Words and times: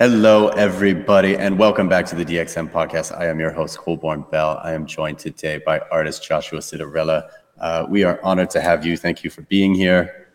Hello, 0.00 0.46
everybody, 0.50 1.36
and 1.36 1.58
welcome 1.58 1.88
back 1.88 2.06
to 2.06 2.14
the 2.14 2.24
DXM 2.24 2.70
podcast. 2.70 3.12
I 3.18 3.26
am 3.26 3.40
your 3.40 3.50
host, 3.50 3.78
Colborn 3.78 4.24
Bell. 4.30 4.60
I 4.62 4.72
am 4.72 4.86
joined 4.86 5.18
today 5.18 5.58
by 5.58 5.80
artist 5.90 6.22
Joshua 6.22 6.60
Citarella. 6.60 7.28
Uh, 7.58 7.84
we 7.88 8.04
are 8.04 8.20
honored 8.22 8.48
to 8.50 8.60
have 8.60 8.86
you. 8.86 8.96
Thank 8.96 9.24
you 9.24 9.30
for 9.30 9.42
being 9.42 9.74
here. 9.74 10.28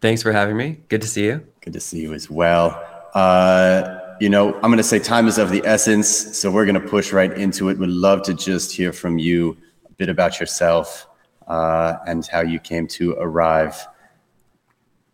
Thanks 0.00 0.20
for 0.20 0.32
having 0.32 0.56
me. 0.56 0.80
Good 0.88 1.00
to 1.02 1.06
see 1.06 1.26
you. 1.26 1.46
Good 1.60 1.74
to 1.74 1.80
see 1.80 2.00
you 2.00 2.12
as 2.12 2.28
well. 2.28 2.70
Uh, 3.14 4.00
you 4.20 4.28
know, 4.28 4.52
I'm 4.56 4.62
going 4.62 4.78
to 4.78 4.82
say 4.82 4.98
time 4.98 5.28
is 5.28 5.38
of 5.38 5.50
the 5.50 5.62
essence, 5.64 6.08
so 6.36 6.50
we're 6.50 6.66
going 6.66 6.82
to 6.82 6.88
push 6.88 7.12
right 7.12 7.32
into 7.32 7.68
it. 7.68 7.78
We'd 7.78 7.90
love 7.90 8.22
to 8.22 8.34
just 8.34 8.72
hear 8.72 8.92
from 8.92 9.16
you 9.16 9.56
a 9.88 9.92
bit 9.92 10.08
about 10.08 10.40
yourself 10.40 11.06
uh, 11.46 11.98
and 12.08 12.26
how 12.26 12.40
you 12.40 12.58
came 12.58 12.88
to 12.88 13.12
arrive 13.12 13.86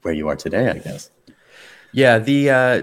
where 0.00 0.14
you 0.14 0.28
are 0.28 0.36
today, 0.36 0.70
I 0.70 0.78
guess. 0.78 1.10
Yeah, 1.92 2.18
the 2.18 2.50
uh, 2.50 2.82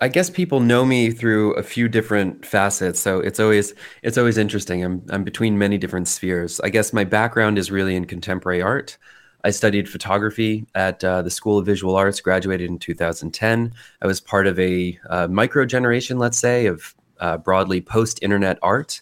I 0.00 0.08
guess 0.08 0.28
people 0.28 0.60
know 0.60 0.84
me 0.84 1.10
through 1.10 1.54
a 1.54 1.62
few 1.62 1.88
different 1.88 2.44
facets, 2.44 3.00
so 3.00 3.20
it's 3.20 3.40
always 3.40 3.72
it's 4.02 4.18
always 4.18 4.36
interesting. 4.36 4.84
I'm 4.84 5.02
I'm 5.08 5.24
between 5.24 5.56
many 5.56 5.78
different 5.78 6.08
spheres. 6.08 6.60
I 6.60 6.68
guess 6.68 6.92
my 6.92 7.04
background 7.04 7.56
is 7.56 7.70
really 7.70 7.96
in 7.96 8.04
contemporary 8.04 8.60
art. 8.60 8.98
I 9.42 9.50
studied 9.50 9.88
photography 9.88 10.66
at 10.74 11.02
uh, 11.02 11.22
the 11.22 11.30
School 11.30 11.56
of 11.56 11.64
Visual 11.64 11.96
Arts, 11.96 12.20
graduated 12.20 12.68
in 12.68 12.78
2010. 12.78 13.72
I 14.02 14.06
was 14.06 14.20
part 14.20 14.46
of 14.46 14.58
a 14.58 14.98
uh, 15.08 15.28
micro 15.28 15.64
generation, 15.64 16.18
let's 16.18 16.38
say, 16.38 16.66
of 16.66 16.94
uh, 17.20 17.38
broadly 17.38 17.80
post 17.80 18.18
internet 18.22 18.58
art. 18.60 19.00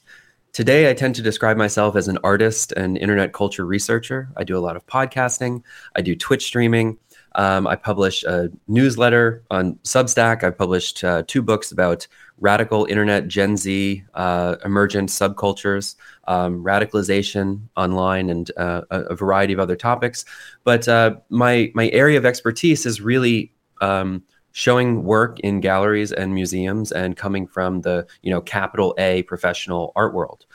Today, 0.52 0.88
I 0.88 0.94
tend 0.94 1.16
to 1.16 1.22
describe 1.22 1.56
myself 1.56 1.96
as 1.96 2.06
an 2.06 2.18
artist 2.22 2.70
and 2.72 2.96
internet 2.96 3.32
culture 3.32 3.66
researcher. 3.66 4.28
I 4.36 4.44
do 4.44 4.56
a 4.56 4.60
lot 4.60 4.76
of 4.76 4.86
podcasting, 4.86 5.64
I 5.96 6.02
do 6.02 6.14
Twitch 6.14 6.44
streaming, 6.44 6.98
um, 7.34 7.66
I 7.66 7.76
publish 7.76 8.22
a 8.24 8.50
newsletter 8.68 9.42
on 9.50 9.74
Substack. 9.84 10.44
I 10.44 10.50
published 10.50 11.02
uh, 11.02 11.24
two 11.26 11.42
books 11.42 11.72
about 11.72 12.06
radical 12.38 12.84
internet, 12.86 13.28
Gen 13.28 13.56
Z, 13.56 14.04
uh, 14.14 14.56
emergent 14.64 15.08
subcultures, 15.08 15.96
um, 16.28 16.62
radicalization 16.62 17.60
online, 17.76 18.30
and 18.30 18.50
uh, 18.56 18.82
a, 18.90 19.14
variety 19.14 19.52
of 19.52 19.58
other 19.58 19.76
topics. 19.76 20.24
But 20.62 20.86
uh, 20.88 21.16
my 21.28 21.72
my 21.74 21.88
area 21.90 22.18
of 22.18 22.24
expertise 22.24 22.86
is 22.86 23.00
really 23.00 23.52
um, 23.80 24.22
showing 24.52 25.02
work 25.02 25.40
in 25.40 25.60
galleries 25.60 26.12
and 26.12 26.34
museums, 26.34 26.92
and 26.92 27.16
coming 27.16 27.46
from 27.46 27.80
the 27.80 28.06
you 28.22 28.30
know 28.30 28.40
capital 28.40 28.94
A 28.98 29.22
professional 29.24 29.92
art 29.96 30.14
world. 30.14 30.46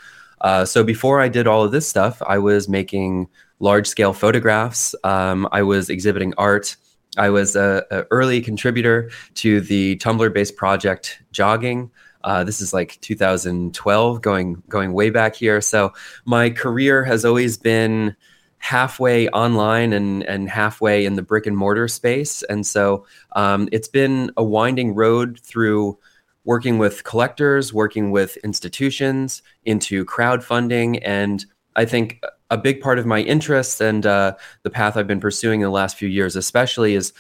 Uh, 0.42 0.66
so 0.66 0.84
before 0.84 1.22
I 1.22 1.28
did 1.28 1.48
all 1.48 1.64
of 1.64 1.72
this 1.72 1.88
stuff, 1.88 2.22
I 2.26 2.38
was 2.38 2.70
making 2.70 3.28
large 3.60 3.88
scale 3.88 4.14
photographs. 4.14 4.96
Um, 5.04 5.48
I 5.52 5.64
was 5.64 5.90
exhibiting 5.90 6.34
art. 6.38 6.76
I 7.18 7.30
was 7.30 7.56
a, 7.56 7.86
a 7.92 8.04
early 8.12 8.42
contributor 8.42 9.12
to 9.36 9.62
the 9.62 9.98
Tumblr 9.98 10.34
based 10.34 10.56
project 10.56 11.22
Jogging. 11.32 11.92
Uh, 12.24 12.44
this 12.44 12.62
is 12.62 12.74
like 12.74 13.00
2012, 13.02 14.22
going 14.22 14.62
going 14.68 14.94
way 14.94 15.10
back 15.10 15.36
here. 15.36 15.62
So 15.62 15.94
my 16.26 16.50
career 16.50 17.04
has 17.04 17.26
always 17.26 17.58
been 17.58 18.16
halfway 18.58 19.30
online 19.30 19.94
and 19.94 20.24
and 20.24 20.50
halfway 20.50 21.06
in 21.06 21.16
the 21.16 21.22
brick 21.22 21.46
and 21.46 21.58
mortar 21.58 21.88
space, 21.88 22.44
and 22.44 22.68
so 22.68 23.06
um, 23.34 23.70
it's 23.72 23.88
been 23.88 24.32
a 24.38 24.44
winding 24.44 24.96
road 24.96 25.40
through 25.40 25.98
working 26.50 26.80
with 26.80 27.04
collectors, 27.04 27.72
working 27.72 28.10
with 28.10 28.36
institutions, 28.38 29.44
into 29.66 30.04
crowdfunding, 30.04 31.00
and 31.04 31.46
I 31.76 31.86
think 31.86 32.24
a 32.50 32.58
big 32.58 32.82
part 32.82 32.98
of 32.98 33.06
my 33.06 33.20
interests 33.20 33.80
and 33.80 34.04
uh, 34.04 34.34
the 34.64 34.72
path 34.72 34.98
I've 34.98 35.06
been 35.06 35.20
pursuing 35.20 35.62
in 35.62 35.66
the 35.66 35.72
last 35.72 35.96
few 35.96 36.10
years, 36.10 36.36
especially, 36.36 36.96
is 36.96 37.14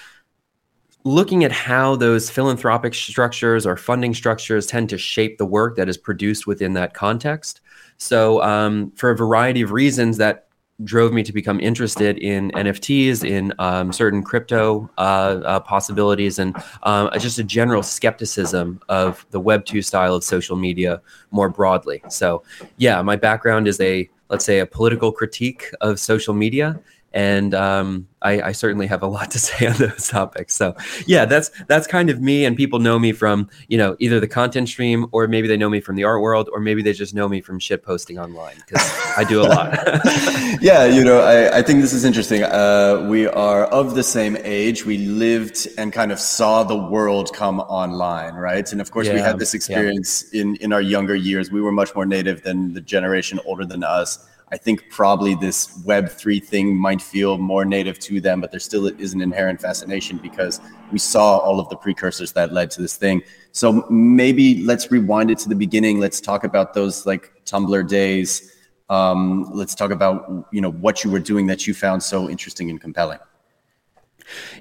looking 1.04 1.44
at 1.44 1.52
how 1.52 1.96
those 1.96 2.32
philanthropic 2.32 2.96
structures 2.96 3.68
or 3.68 3.78
funding 3.78 4.16
structures 4.16 4.66
tend 4.66 4.90
to 4.90 4.98
shape 4.98 5.38
the 5.38 5.46
work 5.46 5.76
that 5.76 5.88
is 5.88 5.96
produced 5.96 6.48
within 6.48 6.74
that 6.74 6.96
context. 6.96 7.62
So, 7.98 8.42
um, 8.42 8.92
for 8.96 9.12
a 9.12 9.16
variety 9.16 9.62
of 9.62 9.72
reasons, 9.72 10.18
that 10.18 10.48
drove 10.84 11.12
me 11.14 11.24
to 11.24 11.34
become 11.34 11.60
interested 11.60 12.18
in 12.18 12.52
NFTs, 12.52 13.24
in 13.24 13.54
um, 13.60 13.92
certain 13.92 14.24
crypto 14.24 14.90
uh, 14.98 15.42
uh, 15.44 15.60
possibilities, 15.60 16.40
and 16.40 16.56
um, 16.84 17.10
just 17.20 17.40
a 17.40 17.44
general 17.44 17.84
skepticism 17.84 18.80
of 18.90 19.26
the 19.32 19.40
Web 19.40 19.66
2 19.66 19.82
style 19.82 20.16
of 20.16 20.24
social 20.24 20.56
media 20.56 21.02
more 21.32 21.50
broadly. 21.50 22.02
So, 22.10 22.44
yeah, 22.78 23.02
my 23.02 23.16
background 23.16 23.68
is 23.68 23.80
a 23.82 24.10
let's 24.30 24.46
say, 24.46 24.60
a 24.60 24.66
political 24.66 25.12
critique 25.12 25.72
of 25.82 26.00
social 26.00 26.34
media. 26.34 26.80
And 27.14 27.56
um, 27.56 28.08
I, 28.22 28.42
I, 28.42 28.52
certainly 28.52 28.86
have 28.88 29.02
a 29.02 29.08
lot 29.08 29.32
to 29.32 29.40
say 29.48 29.68
on 29.68 29.78
those 29.78 30.08
topics. 30.08 30.54
So 30.54 30.76
yeah, 31.08 31.26
that's 31.26 31.50
that's 31.68 31.88
kind 31.88 32.10
of 32.10 32.22
me. 32.22 32.46
And 32.46 32.56
people 32.56 32.80
know 32.80 33.00
me 33.00 33.12
from 33.12 33.50
you 33.68 33.78
know 33.78 33.96
either 34.00 34.20
the 34.20 34.28
content 34.28 34.70
stream, 34.70 35.08
or 35.12 35.28
maybe 35.28 35.48
they 35.48 35.58
know 35.58 35.70
me 35.70 35.80
from 35.80 35.96
the 35.96 36.04
art 36.04 36.22
world, 36.22 36.50
or 36.54 36.60
maybe 36.60 36.82
they 36.82 36.94
just 36.94 37.14
know 37.14 37.28
me 37.28 37.42
from 37.42 37.60
shit 37.60 37.84
posting 37.84 38.20
online 38.20 38.56
because 38.58 38.88
I 39.18 39.24
do 39.24 39.42
a 39.42 39.44
lot. 39.44 39.72
yeah, 40.62 40.86
you 40.86 41.04
know, 41.04 41.22
I, 41.22 41.60
I 41.60 41.62
think 41.62 41.82
this 41.82 41.94
is 41.94 42.06
interesting. 42.06 42.44
Uh, 42.44 43.08
we 43.10 43.28
are 43.28 43.66
of 43.66 43.96
the 43.96 44.04
same 44.04 44.38
age. 44.44 44.86
We 44.86 44.98
lived 45.00 45.68
and 45.78 45.92
kind 45.92 46.12
of 46.12 46.20
saw 46.20 46.64
the 46.64 46.78
world 46.78 47.34
come 47.34 47.60
online, 47.62 48.36
right? 48.36 48.72
And 48.72 48.82
of 48.82 48.92
course, 48.92 49.08
yeah, 49.08 49.14
we 49.14 49.20
had 49.20 49.40
this 49.40 49.54
experience 49.54 50.26
yeah. 50.32 50.42
in 50.42 50.56
in 50.58 50.74
our 50.74 50.82
younger 50.82 51.16
years. 51.16 51.52
We 51.52 51.62
were 51.62 51.72
much 51.72 51.96
more 51.96 52.06
native 52.06 52.44
than 52.44 52.74
the 52.74 52.82
generation 52.82 53.40
older 53.46 53.66
than 53.66 53.84
us 53.84 54.28
I 54.52 54.58
think 54.58 54.90
probably 54.90 55.36
this 55.36 55.78
Web3 55.84 56.44
thing 56.44 56.76
might 56.76 57.02
feel 57.02 57.38
more 57.38 57.66
native 57.66 58.00
to 58.00 58.20
them, 58.20 58.42
but 58.42 58.52
there 58.52 58.60
still 58.60 58.88
is 58.88 59.14
an 59.14 59.22
inherent 59.22 59.62
fascination 59.62 60.18
because 60.18 60.60
we 60.92 60.98
saw 60.98 61.38
all 61.38 61.60
of 61.60 61.70
the 61.70 61.76
precursors 61.76 62.32
that 62.34 62.52
led 62.52 62.72
to 62.72 62.82
this 62.82 62.96
thing. 62.96 63.22
So 63.52 63.86
maybe 63.90 64.64
let's 64.64 64.92
rewind 64.92 65.30
it 65.30 65.38
to 65.40 65.50
the 65.50 65.56
beginning. 65.56 66.00
Let's 66.00 66.20
talk 66.20 66.44
about 66.44 66.74
those 66.74 67.06
like 67.06 67.32
Tumblr 67.46 67.88
days. 67.88 68.56
Um, 68.90 69.50
let's 69.54 69.76
talk 69.76 69.92
about 69.92 70.48
you 70.52 70.62
know 70.62 70.72
what 70.72 71.04
you 71.04 71.12
were 71.12 71.20
doing 71.20 71.46
that 71.48 71.68
you 71.68 71.76
found 71.76 72.02
so 72.02 72.28
interesting 72.28 72.72
and 72.72 72.82
compelling. 72.82 73.20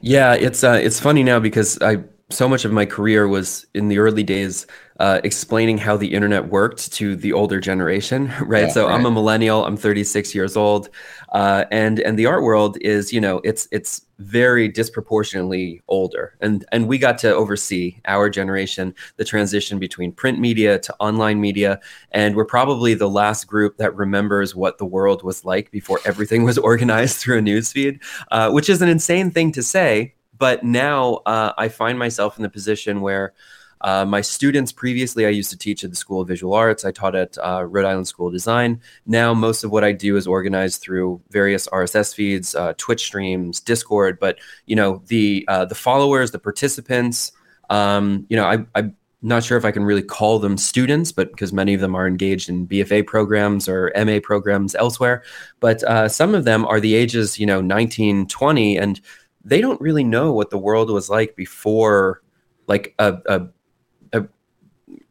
Yeah, 0.03 0.34
it's 0.34 0.62
uh, 0.65 0.78
it's 0.82 1.00
funny 1.00 1.22
now 1.22 1.41
because 1.41 1.81
I 1.81 2.05
so 2.31 2.47
much 2.49 2.65
of 2.65 2.72
my 2.72 2.84
career 2.84 3.27
was 3.27 3.66
in 3.75 3.89
the 3.89 3.99
early 3.99 4.22
days 4.22 4.66
uh, 5.00 5.21
explaining 5.25 5.78
how 5.78 5.97
the 5.97 6.12
internet 6.12 6.49
worked 6.49 6.93
to 6.93 7.16
the 7.16 7.33
older 7.33 7.61
generation, 7.61 8.33
right? 8.43 8.66
Yeah, 8.66 8.72
so 8.72 8.87
right. 8.87 8.94
I'm 8.94 9.06
a 9.06 9.11
millennial. 9.11 9.65
I'm 9.65 9.77
36 9.77 10.34
years 10.34 10.56
old, 10.56 10.91
uh, 11.33 11.65
and 11.71 12.00
and 12.00 12.19
the 12.19 12.27
art 12.27 12.43
world 12.43 12.77
is, 12.81 13.12
you 13.12 13.21
know, 13.21 13.41
it's 13.44 13.67
it's 13.71 14.03
very 14.19 14.69
disproportionately 14.69 15.81
older, 15.88 16.37
and 16.41 16.67
and 16.72 16.88
we 16.88 16.99
got 16.99 17.17
to 17.19 17.34
oversee 17.34 17.97
our 18.06 18.28
generation 18.28 18.94
the 19.17 19.25
transition 19.25 19.78
between 19.78 20.12
print 20.12 20.38
media 20.38 20.78
to 20.81 20.94
online 20.99 21.41
media, 21.41 21.81
and 22.11 22.34
we're 22.34 22.44
probably 22.44 22.93
the 22.93 23.09
last 23.09 23.47
group 23.47 23.77
that 23.78 23.94
remembers 23.94 24.55
what 24.55 24.78
the 24.78 24.87
world 24.87 25.22
was 25.22 25.44
like 25.44 25.71
before 25.71 26.00
everything 26.05 26.44
was 26.44 26.59
organized 26.69 27.19
through 27.19 27.38
a 27.38 27.43
newsfeed, 27.43 28.03
uh, 28.33 28.50
which 28.50 28.69
is 28.69 28.83
an 28.83 28.88
insane 28.88 29.31
thing 29.31 29.53
to 29.53 29.62
say. 29.62 30.15
But 30.38 30.65
now 30.65 31.15
uh, 31.26 31.53
I 31.59 31.69
find 31.69 31.99
myself 31.99 32.37
in 32.37 32.43
the 32.43 32.49
position 32.49 33.00
where 33.00 33.34
uh, 33.81 34.04
my 34.04 34.21
students 34.21 34.72
previously, 34.72 35.26
I 35.26 35.31
used 35.31 35.50
to 35.50 35.59
teach 35.59 35.84
at 35.84 35.91
the 35.91 35.97
School 35.97 36.21
of 36.21 36.28
Visual 36.28 36.53
Arts. 36.53 36.84
I 36.84 36.91
taught 36.91 37.15
at 37.15 37.38
uh, 37.38 37.65
Rhode 37.65 37.84
Island 37.87 38.09
School 38.09 38.26
of 38.26 38.32
Design. 38.32 38.81
Now, 39.06 39.34
most 39.34 39.65
of 39.65 39.71
what 39.71 39.84
I 39.84 39.93
do 39.93 40.16
is 40.16 40.26
organized 40.26 40.81
through 40.81 41.21
various 41.31 41.69
RSS 41.69 42.15
feeds, 42.15 42.54
uh, 42.54 42.75
Twitch 42.76 43.04
streams, 43.04 43.60
Discord. 43.60 44.19
But 44.19 44.38
you 44.66 44.76
know, 44.76 45.03
the 45.06 45.44
uh, 45.49 45.65
the 45.65 45.75
followers, 45.75 46.31
the 46.31 46.38
participants. 46.38 47.32
Um, 47.70 48.26
you 48.28 48.37
know, 48.37 48.47
I, 48.47 48.65
I'm 48.75 48.97
not 49.20 49.44
sure 49.44 49.59
if 49.59 49.65
I 49.65 49.72
can 49.72 49.84
really 49.84 50.03
call 50.03 50.38
them 50.38 50.56
students, 50.56 51.12
but 51.12 51.31
because 51.31 51.53
many 51.53 51.75
of 51.75 51.81
them 51.81 51.94
are 51.94 52.06
engaged 52.06 52.49
in 52.49 52.66
BFA 52.66 53.06
programs 53.06 53.69
or 53.69 53.93
MA 54.05 54.20
programs 54.22 54.75
elsewhere. 54.75 55.22
But 55.60 55.82
uh, 55.84 56.09
some 56.09 56.34
of 56.34 56.44
them 56.44 56.65
are 56.66 56.81
the 56.81 56.94
ages, 56.94 57.38
you 57.38 57.47
know, 57.47 57.60
19, 57.60 58.26
20, 58.28 58.78
and 58.78 59.00
they 59.48 59.60
don't 59.60 59.81
really 59.81 60.04
know 60.04 60.32
what 60.32 60.50
the 60.50 60.59
world 60.59 60.91
was 60.91 61.09
like 61.09 61.36
before 61.36 62.22
like 62.66 62.94
a, 62.98 63.19
a 63.26 63.48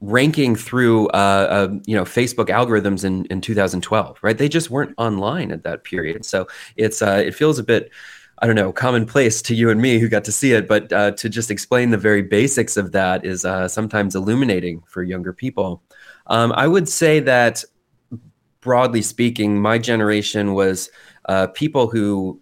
ranking 0.02 0.56
through 0.56 1.08
uh, 1.10 1.48
uh, 1.50 1.80
you 1.86 1.96
know 1.96 2.04
Facebook 2.04 2.48
algorithms 2.48 3.04
in, 3.04 3.26
in 3.26 3.42
2012, 3.42 4.20
right? 4.22 4.38
They 4.38 4.50
just 4.50 4.70
weren't 4.70 4.94
online 4.98 5.52
at 5.52 5.64
that 5.64 5.84
period, 5.84 6.26
so 6.26 6.48
it's 6.76 7.02
uh, 7.02 7.22
it 7.26 7.36
feels 7.36 7.60
a 7.60 7.64
bit 7.64 7.92
I 8.40 8.46
don't 8.46 8.56
know 8.56 8.72
commonplace 8.72 9.42
to 9.44 9.56
you 9.56 9.70
and 9.70 9.82
me 9.82 10.00
who 10.00 10.08
got 10.08 10.24
to 10.26 10.32
see 10.32 10.54
it, 10.54 10.68
but 10.68 10.92
uh, 10.94 11.12
to 11.12 11.30
just 11.30 11.50
explain 11.50 11.90
the 11.90 11.98
very 11.98 12.22
basics 12.22 12.78
of 12.78 12.92
that 12.92 13.26
is 13.26 13.46
uh, 13.46 13.68
sometimes 13.68 14.16
illuminating 14.16 14.82
for 14.88 15.04
younger 15.04 15.34
people. 15.34 15.82
Um, 16.28 16.52
I 16.54 16.68
would 16.68 16.88
say 16.88 17.20
that 17.22 17.64
broadly 18.62 19.02
speaking, 19.02 19.60
my 19.60 19.78
generation 19.78 20.54
was 20.54 20.90
uh, 21.26 21.48
people 21.48 21.90
who 21.90 22.40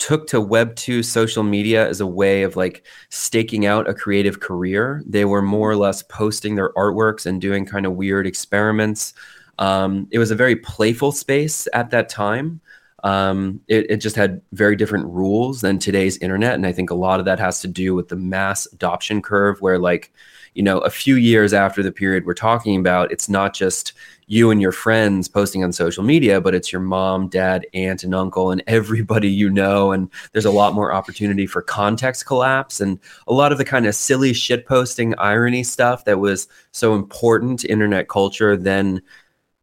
took 0.00 0.26
to 0.26 0.40
web 0.40 0.74
2 0.74 1.02
social 1.02 1.44
media 1.44 1.88
as 1.88 2.00
a 2.00 2.06
way 2.06 2.42
of 2.42 2.56
like 2.56 2.84
staking 3.10 3.66
out 3.66 3.88
a 3.88 3.94
creative 3.94 4.40
career 4.40 5.02
they 5.06 5.24
were 5.24 5.42
more 5.42 5.70
or 5.70 5.76
less 5.76 6.02
posting 6.02 6.56
their 6.56 6.72
artworks 6.72 7.26
and 7.26 7.40
doing 7.40 7.64
kind 7.64 7.86
of 7.86 7.92
weird 7.92 8.26
experiments 8.26 9.14
um, 9.58 10.08
it 10.10 10.18
was 10.18 10.30
a 10.30 10.34
very 10.34 10.56
playful 10.56 11.12
space 11.12 11.68
at 11.72 11.90
that 11.90 12.08
time 12.08 12.60
um, 13.04 13.60
it, 13.68 13.90
it, 13.90 13.96
just 13.96 14.16
had 14.16 14.42
very 14.52 14.76
different 14.76 15.06
rules 15.06 15.62
than 15.62 15.78
today's 15.78 16.18
internet. 16.18 16.54
And 16.54 16.66
I 16.66 16.72
think 16.72 16.90
a 16.90 16.94
lot 16.94 17.18
of 17.18 17.24
that 17.26 17.38
has 17.38 17.60
to 17.60 17.68
do 17.68 17.94
with 17.94 18.08
the 18.08 18.16
mass 18.16 18.66
adoption 18.72 19.22
curve, 19.22 19.60
where, 19.62 19.78
like, 19.78 20.12
you 20.54 20.62
know, 20.62 20.78
a 20.78 20.90
few 20.90 21.16
years 21.16 21.52
after 21.52 21.82
the 21.82 21.92
period 21.92 22.26
we're 22.26 22.34
talking 22.34 22.78
about, 22.78 23.12
it's 23.12 23.28
not 23.28 23.54
just 23.54 23.92
you 24.26 24.50
and 24.50 24.60
your 24.60 24.72
friends 24.72 25.28
posting 25.28 25.64
on 25.64 25.72
social 25.72 26.04
media, 26.04 26.40
but 26.40 26.54
it's 26.54 26.72
your 26.72 26.80
mom, 26.80 27.28
dad, 27.28 27.66
aunt, 27.74 28.04
and 28.04 28.14
uncle, 28.14 28.50
and 28.50 28.62
everybody 28.66 29.28
you 29.28 29.50
know. 29.50 29.92
And 29.92 30.08
there's 30.32 30.44
a 30.44 30.50
lot 30.50 30.74
more 30.74 30.92
opportunity 30.92 31.46
for 31.46 31.62
context 31.62 32.26
collapse 32.26 32.80
and 32.80 32.98
a 33.26 33.32
lot 33.32 33.52
of 33.52 33.58
the 33.58 33.64
kind 33.64 33.86
of 33.86 33.94
silly 33.94 34.32
shit 34.32 34.66
posting 34.66 35.14
irony 35.18 35.62
stuff 35.62 36.04
that 36.04 36.20
was 36.20 36.48
so 36.72 36.94
important 36.94 37.60
to 37.60 37.68
internet 37.68 38.08
culture 38.08 38.56
then 38.56 39.02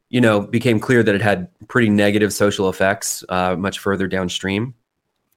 you 0.10 0.22
know, 0.22 0.42
became 0.42 0.80
clear 0.80 1.04
that 1.04 1.16
it 1.16 1.22
had 1.22 1.50
pretty 1.68 1.90
negative 1.90 2.32
social 2.32 2.70
effects 2.70 3.24
uh, 3.30 3.56
much 3.56 3.80
further 3.80 4.08
downstream. 4.08 4.74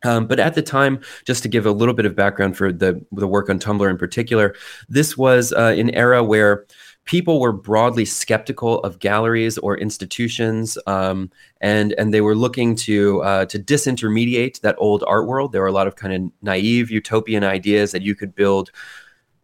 Um, 0.02 0.26
but 0.26 0.40
at 0.40 0.54
the 0.54 0.62
time, 0.62 1.00
just 1.24 1.42
to 1.42 1.48
give 1.48 1.66
a 1.66 1.72
little 1.72 1.94
bit 1.94 2.06
of 2.06 2.16
background 2.16 2.56
for 2.56 2.72
the 2.72 3.04
the 3.12 3.26
work 3.26 3.50
on 3.50 3.58
Tumblr 3.58 3.88
in 3.88 3.98
particular, 3.98 4.54
this 4.88 5.16
was 5.16 5.52
uh, 5.52 5.74
an 5.76 5.90
era 5.90 6.24
where 6.24 6.66
people 7.04 7.40
were 7.40 7.52
broadly 7.52 8.04
skeptical 8.04 8.78
of 8.80 8.98
galleries 8.98 9.58
or 9.58 9.76
institutions, 9.76 10.78
um, 10.86 11.30
and 11.60 11.92
and 11.98 12.14
they 12.14 12.20
were 12.20 12.34
looking 12.34 12.74
to 12.76 13.22
uh, 13.22 13.44
to 13.46 13.58
disintermediate 13.58 14.60
that 14.60 14.76
old 14.78 15.04
art 15.06 15.26
world. 15.26 15.52
There 15.52 15.60
were 15.60 15.66
a 15.66 15.72
lot 15.72 15.86
of 15.86 15.96
kind 15.96 16.14
of 16.14 16.32
naive 16.42 16.90
utopian 16.90 17.44
ideas 17.44 17.92
that 17.92 18.02
you 18.02 18.14
could 18.14 18.34
build, 18.34 18.70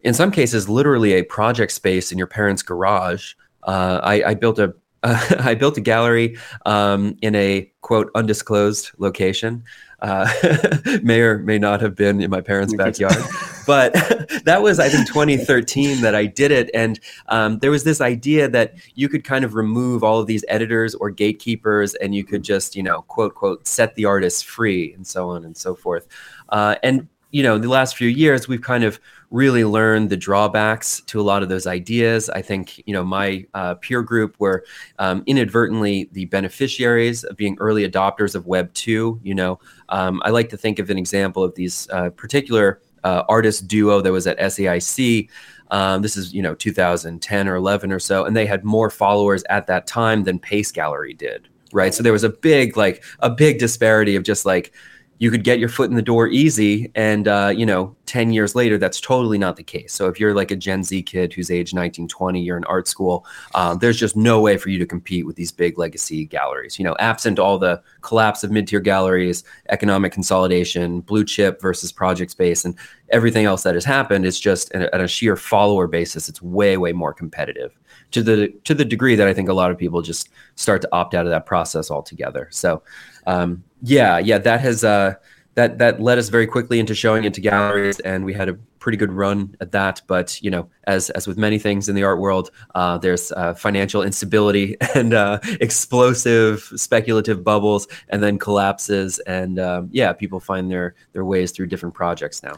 in 0.01 0.13
some 0.13 0.31
cases, 0.31 0.69
literally 0.69 1.13
a 1.13 1.23
project 1.23 1.71
space 1.71 2.11
in 2.11 2.17
your 2.17 2.27
parents' 2.27 2.61
garage. 2.61 3.33
Uh, 3.63 3.99
I, 4.01 4.23
I, 4.23 4.33
built 4.33 4.59
a 4.59 4.73
uh, 5.03 5.35
I 5.39 5.53
built 5.55 5.77
a 5.77 5.81
gallery 5.81 6.37
um, 6.65 7.17
in 7.21 7.35
a 7.35 7.71
quote 7.81 8.09
undisclosed 8.15 8.91
location. 8.97 9.63
Uh, 9.99 10.31
may 11.01 11.21
or 11.21 11.39
may 11.39 11.57
not 11.57 11.81
have 11.81 11.95
been 11.95 12.21
in 12.21 12.29
my 12.29 12.39
parents' 12.39 12.73
backyard, 12.75 13.17
but 13.65 13.93
that 14.45 14.61
was 14.61 14.79
I 14.79 14.89
think 14.89 15.07
2013 15.07 16.01
that 16.01 16.13
I 16.13 16.27
did 16.27 16.51
it, 16.51 16.69
and 16.73 16.99
um, 17.29 17.57
there 17.59 17.71
was 17.71 17.83
this 17.83 17.99
idea 17.99 18.47
that 18.47 18.75
you 18.93 19.09
could 19.09 19.23
kind 19.23 19.43
of 19.43 19.55
remove 19.55 20.03
all 20.03 20.19
of 20.19 20.27
these 20.27 20.45
editors 20.49 20.93
or 20.93 21.09
gatekeepers, 21.09 21.95
and 21.95 22.13
you 22.13 22.23
could 22.23 22.43
just 22.43 22.75
you 22.75 22.83
know 22.83 23.01
quote 23.03 23.33
quote 23.33 23.67
set 23.67 23.95
the 23.95 24.05
artist 24.05 24.45
free, 24.45 24.93
and 24.93 25.07
so 25.07 25.29
on 25.29 25.43
and 25.43 25.57
so 25.57 25.73
forth. 25.73 26.07
Uh, 26.49 26.75
and 26.83 27.07
you 27.31 27.43
know, 27.43 27.57
the 27.57 27.69
last 27.69 27.97
few 27.97 28.07
years, 28.07 28.47
we've 28.47 28.61
kind 28.61 28.83
of 28.83 28.99
really 29.29 29.65
learned 29.65 30.09
the 30.09 30.17
drawbacks 30.17 31.01
to 31.01 31.19
a 31.19 31.23
lot 31.23 31.43
of 31.43 31.49
those 31.49 31.67
ideas. 31.67 32.29
I 32.29 32.41
think, 32.41 32.81
you 32.87 32.93
know, 32.93 33.03
my 33.03 33.45
uh, 33.53 33.75
peer 33.75 34.01
group 34.01 34.35
were 34.39 34.63
um, 34.99 35.23
inadvertently 35.25 36.09
the 36.13 36.25
beneficiaries 36.25 37.23
of 37.25 37.35
being 37.35 37.57
early 37.59 37.89
adopters 37.89 38.35
of 38.35 38.47
Web 38.47 38.73
2. 38.73 39.19
You 39.21 39.35
know, 39.35 39.59
um, 39.89 40.21
I 40.23 40.29
like 40.29 40.49
to 40.49 40.57
think 40.57 40.79
of 40.79 40.89
an 40.89 40.97
example 40.97 41.43
of 41.43 41.55
these 41.55 41.89
uh, 41.91 42.09
particular 42.11 42.81
uh, 43.03 43.23
artist 43.27 43.67
duo 43.67 44.01
that 44.01 44.11
was 44.11 44.27
at 44.27 44.39
SAIC. 44.39 45.29
Um, 45.71 46.01
this 46.01 46.15
is, 46.15 46.33
you 46.33 46.41
know, 46.41 46.55
2010 46.55 47.47
or 47.49 47.55
11 47.55 47.91
or 47.91 47.99
so, 47.99 48.23
and 48.23 48.35
they 48.35 48.45
had 48.45 48.63
more 48.63 48.89
followers 48.89 49.43
at 49.49 49.67
that 49.67 49.87
time 49.87 50.23
than 50.23 50.39
Pace 50.39 50.71
Gallery 50.71 51.13
did. 51.13 51.49
Right. 51.73 51.93
So 51.93 52.01
there 52.01 52.13
was 52.13 52.23
a 52.23 52.29
big, 52.29 52.77
like, 52.77 53.03
a 53.19 53.29
big 53.29 53.59
disparity 53.59 54.15
of 54.15 54.23
just 54.23 54.45
like, 54.45 54.73
you 55.19 55.31
could 55.31 55.43
get 55.43 55.59
your 55.59 55.69
foot 55.69 55.89
in 55.89 55.95
the 55.95 56.01
door 56.01 56.27
easy 56.27 56.91
and 56.95 57.27
uh, 57.27 57.51
you 57.55 57.65
know 57.65 57.95
10 58.05 58.31
years 58.31 58.55
later 58.55 58.77
that's 58.77 59.01
totally 59.01 59.37
not 59.37 59.55
the 59.55 59.63
case. 59.63 59.93
So 59.93 60.07
if 60.07 60.19
you're 60.19 60.33
like 60.33 60.51
a 60.51 60.55
gen 60.55 60.83
z 60.83 61.01
kid 61.01 61.33
who's 61.33 61.51
age 61.51 61.73
19 61.73 62.07
20 62.07 62.41
you're 62.41 62.57
in 62.57 62.63
art 62.65 62.87
school 62.87 63.25
um, 63.55 63.79
there's 63.79 63.99
just 63.99 64.15
no 64.15 64.39
way 64.39 64.57
for 64.57 64.69
you 64.69 64.79
to 64.79 64.85
compete 64.85 65.25
with 65.25 65.35
these 65.35 65.51
big 65.51 65.77
legacy 65.77 66.25
galleries. 66.25 66.77
You 66.77 66.85
know 66.85 66.95
absent 66.99 67.39
all 67.39 67.57
the 67.57 67.81
collapse 68.01 68.43
of 68.43 68.51
mid-tier 68.51 68.79
galleries 68.79 69.43
economic 69.69 70.11
consolidation 70.11 71.01
blue 71.01 71.25
chip 71.25 71.61
versus 71.61 71.91
project 71.91 72.31
space 72.31 72.65
and 72.65 72.75
everything 73.09 73.45
else 73.45 73.63
that 73.63 73.73
has 73.73 73.85
happened 73.85 74.25
it's 74.25 74.39
just 74.39 74.71
at 74.73 75.01
a 75.01 75.07
sheer 75.07 75.35
follower 75.35 75.87
basis 75.87 76.27
it's 76.27 76.41
way 76.41 76.77
way 76.77 76.91
more 76.91 77.13
competitive 77.13 77.77
to 78.11 78.21
the 78.21 78.49
to 78.65 78.73
the 78.73 78.83
degree 78.83 79.15
that 79.15 79.27
i 79.27 79.33
think 79.33 79.47
a 79.47 79.53
lot 79.53 79.71
of 79.71 79.77
people 79.77 80.01
just 80.01 80.29
start 80.57 80.81
to 80.81 80.89
opt 80.91 81.13
out 81.13 81.25
of 81.25 81.31
that 81.31 81.45
process 81.45 81.89
altogether. 81.89 82.47
So 82.51 82.81
um, 83.27 83.63
yeah, 83.83 84.17
yeah, 84.17 84.39
that 84.39 84.61
has 84.61 84.83
uh, 84.83 85.13
that 85.53 85.77
that 85.77 86.01
led 86.01 86.17
us 86.17 86.29
very 86.29 86.47
quickly 86.47 86.79
into 86.79 86.95
showing 86.95 87.25
into 87.25 87.41
galleries, 87.41 87.99
and 87.99 88.25
we 88.25 88.33
had 88.33 88.49
a 88.49 88.53
pretty 88.79 88.97
good 88.97 89.11
run 89.11 89.55
at 89.59 89.71
that. 89.73 90.01
But 90.07 90.41
you 90.41 90.49
know, 90.49 90.69
as 90.85 91.09
as 91.11 91.27
with 91.27 91.37
many 91.37 91.59
things 91.59 91.89
in 91.89 91.95
the 91.95 92.03
art 92.03 92.19
world, 92.19 92.49
uh, 92.73 92.97
there's 92.97 93.31
uh, 93.33 93.53
financial 93.53 94.01
instability 94.01 94.77
and 94.95 95.13
uh, 95.13 95.39
explosive 95.59 96.71
speculative 96.75 97.43
bubbles, 97.43 97.87
and 98.09 98.23
then 98.23 98.39
collapses, 98.39 99.19
and 99.19 99.59
um, 99.59 99.89
yeah, 99.91 100.13
people 100.13 100.39
find 100.39 100.71
their 100.71 100.95
their 101.13 101.25
ways 101.25 101.51
through 101.51 101.67
different 101.67 101.93
projects 101.93 102.41
now. 102.41 102.55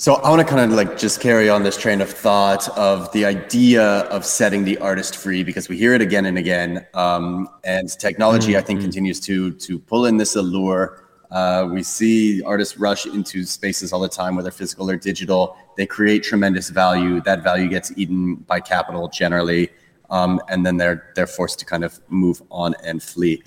So 0.00 0.14
I 0.14 0.30
want 0.30 0.40
to 0.40 0.46
kind 0.46 0.62
of 0.62 0.74
like 0.74 0.96
just 0.96 1.20
carry 1.20 1.50
on 1.50 1.62
this 1.62 1.76
train 1.76 2.00
of 2.00 2.08
thought 2.08 2.66
of 2.70 3.12
the 3.12 3.26
idea 3.26 3.82
of 4.08 4.24
setting 4.24 4.64
the 4.64 4.78
artist 4.78 5.14
free 5.14 5.44
because 5.44 5.68
we 5.68 5.76
hear 5.76 5.92
it 5.92 6.00
again 6.00 6.24
and 6.24 6.38
again, 6.38 6.86
um, 6.94 7.50
and 7.64 7.86
technology 7.98 8.52
mm-hmm. 8.52 8.60
I 8.60 8.62
think 8.62 8.78
mm-hmm. 8.78 8.86
continues 8.86 9.20
to 9.20 9.52
to 9.52 9.78
pull 9.78 10.06
in 10.06 10.16
this 10.16 10.36
allure. 10.36 11.04
Uh, 11.30 11.68
we 11.70 11.82
see 11.82 12.42
artists 12.44 12.78
rush 12.78 13.04
into 13.04 13.44
spaces 13.44 13.92
all 13.92 14.00
the 14.00 14.08
time, 14.08 14.36
whether 14.36 14.50
physical 14.50 14.90
or 14.90 14.96
digital. 14.96 15.54
They 15.76 15.84
create 15.84 16.22
tremendous 16.22 16.70
value. 16.70 17.20
That 17.20 17.42
value 17.42 17.68
gets 17.68 17.92
eaten 17.94 18.36
by 18.36 18.60
capital 18.60 19.06
generally, 19.08 19.68
um, 20.08 20.40
and 20.48 20.64
then 20.64 20.78
they're 20.78 21.12
they're 21.14 21.26
forced 21.26 21.58
to 21.58 21.66
kind 21.66 21.84
of 21.84 22.00
move 22.08 22.40
on 22.50 22.74
and 22.82 23.02
flee. 23.02 23.42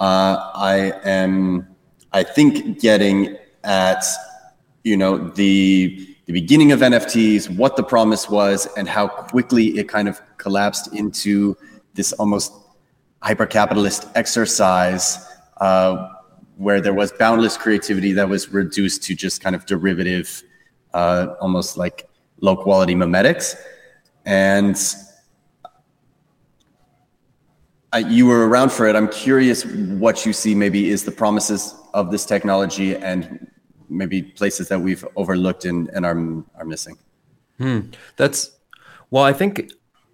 Uh, 0.00 0.52
I 0.54 0.92
am, 1.04 1.68
I 2.14 2.22
think, 2.22 2.80
getting 2.80 3.36
at 3.62 4.02
you 4.84 4.96
know 4.96 5.18
the 5.18 6.16
the 6.26 6.32
beginning 6.34 6.72
of 6.72 6.80
NFTs, 6.80 7.48
what 7.56 7.76
the 7.76 7.82
promise 7.82 8.28
was, 8.28 8.68
and 8.76 8.86
how 8.86 9.08
quickly 9.08 9.78
it 9.78 9.88
kind 9.88 10.08
of 10.08 10.20
collapsed 10.36 10.94
into 10.94 11.56
this 11.94 12.12
almost 12.12 12.52
hyper 13.22 13.46
capitalist 13.46 14.06
exercise 14.14 15.26
uh, 15.62 16.10
where 16.58 16.82
there 16.82 16.92
was 16.92 17.12
boundless 17.12 17.56
creativity 17.56 18.12
that 18.12 18.28
was 18.28 18.52
reduced 18.52 19.02
to 19.04 19.14
just 19.14 19.40
kind 19.40 19.56
of 19.56 19.64
derivative, 19.64 20.42
uh, 20.92 21.28
almost 21.40 21.78
like 21.78 22.08
low 22.40 22.56
quality 22.56 22.94
memetics. 22.94 23.56
And 24.26 24.76
I, 27.92 28.00
you 28.00 28.26
were 28.26 28.46
around 28.48 28.70
for 28.70 28.86
it. 28.86 28.94
I'm 28.94 29.08
curious 29.08 29.64
what 29.64 30.26
you 30.26 30.34
see 30.34 30.54
maybe 30.54 30.90
is 30.90 31.04
the 31.04 31.10
promises 31.10 31.74
of 31.94 32.10
this 32.10 32.26
technology 32.26 32.94
and 32.94 33.50
maybe 33.88 34.22
places 34.22 34.68
that 34.68 34.80
we've 34.80 35.04
overlooked 35.16 35.64
and, 35.64 35.88
and 35.88 36.04
are, 36.04 36.18
are 36.58 36.64
missing. 36.64 36.96
Hmm. 37.58 37.80
That's, 38.16 38.52
well, 39.10 39.24
I 39.24 39.32
think 39.32 39.70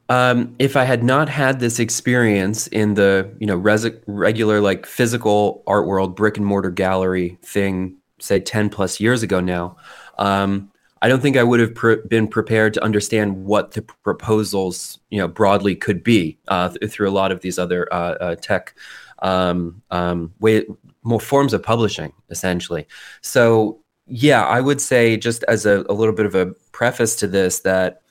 um, 0.09 0.55
if 0.59 0.77
I 0.77 0.85
had 0.85 1.03
not 1.03 1.29
had 1.29 1.61
this 1.61 1.79
experience 1.79 2.67
in 2.69 2.95
the, 2.95 3.35
you 3.39 3.47
know, 3.47 3.57
res- 3.57 3.91
regular 4.07 4.61
like 4.61 4.87
physical 4.87 5.63
art 5.67 5.87
world, 5.87 6.15
brick 6.17 6.37
and 6.37 6.47
mortar 6.47 6.71
gallery 6.71 7.39
thing, 7.43 7.97
say 8.21 8.41
10 8.41 8.71
plus 8.71 9.01
years 9.01 9.23
ago 9.23 9.41
now, 9.41 9.77
um, 10.19 10.71
I 11.03 11.09
don't 11.09 11.21
think 11.21 11.37
I 11.37 11.43
would 11.43 11.61
have 11.61 12.09
been 12.09 12.27
prepared 12.27 12.73
to 12.75 12.83
understand 12.83 13.45
what 13.45 13.73
the 13.73 13.83
proposals, 13.83 14.99
you 15.11 15.19
know, 15.19 15.29
broadly 15.29 15.75
could 15.75 16.03
be 16.03 16.39
uh, 16.49 16.71
th- 16.71 16.91
through 16.91 17.11
a 17.11 17.13
lot 17.13 17.31
of 17.31 17.41
these 17.41 17.59
other 17.59 17.87
uh, 17.93 18.15
uh, 18.15 18.35
tech 18.37 18.75
um, 19.19 19.83
um, 19.91 20.33
way, 20.41 20.65
more 21.05 21.21
forms 21.21 21.53
of 21.53 21.63
publishing, 21.63 22.13
essentially. 22.31 22.87
So, 23.21 23.81
yeah, 24.07 24.45
I 24.45 24.61
would 24.61 24.81
say 24.81 25.17
just 25.17 25.45
as 25.45 25.65
a, 25.65 25.85
a 25.89 25.95
little 25.95 26.15
bit 26.15 26.27
of 26.27 26.35
a 26.35 26.53
preface 26.73 27.17
to 27.17 27.27
this 27.27 27.61
that 27.61 28.03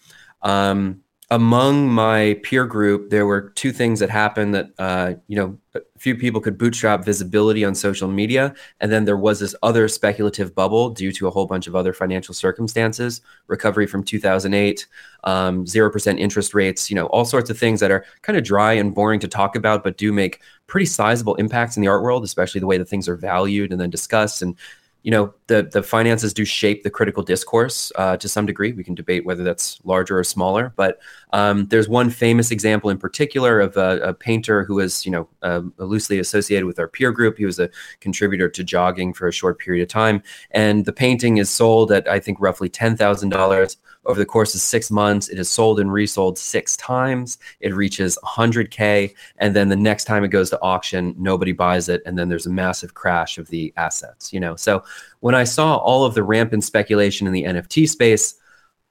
um, 0.42 1.03
among 1.34 1.90
my 1.90 2.40
peer 2.44 2.64
group, 2.64 3.10
there 3.10 3.26
were 3.26 3.50
two 3.56 3.72
things 3.72 4.00
that 4.00 4.10
happened 4.12 4.54
that, 4.54 4.70
uh, 4.78 5.14
you 5.28 5.36
know, 5.36 5.58
a 5.74 5.82
few 5.98 6.16
people 6.16 6.40
could 6.40 6.60
bootstrap 6.60 7.04
visibility 7.04 7.66
on 7.66 7.74
social 7.74 8.08
media. 8.08 8.54
And 8.80 8.92
then 8.92 9.06
there 9.06 9.18
was 9.18 9.40
this 9.40 9.56
other 9.64 9.88
speculative 9.88 10.54
bubble 10.54 10.92
due 10.92 11.12
to 11.14 11.28
a 11.28 11.32
whole 11.32 11.48
bunch 11.48 11.66
of 11.66 11.76
other 11.76 11.92
financial 11.92 12.36
circumstances, 12.36 13.22
recovery 13.48 13.88
from 13.88 14.04
2008, 14.04 14.86
um, 15.24 15.66
0% 15.66 16.20
interest 16.20 16.54
rates, 16.54 16.92
you 16.92 16.96
know, 16.96 17.08
all 17.08 17.26
sorts 17.26 17.50
of 17.50 17.58
things 17.58 17.80
that 17.80 17.90
are 17.90 18.06
kind 18.22 18.38
of 18.38 18.44
dry 18.44 18.74
and 18.74 18.94
boring 18.94 19.20
to 19.20 19.28
talk 19.28 19.56
about, 19.56 19.84
but 19.84 19.98
do 19.98 20.14
make 20.14 20.40
pretty 20.68 20.86
sizable 20.86 21.34
impacts 21.36 21.76
in 21.76 21.82
the 21.82 21.90
art 21.90 22.04
world, 22.04 22.24
especially 22.24 22.60
the 22.60 22.68
way 22.68 22.78
that 22.78 22.88
things 22.88 23.10
are 23.10 23.18
valued 23.18 23.72
and 23.72 23.82
then 23.82 23.90
discussed. 23.90 24.44
And, 24.44 24.56
you 25.02 25.10
know, 25.10 25.34
the 25.48 25.64
the 25.64 25.84
finances 25.84 26.34
do 26.34 26.46
shape 26.46 26.84
the 26.84 26.90
critical 26.90 27.24
discourse 27.24 27.92
uh, 27.96 28.18
to 28.18 28.30
some 28.30 28.46
degree. 28.46 28.72
We 28.72 28.84
can 28.84 28.96
debate 28.96 29.26
whether 29.26 29.44
that's 29.44 29.80
larger 29.84 30.18
or 30.18 30.24
smaller, 30.24 30.74
but 30.76 31.00
um, 31.32 31.68
there's 31.68 31.90
one 31.90 32.10
famous 32.10 32.52
example 32.52 32.90
in 32.90 32.98
particular 32.98 33.60
of 33.60 33.76
a, 33.78 34.00
a 34.00 34.14
painter 34.14 34.64
who 34.64 34.76
was, 34.76 35.06
you 35.06 35.12
know, 35.12 35.28
uh, 35.42 35.62
loosely 35.78 36.20
associated 36.20 36.66
with 36.66 36.80
our 36.80 36.88
peer 36.88 37.12
group. 37.12 37.38
He 37.38 37.46
was 37.46 37.60
a 37.60 37.70
contributor 38.00 38.50
to 38.50 38.64
jogging 38.64 39.14
for 39.14 39.28
a 39.28 39.34
short 39.34 39.60
period 39.60 39.84
of 39.84 39.90
time, 39.90 40.24
and 40.52 40.86
the 40.86 40.94
painting 40.94 41.38
is 41.38 41.50
sold 41.50 41.92
at 41.92 42.08
I 42.08 42.20
think 42.20 42.40
roughly 42.40 42.70
ten 42.70 42.96
thousand 42.96 43.30
dollars 43.30 43.78
over 44.06 44.20
the 44.20 44.26
course 44.26 44.54
of 44.54 44.62
six 44.62 44.92
months, 44.92 45.30
it 45.30 45.40
is 45.40 45.50
sold 45.50 45.80
and 45.80 45.92
resold 45.92 46.38
six 46.38 46.76
times. 46.78 47.38
It 47.62 47.74
reaches 47.74 48.18
100K. 48.24 49.14
And 49.38 49.56
then 49.56 49.70
the 49.70 49.76
next 49.76 50.06
time 50.06 50.24
it 50.24 50.30
goes 50.30 50.50
to 50.50 50.62
auction, 50.62 51.16
nobody 51.18 51.54
buys 51.54 51.90
it. 51.90 52.02
And 52.06 52.18
then 52.18 52.28
there's 52.28 52.46
a 52.46 52.52
massive 52.52 52.94
crash 52.94 53.38
of 53.38 53.48
the 53.48 53.74
assets, 53.78 54.34
you 54.34 54.40
know? 54.40 54.56
So 54.56 54.84
when 55.24 55.36
I 55.36 55.46
saw 55.46 55.78
all 55.78 56.04
of 56.04 56.16
the 56.16 56.22
rampant 56.22 56.66
speculation 56.66 57.28
in 57.28 57.32
the 57.32 57.46
NFT 57.46 57.88
space, 57.88 58.36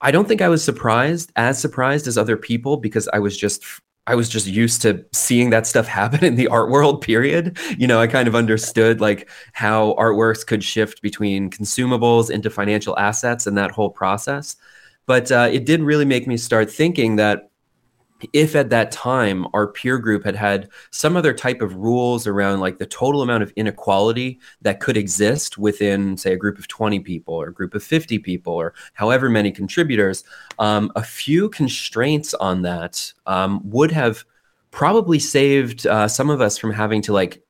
I 0.00 0.10
don't 0.10 0.26
think 0.26 0.40
I 0.40 0.48
was 0.48 0.64
surprised, 0.64 1.30
as 1.36 1.58
surprised 1.58 2.06
as 2.06 2.16
other 2.16 2.38
people, 2.38 2.78
because 2.78 3.06
I 3.12 3.18
was 3.18 3.36
just 3.36 3.62
I 4.06 4.14
was 4.14 4.30
just 4.30 4.46
used 4.46 4.80
to 4.80 5.04
seeing 5.12 5.50
that 5.50 5.66
stuff 5.66 5.86
happen 6.00 6.24
in 6.24 6.36
the 6.36 6.48
art 6.48 6.70
world, 6.70 7.02
period. 7.02 7.58
You 7.76 7.86
know, 7.86 8.00
I 8.00 8.06
kind 8.06 8.28
of 8.28 8.34
understood 8.34 8.98
like 8.98 9.28
how 9.52 9.92
artworks 9.98 10.46
could 10.46 10.64
shift 10.64 11.02
between 11.02 11.50
consumables 11.50 12.30
into 12.30 12.48
financial 12.48 12.98
assets 12.98 13.46
and 13.46 13.58
that 13.58 13.70
whole 13.70 13.90
process. 13.90 14.56
But 15.04 15.30
uh, 15.30 15.50
it 15.52 15.66
did 15.66 15.82
really 15.82 16.06
make 16.06 16.26
me 16.26 16.38
start 16.38 16.70
thinking 16.70 17.16
that 17.16 17.50
if 18.33 18.55
at 18.55 18.71
that 18.71 18.91
time 18.91 19.47
our 19.55 19.67
peer 19.67 19.99
group 19.99 20.25
had 20.25 20.37
had 20.37 20.69
some 20.91 21.17
other 21.17 21.33
type 21.33 21.61
of 21.61 21.76
rules 21.76 22.26
around 22.26 22.61
like 22.61 22.79
the 22.79 22.87
total 22.87 23.23
amount 23.23 23.43
of 23.43 23.52
inequality 23.57 24.38
that 24.61 24.81
could 24.81 24.97
exist 24.97 25.59
within 25.59 26.17
say 26.17 26.33
a 26.33 26.37
group 26.37 26.59
of 26.59 26.69
20 26.69 27.00
people 27.00 27.35
or 27.35 27.49
a 27.49 27.52
group 27.52 27.75
of 27.75 27.83
50 27.83 28.19
people 28.19 28.52
or 28.52 28.75
however 28.95 29.29
many 29.29 29.50
contributors 29.50 30.25
um, 30.59 30.91
a 30.97 31.02
few 31.02 31.49
constraints 31.49 32.35
on 32.35 32.62
that 32.62 33.12
um, 33.26 33.61
would 33.64 33.91
have 33.91 34.25
probably 34.71 35.19
saved 35.19 35.87
uh, 35.87 36.09
some 36.09 36.31
of 36.31 36.41
us 36.41 36.59
from 36.59 36.73
having 36.73 37.02
to 37.02 37.12
like 37.12 37.43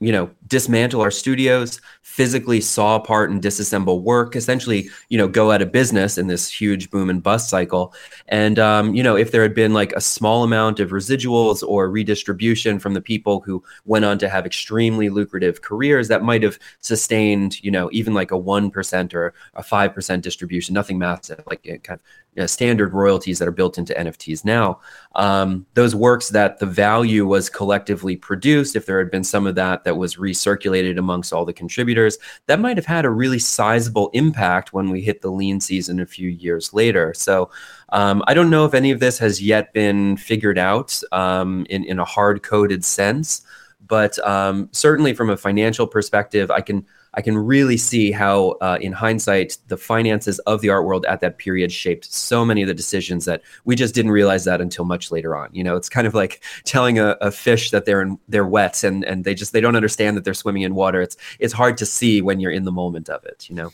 you 0.00 0.12
know 0.12 0.30
dismantle 0.46 1.00
our 1.00 1.10
studios 1.10 1.80
physically 2.02 2.60
saw 2.60 2.96
apart 2.96 3.30
and 3.30 3.42
disassemble 3.42 4.02
work 4.02 4.36
essentially 4.36 4.88
you 5.08 5.18
know 5.18 5.26
go 5.26 5.50
out 5.50 5.60
of 5.60 5.72
business 5.72 6.16
in 6.16 6.28
this 6.28 6.48
huge 6.48 6.90
boom 6.90 7.10
and 7.10 7.22
bust 7.22 7.50
cycle. 7.50 7.92
And 8.28 8.58
um, 8.58 8.94
you 8.94 9.02
know 9.02 9.16
if 9.16 9.32
there 9.32 9.42
had 9.42 9.54
been 9.54 9.74
like 9.74 9.92
a 9.92 10.00
small 10.00 10.44
amount 10.44 10.80
of 10.80 10.90
residuals 10.90 11.62
or 11.66 11.90
redistribution 11.90 12.78
from 12.78 12.94
the 12.94 13.00
people 13.00 13.40
who 13.40 13.62
went 13.84 14.04
on 14.04 14.18
to 14.18 14.28
have 14.28 14.46
extremely 14.46 15.08
lucrative 15.08 15.62
careers 15.62 16.08
that 16.08 16.22
might 16.22 16.42
have 16.42 16.58
sustained 16.80 17.62
you 17.62 17.70
know 17.70 17.88
even 17.92 18.14
like 18.14 18.30
a 18.30 18.38
1% 18.38 19.14
or 19.14 19.34
a 19.54 19.62
5% 19.62 20.22
distribution 20.22 20.74
nothing 20.74 20.98
massive 20.98 21.42
like 21.46 21.64
it 21.66 21.82
kind 21.82 21.98
of 22.00 22.06
you 22.34 22.42
know, 22.42 22.46
standard 22.46 22.92
royalties 22.92 23.38
that 23.38 23.48
are 23.48 23.52
built 23.52 23.78
into 23.78 23.94
nfts 23.94 24.44
now 24.44 24.80
um, 25.18 25.66
those 25.74 25.96
works 25.96 26.28
that 26.28 26.60
the 26.60 26.66
value 26.66 27.26
was 27.26 27.50
collectively 27.50 28.16
produced 28.16 28.76
if 28.76 28.86
there 28.86 29.00
had 29.00 29.10
been 29.10 29.24
some 29.24 29.48
of 29.48 29.56
that 29.56 29.82
that 29.82 29.96
was 29.96 30.14
recirculated 30.14 30.96
amongst 30.96 31.32
all 31.32 31.44
the 31.44 31.52
contributors, 31.52 32.18
that 32.46 32.60
might 32.60 32.76
have 32.76 32.86
had 32.86 33.04
a 33.04 33.10
really 33.10 33.40
sizable 33.40 34.10
impact 34.12 34.72
when 34.72 34.90
we 34.90 35.00
hit 35.00 35.20
the 35.20 35.30
lean 35.30 35.60
season 35.60 35.98
a 35.98 36.06
few 36.06 36.28
years 36.28 36.72
later. 36.72 37.12
So 37.14 37.50
um, 37.88 38.22
I 38.28 38.34
don't 38.34 38.48
know 38.48 38.64
if 38.64 38.74
any 38.74 38.92
of 38.92 39.00
this 39.00 39.18
has 39.18 39.42
yet 39.42 39.72
been 39.72 40.16
figured 40.16 40.56
out 40.56 41.00
um, 41.10 41.66
in, 41.68 41.84
in 41.84 41.98
a 41.98 42.04
hard 42.04 42.44
coded 42.44 42.84
sense, 42.84 43.42
but 43.88 44.18
um, 44.24 44.68
certainly 44.70 45.14
from 45.14 45.30
a 45.30 45.36
financial 45.36 45.86
perspective, 45.86 46.50
I 46.50 46.60
can 46.60 46.86
I 47.14 47.22
can 47.22 47.36
really 47.36 47.76
see 47.76 48.10
how, 48.12 48.56
uh, 48.60 48.78
in 48.80 48.92
hindsight, 48.92 49.58
the 49.68 49.76
finances 49.76 50.38
of 50.40 50.60
the 50.60 50.70
art 50.70 50.84
world 50.84 51.06
at 51.06 51.20
that 51.20 51.38
period 51.38 51.72
shaped 51.72 52.12
so 52.12 52.44
many 52.44 52.62
of 52.62 52.68
the 52.68 52.74
decisions 52.74 53.24
that 53.24 53.42
we 53.64 53.76
just 53.76 53.94
didn't 53.94 54.10
realize 54.10 54.44
that 54.44 54.60
until 54.60 54.84
much 54.84 55.10
later 55.10 55.36
on. 55.36 55.48
You 55.52 55.64
know, 55.64 55.76
it's 55.76 55.88
kind 55.88 56.06
of 56.06 56.14
like 56.14 56.42
telling 56.64 56.98
a, 56.98 57.16
a 57.20 57.30
fish 57.30 57.70
that 57.70 57.84
they're 57.84 58.02
in, 58.02 58.18
they're 58.28 58.46
wet 58.46 58.84
and 58.84 59.04
and 59.04 59.24
they 59.24 59.34
just 59.34 59.52
they 59.52 59.60
don't 59.60 59.76
understand 59.76 60.16
that 60.16 60.24
they're 60.24 60.34
swimming 60.34 60.62
in 60.62 60.74
water. 60.74 61.00
It's 61.00 61.16
it's 61.38 61.52
hard 61.52 61.76
to 61.78 61.86
see 61.86 62.20
when 62.20 62.40
you're 62.40 62.52
in 62.52 62.64
the 62.64 62.72
moment 62.72 63.08
of 63.08 63.24
it. 63.24 63.48
You 63.48 63.56
know. 63.56 63.72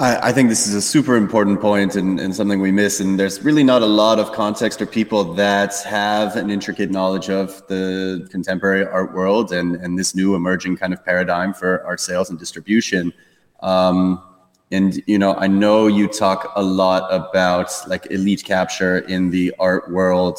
I, 0.00 0.28
I, 0.28 0.32
think 0.32 0.48
this 0.48 0.66
is 0.66 0.72
a 0.72 0.80
super 0.80 1.14
important 1.14 1.60
point 1.60 1.94
and, 1.94 2.18
and, 2.18 2.34
something 2.34 2.58
we 2.58 2.72
miss. 2.72 3.00
And 3.00 3.20
there's 3.20 3.42
really 3.42 3.62
not 3.62 3.82
a 3.82 3.86
lot 3.86 4.18
of 4.18 4.32
context 4.32 4.80
or 4.80 4.86
people 4.86 5.34
that 5.34 5.74
have 5.82 6.36
an 6.36 6.50
intricate 6.50 6.90
knowledge 6.90 7.28
of 7.28 7.66
the 7.66 8.26
contemporary 8.30 8.86
art 8.86 9.12
world 9.12 9.52
and, 9.52 9.76
and 9.76 9.98
this 9.98 10.14
new 10.14 10.34
emerging 10.34 10.78
kind 10.78 10.94
of 10.94 11.04
paradigm 11.04 11.52
for 11.52 11.84
art 11.84 12.00
sales 12.00 12.30
and 12.30 12.38
distribution. 12.38 13.12
Um, 13.60 14.22
and 14.70 15.02
you 15.06 15.18
know, 15.18 15.34
I 15.34 15.48
know 15.48 15.86
you 15.86 16.08
talk 16.08 16.50
a 16.56 16.62
lot 16.62 17.06
about 17.12 17.70
like 17.86 18.10
elite 18.10 18.42
capture 18.42 19.00
in 19.00 19.28
the 19.28 19.54
art 19.58 19.90
world. 19.90 20.38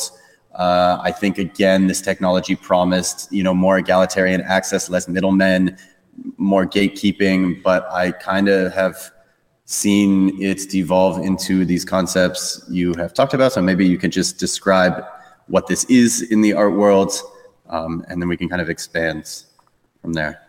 Uh, 0.56 0.98
I 1.04 1.12
think 1.12 1.38
again, 1.38 1.86
this 1.86 2.02
technology 2.02 2.56
promised 2.56 3.32
you 3.32 3.44
know 3.44 3.54
more 3.54 3.78
egalitarian 3.78 4.42
access, 4.42 4.90
less 4.90 5.08
middlemen, 5.08 5.78
more 6.38 6.66
gatekeeping. 6.66 7.62
But 7.62 7.88
I 7.92 8.12
kind 8.12 8.48
of 8.48 8.74
have 8.74 9.12
seen 9.72 10.42
it 10.42 10.70
devolve 10.70 11.18
into 11.20 11.64
these 11.64 11.86
concepts 11.86 12.62
you 12.70 12.94
have 12.96 13.14
talked 13.14 13.34
about. 13.34 13.54
So 13.54 13.62
maybe 13.62 13.88
you 13.88 13.98
can 13.98 14.12
just 14.12 14.38
describe 14.38 15.04
what 15.48 15.68
this 15.68 15.86
is 15.86 16.22
in 16.24 16.42
the 16.42 16.54
art 16.54 16.74
world, 16.74 17.14
um, 17.70 18.04
and 18.10 18.22
then 18.22 18.28
we 18.28 18.36
can 18.36 18.50
kind 18.50 18.62
of 18.62 18.70
expand 18.70 19.44
from 20.02 20.14
there. 20.14 20.42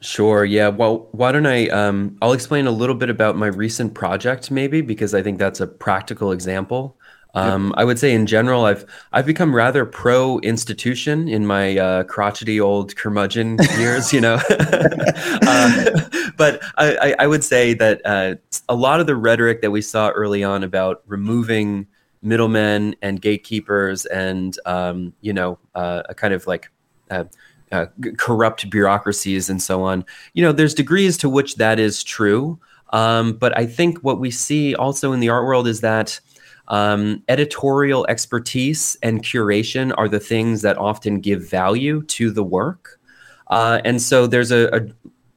Sure. 0.00 0.44
Yeah. 0.44 0.68
Well, 0.68 1.08
why 1.12 1.32
don't 1.32 1.46
I? 1.46 1.68
Um, 1.68 2.18
I'll 2.20 2.32
explain 2.32 2.66
a 2.66 2.70
little 2.70 2.94
bit 2.94 3.10
about 3.10 3.36
my 3.36 3.46
recent 3.46 3.94
project, 3.94 4.50
maybe 4.50 4.80
because 4.80 5.14
I 5.14 5.22
think 5.22 5.38
that's 5.38 5.60
a 5.60 5.66
practical 5.66 6.32
example. 6.32 6.95
Um, 7.36 7.74
I 7.76 7.84
would 7.84 7.98
say 7.98 8.14
in 8.14 8.24
general, 8.24 8.64
I've 8.64 8.86
I've 9.12 9.26
become 9.26 9.54
rather 9.54 9.84
pro 9.84 10.38
institution 10.40 11.28
in 11.28 11.46
my 11.46 11.76
uh, 11.76 12.04
crotchety 12.04 12.58
old 12.58 12.96
curmudgeon 12.96 13.58
years, 13.78 14.10
you 14.10 14.22
know. 14.22 14.40
uh, 14.48 16.00
but 16.38 16.62
I, 16.78 17.14
I, 17.18 17.26
would 17.26 17.44
say 17.44 17.74
that 17.74 18.00
uh, 18.06 18.36
a 18.70 18.74
lot 18.74 19.00
of 19.00 19.06
the 19.06 19.16
rhetoric 19.16 19.60
that 19.60 19.70
we 19.70 19.82
saw 19.82 20.08
early 20.08 20.42
on 20.42 20.64
about 20.64 21.02
removing 21.06 21.86
middlemen 22.22 22.96
and 23.02 23.20
gatekeepers 23.20 24.06
and 24.06 24.58
um, 24.64 25.12
you 25.20 25.34
know 25.34 25.58
uh, 25.74 26.04
a 26.08 26.14
kind 26.14 26.32
of 26.32 26.46
like 26.46 26.70
uh, 27.10 27.24
uh, 27.70 27.86
corrupt 28.16 28.70
bureaucracies 28.70 29.50
and 29.50 29.60
so 29.60 29.82
on. 29.82 30.06
You 30.32 30.42
know, 30.42 30.52
there's 30.52 30.74
degrees 30.74 31.18
to 31.18 31.28
which 31.28 31.56
that 31.56 31.78
is 31.78 32.02
true. 32.02 32.58
Um, 32.90 33.32
but 33.34 33.56
I 33.58 33.66
think 33.66 33.98
what 33.98 34.20
we 34.20 34.30
see 34.30 34.74
also 34.74 35.12
in 35.12 35.20
the 35.20 35.28
art 35.28 35.44
world 35.44 35.66
is 35.66 35.80
that 35.80 36.18
um, 36.68 37.22
editorial 37.28 38.06
expertise 38.08 38.96
and 39.02 39.22
curation 39.22 39.94
are 39.96 40.08
the 40.08 40.20
things 40.20 40.62
that 40.62 40.78
often 40.78 41.20
give 41.20 41.48
value 41.48 42.02
to 42.04 42.30
the 42.30 42.44
work. 42.44 43.00
Uh, 43.48 43.80
and 43.84 44.00
so 44.02 44.26
there's 44.26 44.50
a, 44.50 44.68
a, 44.74 44.80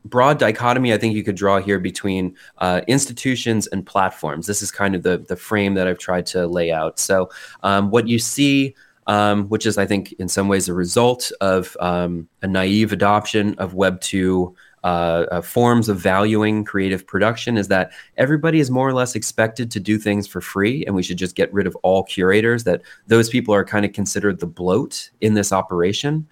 broad 0.05 0.39
dichotomy 0.39 0.93
I 0.93 0.97
think 0.97 1.13
you 1.13 1.23
could 1.23 1.35
draw 1.35 1.59
here 1.59 1.77
between 1.77 2.33
uh, 2.59 2.81
institutions 2.87 3.67
and 3.67 3.85
platforms. 3.85 4.47
This 4.47 4.61
is 4.61 4.71
kind 4.71 4.95
of 4.95 5.03
the, 5.03 5.17
the 5.17 5.35
frame 5.35 5.73
that 5.73 5.87
I've 5.87 5.99
tried 5.99 6.25
to 6.27 6.47
lay 6.47 6.71
out. 6.71 6.99
So, 6.99 7.29
um, 7.63 7.91
what 7.91 8.07
you 8.07 8.17
see 8.17 8.75
um, 9.09 9.47
which 9.49 9.65
is, 9.65 9.79
I 9.79 9.87
think, 9.87 10.13
in 10.13 10.27
some 10.27 10.47
ways 10.47 10.69
a 10.69 10.73
result 10.73 11.31
of 11.41 11.75
um, 11.79 12.29
a 12.43 12.47
naive 12.47 12.93
adoption 12.93 13.55
of 13.55 13.73
Web 13.73 13.99
2 14.01 14.55
uh, 14.83 15.25
uh, 15.31 15.41
forms 15.41 15.89
of 15.89 15.97
valuing 15.97 16.63
creative 16.63 17.05
production 17.05 17.57
is 17.57 17.67
that 17.67 17.91
everybody 18.17 18.59
is 18.59 18.71
more 18.71 18.87
or 18.87 18.93
less 18.93 19.15
expected 19.15 19.69
to 19.71 19.79
do 19.79 19.97
things 19.97 20.27
for 20.27 20.41
free, 20.41 20.85
and 20.85 20.95
we 20.95 21.03
should 21.03 21.17
just 21.17 21.35
get 21.35 21.53
rid 21.53 21.67
of 21.67 21.75
all 21.83 22.03
curators. 22.03 22.63
That 22.63 22.81
those 23.07 23.29
people 23.29 23.53
are 23.53 23.65
kind 23.65 23.85
of 23.85 23.93
considered 23.93 24.39
the 24.39 24.47
bloat 24.47 25.09
in 25.21 25.33
this 25.33 25.51
operation. 25.51 26.27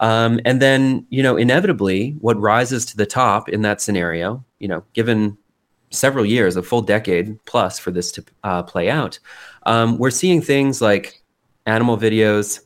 Um, 0.00 0.40
and 0.46 0.62
then, 0.62 1.06
you 1.10 1.22
know, 1.22 1.36
inevitably, 1.36 2.12
what 2.20 2.40
rises 2.40 2.86
to 2.86 2.96
the 2.96 3.04
top 3.04 3.50
in 3.50 3.62
that 3.62 3.82
scenario, 3.82 4.42
you 4.58 4.66
know, 4.66 4.82
given 4.94 5.36
several 5.90 6.24
years, 6.24 6.56
a 6.56 6.62
full 6.62 6.80
decade 6.80 7.38
plus 7.44 7.78
for 7.78 7.90
this 7.90 8.10
to 8.12 8.24
uh, 8.44 8.62
play 8.62 8.88
out, 8.88 9.18
um, 9.66 9.98
we're 9.98 10.10
seeing 10.10 10.40
things 10.40 10.80
like 10.80 11.22
animal 11.66 11.98
videos, 11.98 12.60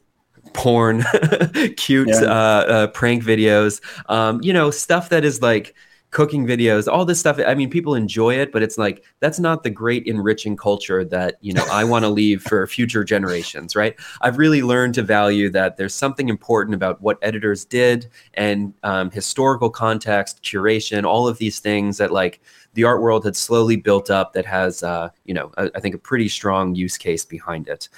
porn, 0.54 1.02
cute 1.76 2.08
yeah. 2.08 2.23
uh, 2.23 2.64
uh, 2.66 2.87
prank 2.88 3.23
videos, 3.23 3.82
um, 4.08 4.40
you 4.42 4.52
know, 4.52 4.70
stuff 4.70 5.11
that 5.11 5.25
is 5.25 5.42
like 5.42 5.75
cooking 6.14 6.46
videos, 6.46 6.87
all 6.90 7.04
this 7.04 7.18
stuff. 7.18 7.40
I 7.44 7.54
mean, 7.54 7.68
people 7.68 7.96
enjoy 7.96 8.37
it, 8.37 8.52
but 8.52 8.62
it's 8.62 8.78
like 8.78 9.04
that's 9.18 9.40
not 9.40 9.64
the 9.64 9.70
great 9.70 10.06
enriching 10.06 10.56
culture 10.56 11.04
that 11.04 11.34
you 11.40 11.52
know 11.52 11.66
I 11.70 11.82
want 11.84 12.04
to 12.04 12.08
leave 12.20 12.40
for 12.42 12.66
future 12.66 13.04
generations, 13.04 13.76
right? 13.76 13.96
I've 14.23 14.38
really 14.38 14.62
learned 14.62 14.94
to 14.94 15.02
value 15.02 15.50
that 15.50 15.76
there's 15.76 15.94
something 15.94 16.28
important 16.28 16.75
about 16.75 17.02
what 17.02 17.18
editors 17.20 17.64
did 17.64 18.08
and 18.34 18.73
um, 18.84 19.11
historical 19.11 19.68
context, 19.68 20.42
curation, 20.42 21.04
all 21.04 21.26
of 21.28 21.38
these 21.38 21.58
things 21.58 21.99
that 21.99 22.12
like 22.12 22.40
the 22.75 22.84
art 22.84 23.02
world 23.02 23.25
had 23.25 23.37
slowly 23.37 23.76
built 23.76 24.08
up 24.08 24.32
that 24.34 24.46
has, 24.46 24.82
uh, 24.82 25.08
you 25.25 25.34
know, 25.34 25.52
I 25.56 25.80
think 25.80 25.94
a 25.94 25.99
pretty 25.99 26.28
strong 26.28 26.75
use 26.75 26.96
case 26.96 27.25
behind 27.25 27.68
it. 27.68 27.88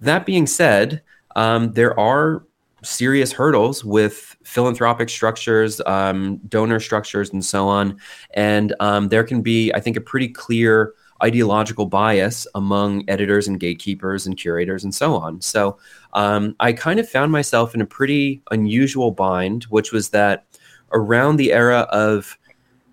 That 0.00 0.26
being 0.26 0.46
said, 0.46 1.02
um, 1.36 1.72
there 1.72 1.98
are 1.98 2.44
serious 2.82 3.32
hurdles 3.32 3.84
with 3.84 4.36
philanthropic 4.42 5.08
structures, 5.08 5.80
um, 5.86 6.38
donor 6.48 6.80
structures, 6.80 7.30
and 7.32 7.44
so 7.44 7.68
on. 7.68 7.98
And 8.34 8.74
um, 8.80 9.08
there 9.08 9.24
can 9.24 9.42
be, 9.42 9.72
I 9.72 9.80
think, 9.80 9.96
a 9.96 10.00
pretty 10.00 10.28
clear 10.28 10.94
ideological 11.22 11.86
bias 11.86 12.46
among 12.54 13.08
editors 13.08 13.48
and 13.48 13.58
gatekeepers 13.58 14.26
and 14.26 14.36
curators 14.36 14.84
and 14.84 14.94
so 14.94 15.14
on. 15.14 15.40
So 15.40 15.78
um, 16.12 16.54
I 16.60 16.72
kind 16.72 17.00
of 17.00 17.08
found 17.08 17.32
myself 17.32 17.74
in 17.74 17.80
a 17.80 17.86
pretty 17.86 18.42
unusual 18.50 19.12
bind, 19.12 19.64
which 19.64 19.92
was 19.92 20.10
that 20.10 20.46
around 20.92 21.36
the 21.36 21.52
era 21.52 21.80
of 21.90 22.38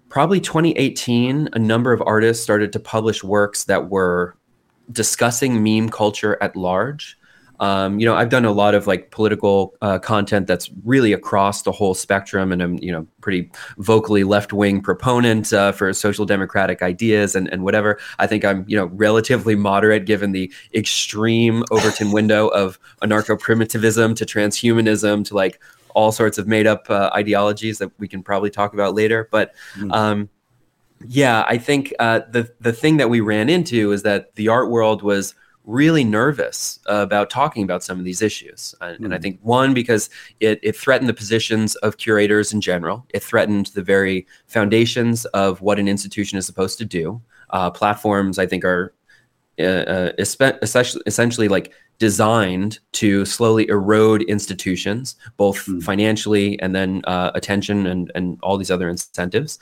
probably 0.10 0.40
2018, 0.40 1.50
a 1.54 1.60
number 1.60 1.92
of 1.92 2.02
artists 2.06 2.44
started 2.44 2.72
to 2.74 2.80
publish 2.80 3.24
works 3.24 3.66
that 3.66 3.90
were 3.90 4.38
discussing 4.92 5.64
meme 5.64 5.90
culture 5.90 6.38
at 6.42 6.56
large. 6.56 7.18
Um, 7.60 8.00
you 8.00 8.06
know, 8.06 8.16
I've 8.16 8.30
done 8.30 8.46
a 8.46 8.52
lot 8.52 8.76
of 8.76 8.88
like 8.88 9.12
political 9.12 9.76
uh, 9.82 10.00
content 10.00 10.48
that's 10.48 10.70
really 10.84 11.14
across 11.14 11.62
the 11.62 11.72
whole 11.72 11.94
spectrum, 11.94 12.52
and 12.52 12.62
I'm 12.62 12.78
you 12.80 12.92
know 12.92 13.08
pretty 13.22 13.52
vocally 13.78 14.24
left 14.24 14.54
wing 14.54 14.82
proponent 14.82 15.54
uh, 15.54 15.72
for 15.72 15.94
social 15.94 16.26
democratic 16.26 16.82
ideas 16.82 17.36
and 17.36 17.48
and 17.50 17.64
whatever. 17.64 18.00
I 18.20 18.28
think 18.28 18.44
I'm 18.44 18.66
you 18.68 18.76
know 18.76 18.86
relatively 18.88 19.56
moderate 19.56 20.06
given 20.06 20.32
the 20.32 20.52
extreme 20.74 21.64
Overton 21.72 22.12
window 22.14 22.48
of 22.50 22.80
anarcho 23.02 23.40
primitivism 23.40 24.16
to 24.16 24.26
transhumanism 24.26 25.26
to 25.26 25.36
like 25.36 25.60
all 25.94 26.12
sorts 26.12 26.38
of 26.38 26.48
made 26.48 26.68
up 26.68 26.90
uh, 26.90 27.12
ideologies 27.14 27.78
that 27.78 27.92
we 28.00 28.08
can 28.08 28.24
probably 28.24 28.50
talk 28.50 28.74
about 28.74 28.96
later. 28.96 29.28
But 29.32 29.54
mm. 29.76 29.94
um, 29.94 30.30
yeah, 31.08 31.46
I 31.48 31.58
think 31.58 31.94
uh, 32.00 32.22
the 32.30 32.52
the 32.60 32.74
thing 32.74 32.98
that 32.98 33.10
we 33.10 33.22
ran 33.22 33.50
into 33.50 33.92
is 33.92 34.04
that 34.04 34.36
the 34.36 34.48
art 34.48 34.70
world 34.70 35.02
was 35.02 35.36
really 35.66 36.04
nervous 36.04 36.80
about 36.88 37.30
talking 37.30 37.64
about 37.64 37.84
some 37.84 37.98
of 38.00 38.06
these 38.06 38.22
issues. 38.22 38.76
And, 38.82 39.00
mm 39.00 39.06
and, 39.06 39.14
I 39.14 39.18
hmm. 39.18 39.22
think 39.22 39.40
one 39.42 39.74
because 39.74 40.10
it, 40.40 40.60
it 40.62 40.76
threatened 40.76 41.10
the 41.10 41.14
positions 41.14 41.76
of 41.78 41.98
curators 41.98 42.54
in 42.54 42.62
general. 42.62 43.06
It 43.10 43.24
threatened 43.24 43.68
the 43.68 43.82
very 43.82 44.28
foundations 44.48 45.26
of 45.26 45.62
what 45.62 45.80
an 45.80 45.88
institution 45.88 46.38
is 46.38 46.46
supposed 46.46 46.78
to 46.80 46.86
do. 46.86 47.22
Uh, 47.50 47.70
platforms, 47.70 48.40
I 48.40 48.46
think, 48.46 48.66
are 48.66 48.94
uh, 49.60 49.64
uh 49.64 50.12
essentially 50.18 51.48
like 51.48 51.74
designed 52.00 52.80
to 52.94 53.24
slowly 53.26 53.68
erode 53.70 54.24
institutions, 54.24 55.16
both 55.38 55.66
mm. 55.66 55.82
financially 55.82 56.60
and 56.60 56.76
then 56.76 57.02
uh, 57.06 57.32
attention 57.36 57.86
and, 57.88 58.12
and 58.16 58.40
all 58.42 58.58
these 58.58 58.72
other 58.72 58.90
incentives. 58.90 59.60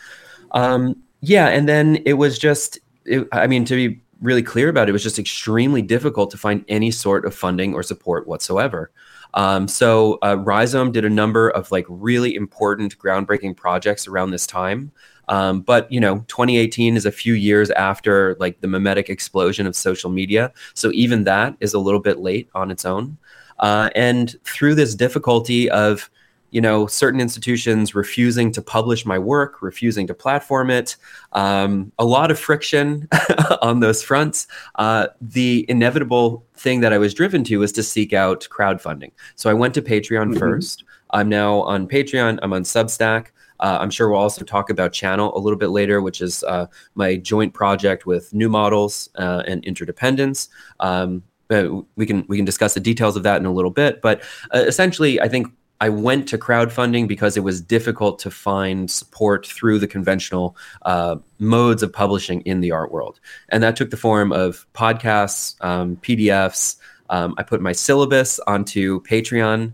Um, 0.52 1.04
yeah, 1.22 1.48
and 1.50 1.68
then 1.68 2.02
it 2.06 2.14
was 2.14 2.40
just, 2.40 2.80
it, 3.06 3.28
I 3.32 3.48
mean, 3.48 3.66
to 3.66 3.76
be 3.76 4.02
really 4.22 4.44
clear 4.44 4.70
about 4.70 4.88
it, 4.88 4.90
it 4.90 4.94
was 4.94 5.04
just 5.04 5.20
extremely 5.20 5.82
difficult 5.82 6.32
to 6.32 6.38
find 6.38 6.64
any 6.68 6.92
sort 6.92 7.26
of 7.26 7.34
funding 7.34 7.74
or 7.74 7.84
support 7.84 8.28
whatsoever. 8.28 8.92
Um, 9.34 9.68
so 9.68 10.20
uh, 10.22 10.38
Rhizome 10.38 10.92
did 10.92 11.06
a 11.06 11.10
number 11.10 11.50
of 11.50 11.72
like 11.72 11.86
really 11.88 12.36
important, 12.36 12.98
groundbreaking 13.00 13.56
projects 13.56 14.08
around 14.08 14.32
this 14.32 14.46
time. 14.46 14.92
Um, 15.28 15.62
but 15.62 15.90
you 15.92 16.00
know, 16.00 16.20
2018 16.28 16.98
is 16.98 17.06
a 17.06 17.12
few 17.12 17.34
years 17.34 17.72
after 17.72 18.36
like 18.40 18.60
the 18.60 18.68
memetic 18.68 19.10
explosion 19.10 19.66
of 19.66 19.76
social 19.76 20.10
media, 20.10 20.52
so 20.74 20.92
even 20.92 21.24
that 21.24 21.56
is 21.62 21.74
a 21.74 21.80
little 21.80 22.02
bit 22.02 22.20
late 22.20 22.50
on 22.54 22.70
its 22.70 22.86
own. 22.86 23.18
Uh, 23.60 23.90
and 23.96 24.36
through 24.44 24.76
this 24.76 24.94
difficulty 24.96 25.70
of 25.70 26.10
you 26.52 26.62
know 26.62 26.86
certain 26.86 27.20
institutions 27.20 27.96
refusing 27.96 28.52
to 28.52 28.62
publish 28.62 29.06
my 29.06 29.18
work 29.18 29.62
refusing 29.62 30.06
to 30.08 30.14
platform 30.14 30.70
it 30.70 30.96
um, 31.34 31.92
a 31.98 32.06
lot 32.06 32.30
of 32.30 32.40
friction 32.40 33.08
on 33.62 33.80
those 33.80 34.04
fronts. 34.04 34.48
Uh, 34.76 35.08
the 35.20 35.66
inevitable 35.70 36.46
thing 36.54 36.82
that 36.82 36.94
i 36.94 36.98
was 36.98 37.14
driven 37.14 37.44
to 37.44 37.58
was 37.58 37.72
to 37.72 37.82
seek 37.82 38.14
out 38.14 38.48
crowdfunding. 38.52 39.12
So 39.36 39.50
i 39.50 39.54
went 39.54 39.74
to 39.74 39.82
patreon 39.82 40.30
mm-hmm. 40.30 40.40
first. 40.40 40.84
I'm 41.12 41.28
now 41.30 41.62
on 41.62 41.88
patreon. 41.88 42.40
I'm 42.42 42.54
on 42.54 42.64
substack. 42.64 43.28
Uh, 43.62 43.78
I'm 43.80 43.92
sure 43.92 44.10
we'll 44.10 44.20
also 44.20 44.44
talk 44.44 44.70
about 44.70 44.92
Channel 44.92 45.38
a 45.38 45.40
little 45.40 45.58
bit 45.58 45.68
later, 45.68 46.02
which 46.02 46.20
is 46.20 46.44
uh, 46.44 46.66
my 46.96 47.16
joint 47.16 47.54
project 47.54 48.06
with 48.06 48.34
New 48.34 48.50
Models 48.50 49.10
uh, 49.16 49.44
and 49.46 49.64
Interdependence. 49.64 50.50
Um, 50.80 51.24
we 51.96 52.06
can 52.06 52.26
we 52.28 52.38
can 52.38 52.46
discuss 52.46 52.74
the 52.74 52.80
details 52.80 53.18
of 53.18 53.24
that 53.24 53.40
in 53.40 53.46
a 53.46 53.52
little 53.52 53.72
bit, 53.72 54.02
but 54.02 54.22
uh, 54.56 54.60
essentially, 54.60 55.20
I 55.20 55.28
think 55.28 55.48
I 55.82 55.90
went 55.90 56.28
to 56.28 56.38
crowdfunding 56.38 57.08
because 57.08 57.36
it 57.36 57.44
was 57.44 57.60
difficult 57.60 58.20
to 58.20 58.30
find 58.30 58.90
support 58.90 59.48
through 59.48 59.80
the 59.80 59.88
conventional 59.88 60.56
uh, 60.84 61.16
modes 61.40 61.82
of 61.82 61.92
publishing 61.92 62.42
in 62.42 62.62
the 62.62 62.72
art 62.72 62.92
world. 62.92 63.20
And 63.50 63.64
that 63.64 63.76
took 63.76 63.90
the 63.90 63.98
form 63.98 64.32
of 64.32 64.68
podcasts, 64.74 65.56
um, 65.66 65.96
PDFs. 65.98 66.78
Um, 67.10 67.34
I 67.40 67.44
put 67.44 67.62
my 67.62 67.72
syllabus 67.72 68.40
onto 68.46 69.02
Patreon. 69.02 69.74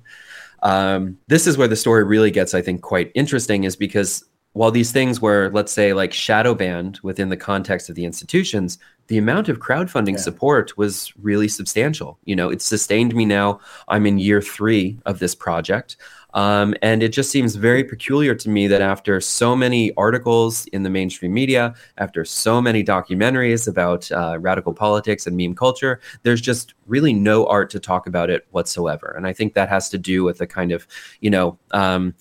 Um, 0.63 1.17
this 1.27 1.45
is 1.45 1.57
where 1.57 1.67
the 1.67 1.75
story 1.75 2.05
really 2.05 2.31
gets, 2.31 2.53
I 2.53 2.61
think, 2.61 2.81
quite 2.81 3.11
interesting, 3.13 3.65
is 3.65 3.75
because 3.75 4.23
while 4.53 4.71
these 4.71 4.93
things 4.93 5.21
were, 5.21 5.51
let's 5.53 5.73
say, 5.73 5.91
like 5.91 6.13
shadow 6.13 6.55
banned 6.55 6.99
within 7.03 7.27
the 7.27 7.37
context 7.37 7.89
of 7.89 7.95
the 7.95 8.05
institutions, 8.05 8.79
the 9.07 9.17
amount 9.17 9.49
of 9.49 9.59
crowdfunding 9.59 10.13
yeah. 10.13 10.17
support 10.17 10.77
was 10.77 11.13
really 11.21 11.47
substantial. 11.47 12.19
You 12.25 12.35
know, 12.35 12.49
it 12.49 12.61
sustained 12.61 13.15
me 13.15 13.25
now. 13.25 13.59
I'm 13.87 14.05
in 14.05 14.19
year 14.19 14.41
three 14.41 14.99
of 15.05 15.19
this 15.19 15.35
project. 15.35 15.97
Um, 16.33 16.75
and 16.81 17.01
it 17.01 17.09
just 17.09 17.31
seems 17.31 17.55
very 17.55 17.83
peculiar 17.83 18.35
to 18.35 18.49
me 18.49 18.67
that 18.67 18.81
after 18.81 19.19
so 19.21 19.55
many 19.55 19.93
articles 19.95 20.65
in 20.67 20.83
the 20.83 20.89
mainstream 20.89 21.33
media, 21.33 21.73
after 21.97 22.25
so 22.25 22.61
many 22.61 22.83
documentaries 22.83 23.67
about 23.67 24.11
uh, 24.11 24.37
radical 24.39 24.73
politics 24.73 25.25
and 25.25 25.35
meme 25.35 25.55
culture, 25.55 25.99
there's 26.23 26.41
just 26.41 26.73
really 26.85 27.13
no 27.13 27.47
art 27.47 27.69
to 27.71 27.79
talk 27.79 28.07
about 28.07 28.29
it 28.29 28.45
whatsoever. 28.51 29.13
And 29.17 29.25
I 29.25 29.33
think 29.33 29.53
that 29.53 29.69
has 29.69 29.89
to 29.89 29.97
do 29.97 30.23
with 30.23 30.37
the 30.37 30.47
kind 30.47 30.71
of, 30.71 30.85
you 31.21 31.29
know, 31.29 31.57
um, 31.71 32.13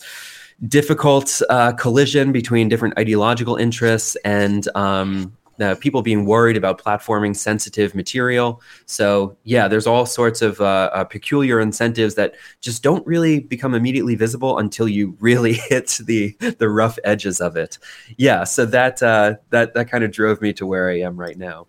difficult 0.68 1.42
uh, 1.50 1.72
collision 1.72 2.32
between 2.32 2.68
different 2.68 2.98
ideological 2.98 3.56
interests 3.56 4.16
and 4.24 4.66
um, 4.74 5.36
uh, 5.60 5.74
people 5.76 6.02
being 6.02 6.26
worried 6.26 6.56
about 6.56 6.82
platforming 6.82 7.34
sensitive 7.34 7.94
material. 7.94 8.60
So 8.86 9.36
yeah, 9.44 9.68
there's 9.68 9.86
all 9.86 10.06
sorts 10.06 10.42
of 10.42 10.60
uh, 10.60 10.90
uh, 10.92 11.04
peculiar 11.04 11.60
incentives 11.60 12.14
that 12.16 12.34
just 12.60 12.82
don't 12.82 13.06
really 13.06 13.40
become 13.40 13.74
immediately 13.74 14.14
visible 14.14 14.58
until 14.58 14.88
you 14.88 15.16
really 15.20 15.52
hit 15.68 15.98
the 16.04 16.36
the 16.58 16.68
rough 16.68 16.98
edges 17.04 17.40
of 17.40 17.56
it. 17.56 17.78
Yeah, 18.16 18.44
so 18.44 18.66
that 18.66 19.02
uh, 19.02 19.36
that 19.50 19.74
that 19.74 19.90
kind 19.90 20.04
of 20.04 20.10
drove 20.10 20.40
me 20.40 20.52
to 20.54 20.66
where 20.66 20.90
I 20.90 21.00
am 21.00 21.16
right 21.16 21.38
now. 21.38 21.66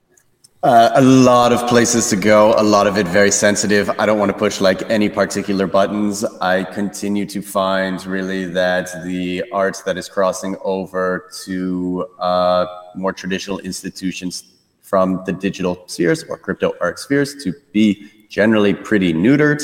Uh, 0.64 0.90
a 0.96 1.02
lot 1.02 1.54
of 1.54 1.70
places 1.70 2.10
to 2.10 2.16
go, 2.16 2.56
a 2.58 2.64
lot 2.64 2.88
of 2.88 2.98
it 2.98 3.08
very 3.08 3.30
sensitive. 3.30 3.92
I 4.00 4.08
don't 4.08 4.18
want 4.18 4.32
to 4.32 4.38
push 4.38 4.60
like 4.60 4.90
any 4.90 5.08
particular 5.08 5.68
buttons. 5.68 6.24
I 6.42 6.64
continue 6.64 7.28
to 7.28 7.44
find 7.44 8.04
really 8.08 8.46
that 8.46 8.90
the 9.04 9.44
art 9.52 9.80
that 9.86 10.00
is 10.00 10.10
crossing 10.10 10.56
over 10.64 11.30
to 11.46 12.08
uh, 12.18 12.66
more 12.96 13.14
traditional 13.14 13.60
institutions 13.60 14.46
from 14.82 15.22
the 15.28 15.32
digital 15.32 15.84
spheres 15.86 16.24
or 16.24 16.40
crypto 16.40 16.74
art 16.82 16.98
spheres 16.98 17.36
to 17.44 17.54
be 17.72 18.10
generally 18.28 18.74
pretty 18.74 19.14
neutered. 19.14 19.64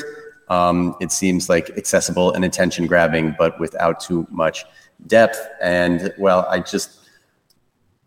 Um, 0.50 0.96
it 1.02 1.12
seems 1.12 1.50
like 1.50 1.72
accessible 1.72 2.34
and 2.34 2.46
attention 2.46 2.86
grabbing, 2.86 3.34
but 3.40 3.60
without 3.60 4.00
too 4.00 4.28
much 4.30 4.64
depth. 5.08 5.40
And 5.60 6.14
well, 6.20 6.46
I 6.52 6.60
just 6.60 7.03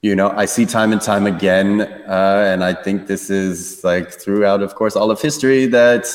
you 0.03 0.15
know 0.15 0.31
i 0.31 0.45
see 0.45 0.67
time 0.67 0.93
and 0.93 1.01
time 1.01 1.27
again 1.27 1.81
uh, 2.07 2.45
and 2.47 2.63
i 2.63 2.73
think 2.73 3.07
this 3.07 3.31
is 3.31 3.83
like 3.83 4.11
throughout 4.11 4.63
of 4.63 4.75
course 4.75 4.97
all 4.97 5.11
of 5.11 5.21
history 5.21 5.67
that 5.67 6.07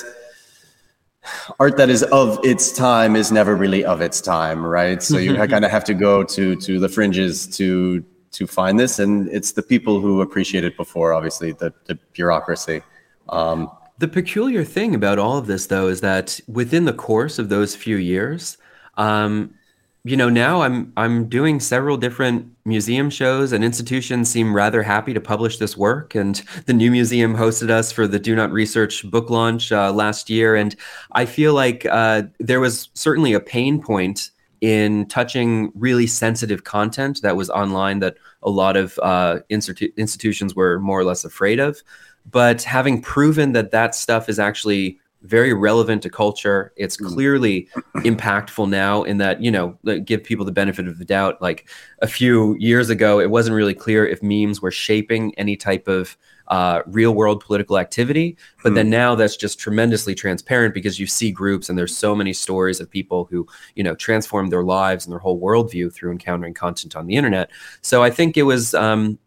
art 1.60 1.78
that 1.78 1.89
is 1.89 2.04
of 2.04 2.39
its 2.44 2.72
time 2.72 3.15
is 3.15 3.32
never 3.32 3.56
really 3.56 3.86
of 3.86 4.02
its 4.02 4.22
time 4.22 4.65
right? 4.65 5.02
So 5.04 5.17
you 5.17 5.36
kind 5.36 5.65
of 5.65 5.72
have 5.72 5.84
to 5.86 5.94
go 5.94 6.24
to 6.24 6.56
to 6.56 6.80
the 6.80 6.89
fringes 6.89 7.48
to 7.58 8.04
to 8.32 8.48
find 8.48 8.80
this 8.80 9.00
and 9.00 9.28
it's 9.30 9.52
the 9.52 9.62
people 9.62 10.00
who 10.00 10.22
appreciate 10.22 10.63
it 10.63 10.78
before 10.78 11.13
obviously 11.13 11.52
the, 11.52 11.74
the 11.86 11.96
bureaucracy. 12.13 12.82
Um, 13.30 13.70
the 14.00 14.08
peculiar 14.08 14.63
thing 14.63 14.96
about 14.96 15.20
all 15.20 15.38
of 15.38 15.48
this 15.48 15.67
though 15.67 15.88
is 15.88 16.02
that 16.02 16.39
within 16.48 16.86
the 16.86 16.94
course 16.94 17.38
of 17.38 17.50
those 17.50 17.76
few 17.76 17.98
years 17.98 18.58
um, 18.98 19.54
you 20.03 20.17
know 20.17 20.29
now 20.29 20.61
i'm 20.61 20.91
i'm 20.97 21.29
doing 21.29 21.59
several 21.59 21.95
different 21.95 22.51
museum 22.65 23.09
shows 23.09 23.51
and 23.51 23.63
institutions 23.63 24.29
seem 24.29 24.55
rather 24.55 24.83
happy 24.83 25.13
to 25.13 25.21
publish 25.21 25.57
this 25.57 25.75
work. 25.75 26.13
And 26.15 26.41
the 26.65 26.73
new 26.73 26.91
museum 26.91 27.35
hosted 27.35 27.69
us 27.69 27.91
for 27.91 28.07
the 28.07 28.19
do 28.19 28.35
not 28.35 28.51
research 28.51 29.09
book 29.09 29.29
launch 29.29 29.71
uh, 29.71 29.91
last 29.91 30.29
year. 30.29 30.55
And 30.55 30.75
i 31.13 31.25
feel 31.25 31.53
like 31.53 31.85
uh, 31.85 32.23
there 32.39 32.59
was 32.59 32.89
certainly 32.93 33.33
a 33.33 33.39
pain 33.39 33.81
point 33.81 34.29
in 34.61 35.07
touching 35.07 35.71
really 35.73 36.05
sensitive 36.05 36.63
content 36.63 37.21
that 37.23 37.35
was 37.35 37.49
online 37.49 37.97
that 37.99 38.17
a 38.43 38.49
lot 38.49 38.77
of 38.77 38.99
uh, 39.01 39.39
institu- 39.49 39.95
institutions 39.97 40.55
were 40.55 40.79
more 40.79 40.99
or 40.99 41.03
less 41.03 41.25
afraid 41.25 41.59
of. 41.59 41.81
But 42.29 42.61
having 42.61 43.01
proven 43.01 43.53
that 43.53 43.71
that 43.71 43.95
stuff 43.95 44.29
is 44.29 44.37
actually 44.37 44.99
very 45.23 45.53
relevant 45.53 46.01
to 46.03 46.10
culture. 46.10 46.73
It's 46.75 46.97
hmm. 46.97 47.07
clearly 47.07 47.69
impactful 47.97 48.69
now 48.69 49.03
in 49.03 49.17
that, 49.17 49.41
you 49.41 49.51
know, 49.51 49.77
give 50.05 50.23
people 50.23 50.45
the 50.45 50.51
benefit 50.51 50.88
of 50.88 50.97
the 50.97 51.05
doubt. 51.05 51.41
Like 51.41 51.69
a 52.01 52.07
few 52.07 52.55
years 52.60 52.89
ago, 52.89 53.19
it 53.19 53.29
wasn't 53.29 53.55
really 53.55 53.73
clear 53.73 54.05
if 54.05 54.23
memes 54.23 54.62
were 54.62 54.71
shaping 54.71 55.34
any 55.38 55.55
type 55.55 55.88
of 55.88 56.17
uh, 56.47 56.81
real 56.86 57.13
world 57.13 57.41
political 57.43 57.77
activity. 57.77 58.38
But 58.63 58.75
then 58.75 58.88
hmm. 58.88 58.91
now 58.91 59.15
that's 59.15 59.38
just 59.38 59.60
tremendously 59.60 60.15
transparent 60.15 60.73
because 60.73 60.99
you 60.99 61.07
see 61.07 61.31
groups 61.31 61.69
and 61.69 61.77
there's 61.77 61.95
so 61.95 62.15
many 62.15 62.34
stories 62.34 62.79
of 62.79 62.89
people 62.89 63.25
who, 63.25 63.47
you 63.75 63.84
know, 63.84 63.95
transformed 63.95 64.51
their 64.51 64.63
lives 64.63 65.05
and 65.05 65.12
their 65.12 65.19
whole 65.19 65.39
worldview 65.39 65.93
through 65.93 66.12
encountering 66.12 66.53
content 66.53 66.95
on 66.95 67.07
the 67.07 67.15
internet. 67.15 67.51
So 67.81 68.03
I 68.03 68.10
think 68.10 68.38
it 68.38 68.43
was, 68.43 68.73
um, 68.73 69.17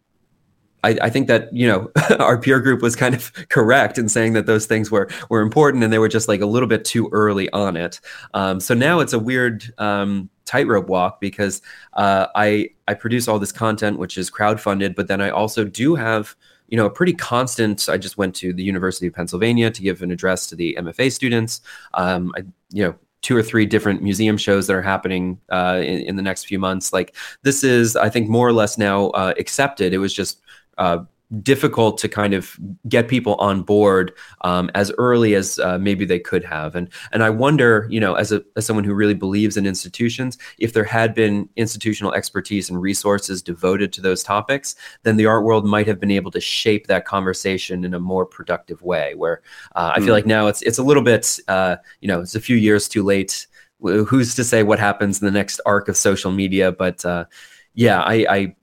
I, 0.85 0.97
I, 1.01 1.09
think 1.09 1.27
that 1.27 1.51
you 1.51 1.67
know 1.67 1.91
our 2.19 2.37
peer 2.37 2.59
group 2.59 2.81
was 2.81 2.95
kind 2.95 3.15
of 3.15 3.31
correct 3.49 3.97
in 3.97 4.07
saying 4.07 4.33
that 4.33 4.45
those 4.45 4.65
things 4.65 4.91
were 4.91 5.09
were 5.29 5.41
important 5.41 5.83
and 5.83 5.91
they 5.91 5.99
were 5.99 6.07
just 6.07 6.27
like 6.27 6.41
a 6.41 6.45
little 6.45 6.69
bit 6.69 6.85
too 6.85 7.09
early 7.11 7.49
on 7.51 7.75
it. 7.75 7.99
Um, 8.33 8.59
so 8.59 8.73
now 8.73 8.99
it's 8.99 9.13
a 9.13 9.19
weird 9.19 9.73
um, 9.79 10.29
tightrope 10.45 10.87
walk 10.87 11.19
because 11.19 11.61
uh, 11.93 12.27
I 12.35 12.69
I 12.87 12.93
produce 12.93 13.27
all 13.27 13.39
this 13.39 13.51
content 13.51 13.97
which 13.97 14.17
is 14.17 14.29
crowdfunded, 14.29 14.95
but 14.95 15.07
then 15.07 15.21
I 15.21 15.29
also 15.31 15.65
do 15.65 15.95
have 15.95 16.35
you 16.67 16.77
know 16.77 16.85
a 16.85 16.91
pretty 16.91 17.13
constant. 17.13 17.89
I 17.89 17.97
just 17.97 18.17
went 18.17 18.35
to 18.35 18.53
the 18.53 18.63
University 18.63 19.07
of 19.07 19.13
Pennsylvania 19.13 19.71
to 19.71 19.81
give 19.81 20.01
an 20.03 20.11
address 20.11 20.47
to 20.47 20.55
the 20.55 20.77
MFA 20.79 21.11
students. 21.11 21.61
Um, 21.95 22.31
I 22.37 22.43
you 22.71 22.83
know 22.83 22.95
two 23.25 23.35
or 23.35 23.41
three 23.41 23.65
different 23.65 24.03
museum 24.03 24.37
shows 24.37 24.67
that 24.67 24.75
are 24.75 24.83
happening 24.83 25.39
uh, 25.51 25.81
in, 25.83 26.01
in, 26.01 26.15
the 26.15 26.21
next 26.21 26.43
few 26.43 26.59
months. 26.59 26.93
Like 26.93 27.15
this 27.41 27.63
is, 27.63 27.95
I 27.95 28.07
think, 28.07 28.29
more 28.29 28.47
or 28.47 28.53
less 28.53 28.77
now 28.77 29.07
uh, 29.09 29.33
accepted. 29.39 29.95
It 29.95 29.97
was 29.97 30.13
just 30.13 30.41
uh, 30.77 30.99
difficult 31.41 31.97
to 31.97 32.07
kind 32.07 32.33
of 32.33 32.57
get 32.87 33.07
people 33.07 33.35
on 33.35 33.63
board 33.63 34.13
um, 34.41 34.69
as 34.75 34.91
early 34.97 35.33
as 35.33 35.57
uh, 35.59 35.77
maybe 35.79 36.05
they 36.05 36.19
could 36.19 36.43
have. 36.43 36.75
And 36.75 36.87
and 37.11 37.23
I 37.23 37.29
wonder 37.29 37.87
you 37.89 37.99
know 37.99 38.13
as 38.13 38.31
a 38.31 38.43
as 38.55 38.65
someone 38.65 38.83
who 38.83 38.93
really 38.93 39.13
believes 39.13 39.57
in 39.57 39.65
institutions 39.65 40.37
if 40.59 40.73
there 40.73 40.83
had 40.83 41.13
been 41.15 41.49
institutional 41.55 42.13
expertise 42.13 42.69
and 42.69 42.81
resources 42.81 43.41
devoted 43.41 43.91
to 43.93 44.01
those 44.01 44.23
topics 44.23 44.75
then 45.03 45.17
the 45.17 45.25
art 45.25 45.43
world 45.43 45.65
might 45.65 45.87
have 45.87 45.99
been 45.99 46.11
able 46.11 46.31
to 46.31 46.39
shape 46.39 46.87
that 46.87 47.05
conversation 47.05 47.83
in 47.83 47.93
a 47.93 47.99
more 47.99 48.25
productive 48.25 48.81
way 48.81 49.15
where 49.15 49.41
uh, 49.75 49.91
I 49.95 49.99
feel 49.99 50.07
hmm. 50.07 50.11
like 50.11 50.25
now 50.25 50.47
it's 50.47 50.61
it's 50.61 50.77
a 50.77 50.83
little 50.83 51.03
bit 51.03 51.39
uh, 51.47 51.77
you 52.01 52.07
know 52.07 52.21
it's 52.21 52.35
a 52.35 52.41
few 52.41 52.55
years 52.55 52.87
too 52.87 53.03
late. 53.03 53.47
Who's 53.81 54.35
to 54.35 54.43
say 54.43 54.63
what 54.63 54.79
happens 54.79 55.21
in 55.21 55.25
the 55.25 55.31
next 55.31 55.59
arc 55.65 55.89
of 55.89 55.97
social 55.97 56.31
media? 56.31 56.71
But 56.71 57.03
uh, 57.03 57.25
yeah 57.73 58.01
I, 58.01 58.25
I 58.29 58.55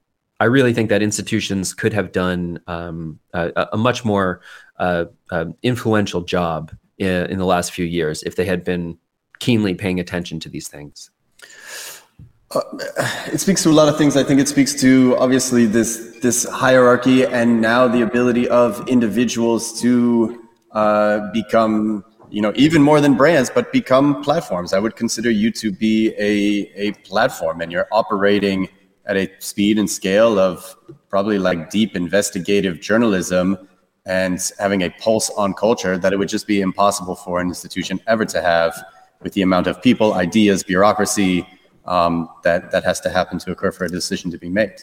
I 0.43 0.47
really 0.47 0.73
think 0.73 0.89
that 0.89 1.03
institutions 1.03 1.73
could 1.73 1.93
have 1.93 2.11
done 2.11 2.59
um, 2.67 3.21
a, 3.33 3.69
a, 3.75 3.77
much 3.77 4.05
more 4.05 4.41
uh, 4.77 5.05
uh, 5.31 5.45
influential 5.63 6.23
job 6.23 6.75
in, 6.99 7.27
in, 7.31 7.39
the 7.39 7.47
last 7.47 7.71
few 7.71 7.85
years 7.85 8.25
if 8.25 8.35
they 8.35 8.45
had 8.45 8.65
been 8.65 8.99
keenly 9.39 9.75
paying 9.75 10.01
attention 10.01 10.41
to 10.41 10.49
these 10.49 10.67
things. 10.67 11.13
Uh, 12.51 12.61
it 13.33 13.39
speaks 13.39 13.63
to 13.63 13.71
a 13.71 13.77
lot 13.81 13.89
of 13.89 13.97
things. 13.97 14.17
I 14.17 14.25
think 14.25 14.41
it 14.41 14.49
speaks 14.49 14.75
to 14.81 15.17
obviously 15.17 15.65
this 15.65 16.19
this 16.21 16.45
hierarchy 16.49 17.25
and 17.25 17.61
now 17.61 17.87
the 17.87 18.03
ability 18.03 18.49
of 18.49 18.89
individuals 18.89 19.81
to 19.83 20.43
uh, 20.73 21.31
become 21.33 22.05
you 22.31 22.43
know 22.43 22.53
even 22.57 22.83
more 22.83 23.01
than 23.01 23.15
brands 23.15 23.51
but 23.55 23.71
become 23.73 24.23
platforms 24.23 24.73
i 24.73 24.79
would 24.79 24.97
consider 24.97 25.31
you 25.31 25.51
to 25.51 25.71
be 25.71 26.15
a, 26.19 26.33
a 26.87 26.93
platform 27.09 27.61
and 27.61 27.71
you're 27.71 27.89
operating 27.93 28.67
at 29.07 29.17
a 29.17 29.31
speed 29.39 29.79
and 29.79 29.91
scale 29.91 30.39
of 30.39 30.77
probably 31.09 31.39
like 31.39 31.71
deep 31.71 31.97
investigative 31.97 32.81
journalism 32.81 33.69
and 34.07 34.51
having 34.59 34.83
a 34.83 34.91
pulse 34.91 35.31
on 35.31 35.55
culture 35.55 35.99
that 35.99 36.13
it 36.13 36.19
would 36.19 36.29
just 36.29 36.47
be 36.47 36.61
impossible 36.61 37.15
for 37.15 37.41
an 37.41 37.49
institution 37.49 38.01
ever 38.07 38.25
to 38.25 38.41
have 38.43 38.85
with 39.23 39.33
the 39.35 39.43
amount 39.43 39.67
of 39.67 39.81
people, 39.83 40.15
ideas, 40.15 40.63
bureaucracy 40.63 41.47
um, 41.85 42.29
that 42.45 42.71
that 42.71 42.85
has 42.85 43.01
to 43.01 43.11
happen 43.11 43.39
to 43.39 43.53
occur 43.53 43.73
for 43.73 43.85
a 43.85 43.89
decision 43.89 44.31
to 44.31 44.39
be 44.39 44.49
made. 44.49 44.75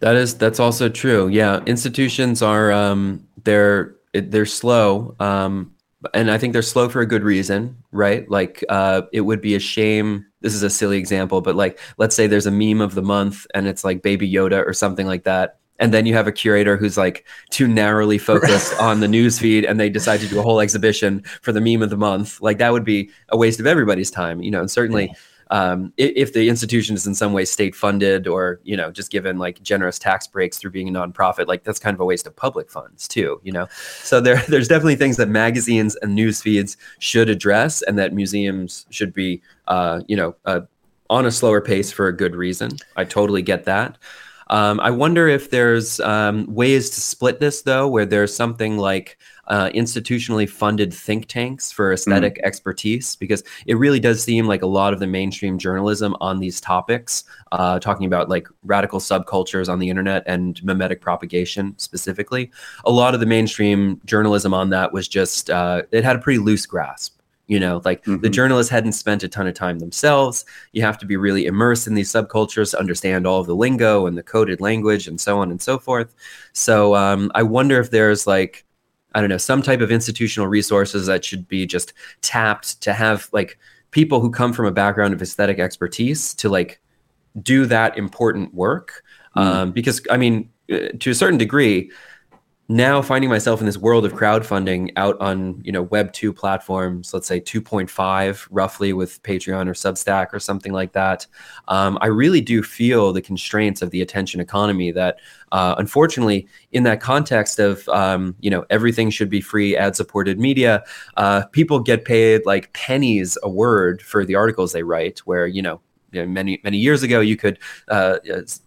That 0.00 0.16
is 0.16 0.36
that's 0.36 0.60
also 0.60 0.88
true. 0.88 1.28
Yeah, 1.28 1.60
institutions 1.66 2.42
are 2.42 2.72
um, 2.72 3.26
they're 3.44 3.96
they're 4.12 4.46
slow, 4.46 5.14
um, 5.20 5.74
and 6.14 6.30
I 6.30 6.38
think 6.38 6.52
they're 6.52 6.62
slow 6.62 6.88
for 6.88 7.00
a 7.00 7.06
good 7.06 7.22
reason, 7.22 7.76
right? 7.92 8.28
Like 8.30 8.64
uh, 8.68 9.02
it 9.12 9.22
would 9.22 9.40
be 9.40 9.54
a 9.54 9.60
shame 9.60 10.26
this 10.40 10.54
is 10.54 10.62
a 10.62 10.70
silly 10.70 10.98
example, 10.98 11.40
but 11.40 11.56
like 11.56 11.78
let's 11.98 12.14
say 12.14 12.26
there's 12.26 12.46
a 12.46 12.50
meme 12.50 12.80
of 12.80 12.94
the 12.94 13.02
month 13.02 13.46
and 13.54 13.66
it's 13.66 13.84
like 13.84 14.02
Baby 14.02 14.30
Yoda 14.30 14.64
or 14.64 14.72
something 14.72 15.06
like 15.06 15.24
that. 15.24 15.58
And 15.80 15.94
then 15.94 16.06
you 16.06 16.14
have 16.14 16.26
a 16.26 16.32
curator 16.32 16.76
who's 16.76 16.96
like 16.96 17.24
too 17.50 17.68
narrowly 17.68 18.18
focused 18.18 18.78
on 18.80 19.00
the 19.00 19.06
newsfeed 19.06 19.68
and 19.68 19.78
they 19.78 19.88
decide 19.88 20.20
to 20.20 20.28
do 20.28 20.38
a 20.38 20.42
whole 20.42 20.60
exhibition 20.60 21.22
for 21.42 21.52
the 21.52 21.60
meme 21.60 21.82
of 21.82 21.90
the 21.90 21.96
month. 21.96 22.40
Like 22.40 22.58
that 22.58 22.72
would 22.72 22.84
be 22.84 23.10
a 23.28 23.36
waste 23.36 23.60
of 23.60 23.66
everybody's 23.66 24.10
time, 24.10 24.40
you 24.40 24.50
know, 24.50 24.60
and 24.60 24.70
certainly 24.70 25.06
yeah 25.06 25.18
um, 25.50 25.92
if, 25.96 26.32
the 26.32 26.48
institution 26.48 26.94
is 26.94 27.06
in 27.06 27.14
some 27.14 27.32
way 27.32 27.44
state 27.44 27.74
funded 27.74 28.28
or 28.28 28.60
you 28.64 28.76
know 28.76 28.90
just 28.90 29.10
given 29.10 29.38
like 29.38 29.62
generous 29.62 29.98
tax 29.98 30.26
breaks 30.26 30.58
through 30.58 30.70
being 30.70 30.88
a 30.88 30.92
nonprofit 30.92 31.46
like 31.46 31.64
that's 31.64 31.78
kind 31.78 31.94
of 31.94 32.00
a 32.00 32.04
waste 32.04 32.26
of 32.26 32.36
public 32.36 32.70
funds 32.70 33.08
too 33.08 33.40
you 33.42 33.52
know? 33.52 33.66
So 34.02 34.20
there 34.20 34.42
there's 34.48 34.68
definitely 34.68 34.96
things 34.96 35.16
that 35.16 35.28
magazines 35.28 35.96
and 35.96 36.14
news 36.14 36.42
feeds 36.42 36.76
should 36.98 37.28
address 37.28 37.82
and 37.82 37.98
that 37.98 38.12
museums 38.12 38.86
should 38.90 39.12
be 39.12 39.42
uh, 39.68 40.02
you 40.06 40.16
know 40.16 40.34
uh, 40.44 40.60
on 41.10 41.26
a 41.26 41.30
slower 41.30 41.60
pace 41.60 41.90
for 41.90 42.08
a 42.08 42.16
good 42.16 42.34
reason. 42.34 42.70
I 42.96 43.04
totally 43.04 43.42
get 43.42 43.64
that. 43.64 43.98
Um, 44.50 44.80
I 44.80 44.90
wonder 44.90 45.28
if 45.28 45.50
there's 45.50 46.00
um, 46.00 46.46
ways 46.52 46.90
to 46.90 47.00
split 47.00 47.38
this 47.40 47.62
though, 47.62 47.88
where 47.88 48.06
there's 48.06 48.34
something 48.34 48.78
like 48.78 49.18
uh, 49.48 49.70
institutionally 49.70 50.48
funded 50.48 50.92
think 50.92 51.26
tanks 51.26 51.72
for 51.72 51.92
esthetic 51.92 52.36
mm-hmm. 52.36 52.46
expertise, 52.46 53.16
because 53.16 53.42
it 53.66 53.74
really 53.74 54.00
does 54.00 54.22
seem 54.22 54.46
like 54.46 54.62
a 54.62 54.66
lot 54.66 54.92
of 54.92 55.00
the 55.00 55.06
mainstream 55.06 55.58
journalism 55.58 56.16
on 56.20 56.38
these 56.38 56.60
topics, 56.60 57.24
uh, 57.52 57.78
talking 57.78 58.06
about 58.06 58.28
like 58.28 58.46
radical 58.64 59.00
subcultures 59.00 59.68
on 59.68 59.78
the 59.78 59.90
internet 59.90 60.22
and 60.26 60.60
memetic 60.62 61.00
propagation 61.00 61.74
specifically, 61.78 62.50
a 62.84 62.90
lot 62.90 63.14
of 63.14 63.20
the 63.20 63.26
mainstream 63.26 64.00
journalism 64.04 64.54
on 64.54 64.70
that 64.70 64.92
was 64.92 65.08
just 65.08 65.50
uh, 65.50 65.82
it 65.90 66.04
had 66.04 66.16
a 66.16 66.20
pretty 66.20 66.38
loose 66.38 66.66
grasp 66.66 67.18
you 67.48 67.58
know 67.58 67.80
like 67.84 68.04
mm-hmm. 68.04 68.20
the 68.20 68.30
journalists 68.30 68.70
hadn't 68.70 68.92
spent 68.92 69.24
a 69.24 69.28
ton 69.28 69.46
of 69.46 69.54
time 69.54 69.80
themselves 69.80 70.44
you 70.72 70.82
have 70.82 70.98
to 70.98 71.06
be 71.06 71.16
really 71.16 71.46
immersed 71.46 71.86
in 71.86 71.94
these 71.94 72.12
subcultures 72.12 72.70
to 72.70 72.78
understand 72.78 73.26
all 73.26 73.40
of 73.40 73.46
the 73.46 73.56
lingo 73.56 74.06
and 74.06 74.16
the 74.16 74.22
coded 74.22 74.60
language 74.60 75.08
and 75.08 75.20
so 75.20 75.38
on 75.38 75.50
and 75.50 75.60
so 75.60 75.78
forth 75.78 76.14
so 76.52 76.94
um, 76.94 77.32
i 77.34 77.42
wonder 77.42 77.80
if 77.80 77.90
there's 77.90 78.26
like 78.26 78.64
i 79.18 79.20
don't 79.20 79.30
know 79.30 79.36
some 79.36 79.62
type 79.62 79.80
of 79.80 79.90
institutional 79.90 80.46
resources 80.46 81.06
that 81.06 81.24
should 81.24 81.48
be 81.48 81.66
just 81.66 81.92
tapped 82.20 82.80
to 82.80 82.92
have 82.92 83.28
like 83.32 83.58
people 83.90 84.20
who 84.20 84.30
come 84.30 84.52
from 84.52 84.66
a 84.66 84.70
background 84.70 85.12
of 85.12 85.20
aesthetic 85.20 85.58
expertise 85.58 86.34
to 86.34 86.48
like 86.48 86.80
do 87.42 87.66
that 87.66 87.98
important 87.98 88.54
work 88.54 89.02
mm. 89.36 89.42
um, 89.42 89.72
because 89.72 90.00
i 90.10 90.16
mean 90.16 90.48
uh, 90.72 90.88
to 91.00 91.10
a 91.10 91.14
certain 91.14 91.38
degree 91.38 91.90
now 92.70 93.00
finding 93.00 93.30
myself 93.30 93.60
in 93.60 93.66
this 93.66 93.78
world 93.78 94.04
of 94.04 94.12
crowdfunding 94.12 94.90
out 94.96 95.18
on 95.20 95.58
you 95.64 95.72
know 95.72 95.82
web 95.82 96.12
2 96.12 96.34
platforms 96.34 97.14
let's 97.14 97.26
say 97.26 97.40
2.5 97.40 98.46
roughly 98.50 98.92
with 98.92 99.22
patreon 99.22 99.66
or 99.66 99.72
substack 99.72 100.28
or 100.34 100.38
something 100.38 100.72
like 100.72 100.92
that 100.92 101.26
um, 101.68 101.96
i 102.02 102.06
really 102.06 102.42
do 102.42 102.62
feel 102.62 103.10
the 103.12 103.22
constraints 103.22 103.80
of 103.80 103.90
the 103.90 104.02
attention 104.02 104.38
economy 104.38 104.92
that 104.92 105.18
uh, 105.52 105.74
unfortunately 105.78 106.46
in 106.72 106.82
that 106.82 107.00
context 107.00 107.58
of 107.58 107.88
um, 107.88 108.36
you 108.40 108.50
know 108.50 108.66
everything 108.68 109.08
should 109.08 109.30
be 109.30 109.40
free 109.40 109.74
ad 109.74 109.96
supported 109.96 110.38
media 110.38 110.84
uh, 111.16 111.46
people 111.52 111.80
get 111.80 112.04
paid 112.04 112.44
like 112.44 112.70
pennies 112.74 113.38
a 113.42 113.48
word 113.48 114.02
for 114.02 114.26
the 114.26 114.34
articles 114.34 114.72
they 114.72 114.82
write 114.82 115.20
where 115.20 115.46
you 115.46 115.62
know 115.62 115.80
you 116.12 116.20
know, 116.20 116.26
many 116.26 116.60
many 116.64 116.78
years 116.78 117.02
ago 117.02 117.20
you 117.20 117.36
could 117.36 117.58
uh, 117.88 118.18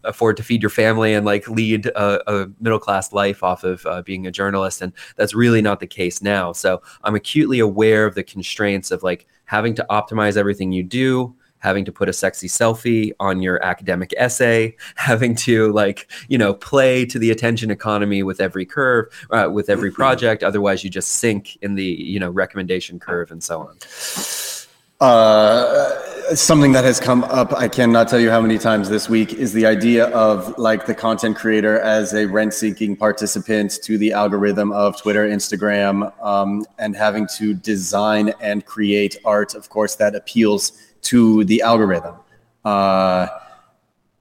afford 0.03 0.37
to 0.37 0.43
feed 0.43 0.61
your 0.61 0.69
family 0.69 1.13
and 1.13 1.25
like 1.25 1.47
lead 1.49 1.87
a, 1.87 2.31
a 2.31 2.49
middle 2.59 2.79
class 2.79 3.13
life 3.13 3.43
off 3.43 3.63
of 3.63 3.85
uh, 3.85 4.01
being 4.01 4.27
a 4.27 4.31
journalist 4.31 4.81
and 4.81 4.93
that's 5.15 5.33
really 5.33 5.61
not 5.61 5.79
the 5.79 5.87
case 5.87 6.21
now. 6.21 6.51
So 6.51 6.81
i'm 7.03 7.15
acutely 7.15 7.59
aware 7.59 8.05
of 8.05 8.15
the 8.15 8.23
constraints 8.23 8.91
of 8.91 9.03
like 9.03 9.27
having 9.45 9.75
to 9.75 9.85
optimize 9.89 10.37
everything 10.37 10.71
you 10.71 10.83
do 10.83 11.35
having 11.61 11.85
to 11.85 11.91
put 11.91 12.09
a 12.09 12.13
sexy 12.13 12.47
selfie 12.47 13.11
on 13.19 13.41
your 13.41 13.63
academic 13.63 14.13
essay 14.17 14.75
having 14.95 15.35
to 15.35 15.71
like 15.71 16.11
you 16.27 16.37
know 16.37 16.53
play 16.53 17.05
to 17.05 17.17
the 17.17 17.31
attention 17.31 17.71
economy 17.71 18.23
with 18.23 18.41
every 18.41 18.65
curve 18.65 19.05
uh, 19.31 19.49
with 19.51 19.69
every 19.69 19.91
project. 19.91 20.43
Otherwise 20.43 20.83
you 20.83 20.89
just 20.89 21.13
sink 21.13 21.57
in 21.61 21.75
the 21.75 21.85
you 21.85 22.19
know 22.19 22.29
recommendation 22.29 22.99
curve 22.99 23.31
and 23.31 23.43
so 23.43 23.61
on 23.61 23.77
uh, 25.01 26.35
something 26.35 26.71
that 26.73 26.83
has 26.83 26.99
come 26.99 27.23
up, 27.23 27.51
I 27.53 27.67
cannot 27.67 28.07
tell 28.07 28.19
you 28.19 28.29
how 28.29 28.39
many 28.39 28.59
times 28.59 28.87
this 28.87 29.09
week, 29.09 29.33
is 29.33 29.51
the 29.51 29.65
idea 29.65 30.05
of 30.09 30.55
like 30.59 30.85
the 30.85 30.93
content 30.93 31.35
creator 31.35 31.79
as 31.79 32.13
a 32.13 32.27
rent 32.27 32.53
seeking 32.53 32.95
participant 32.95 33.79
to 33.83 33.97
the 33.97 34.13
algorithm 34.13 34.71
of 34.71 35.01
Twitter, 35.01 35.27
Instagram, 35.27 36.13
um, 36.23 36.65
and 36.77 36.95
having 36.95 37.27
to 37.37 37.55
design 37.55 38.33
and 38.39 38.65
create 38.65 39.17
art, 39.25 39.55
of 39.55 39.69
course, 39.69 39.95
that 39.95 40.15
appeals 40.15 40.73
to 41.01 41.43
the 41.45 41.61
algorithm. 41.63 42.15
Uh, 42.63 43.27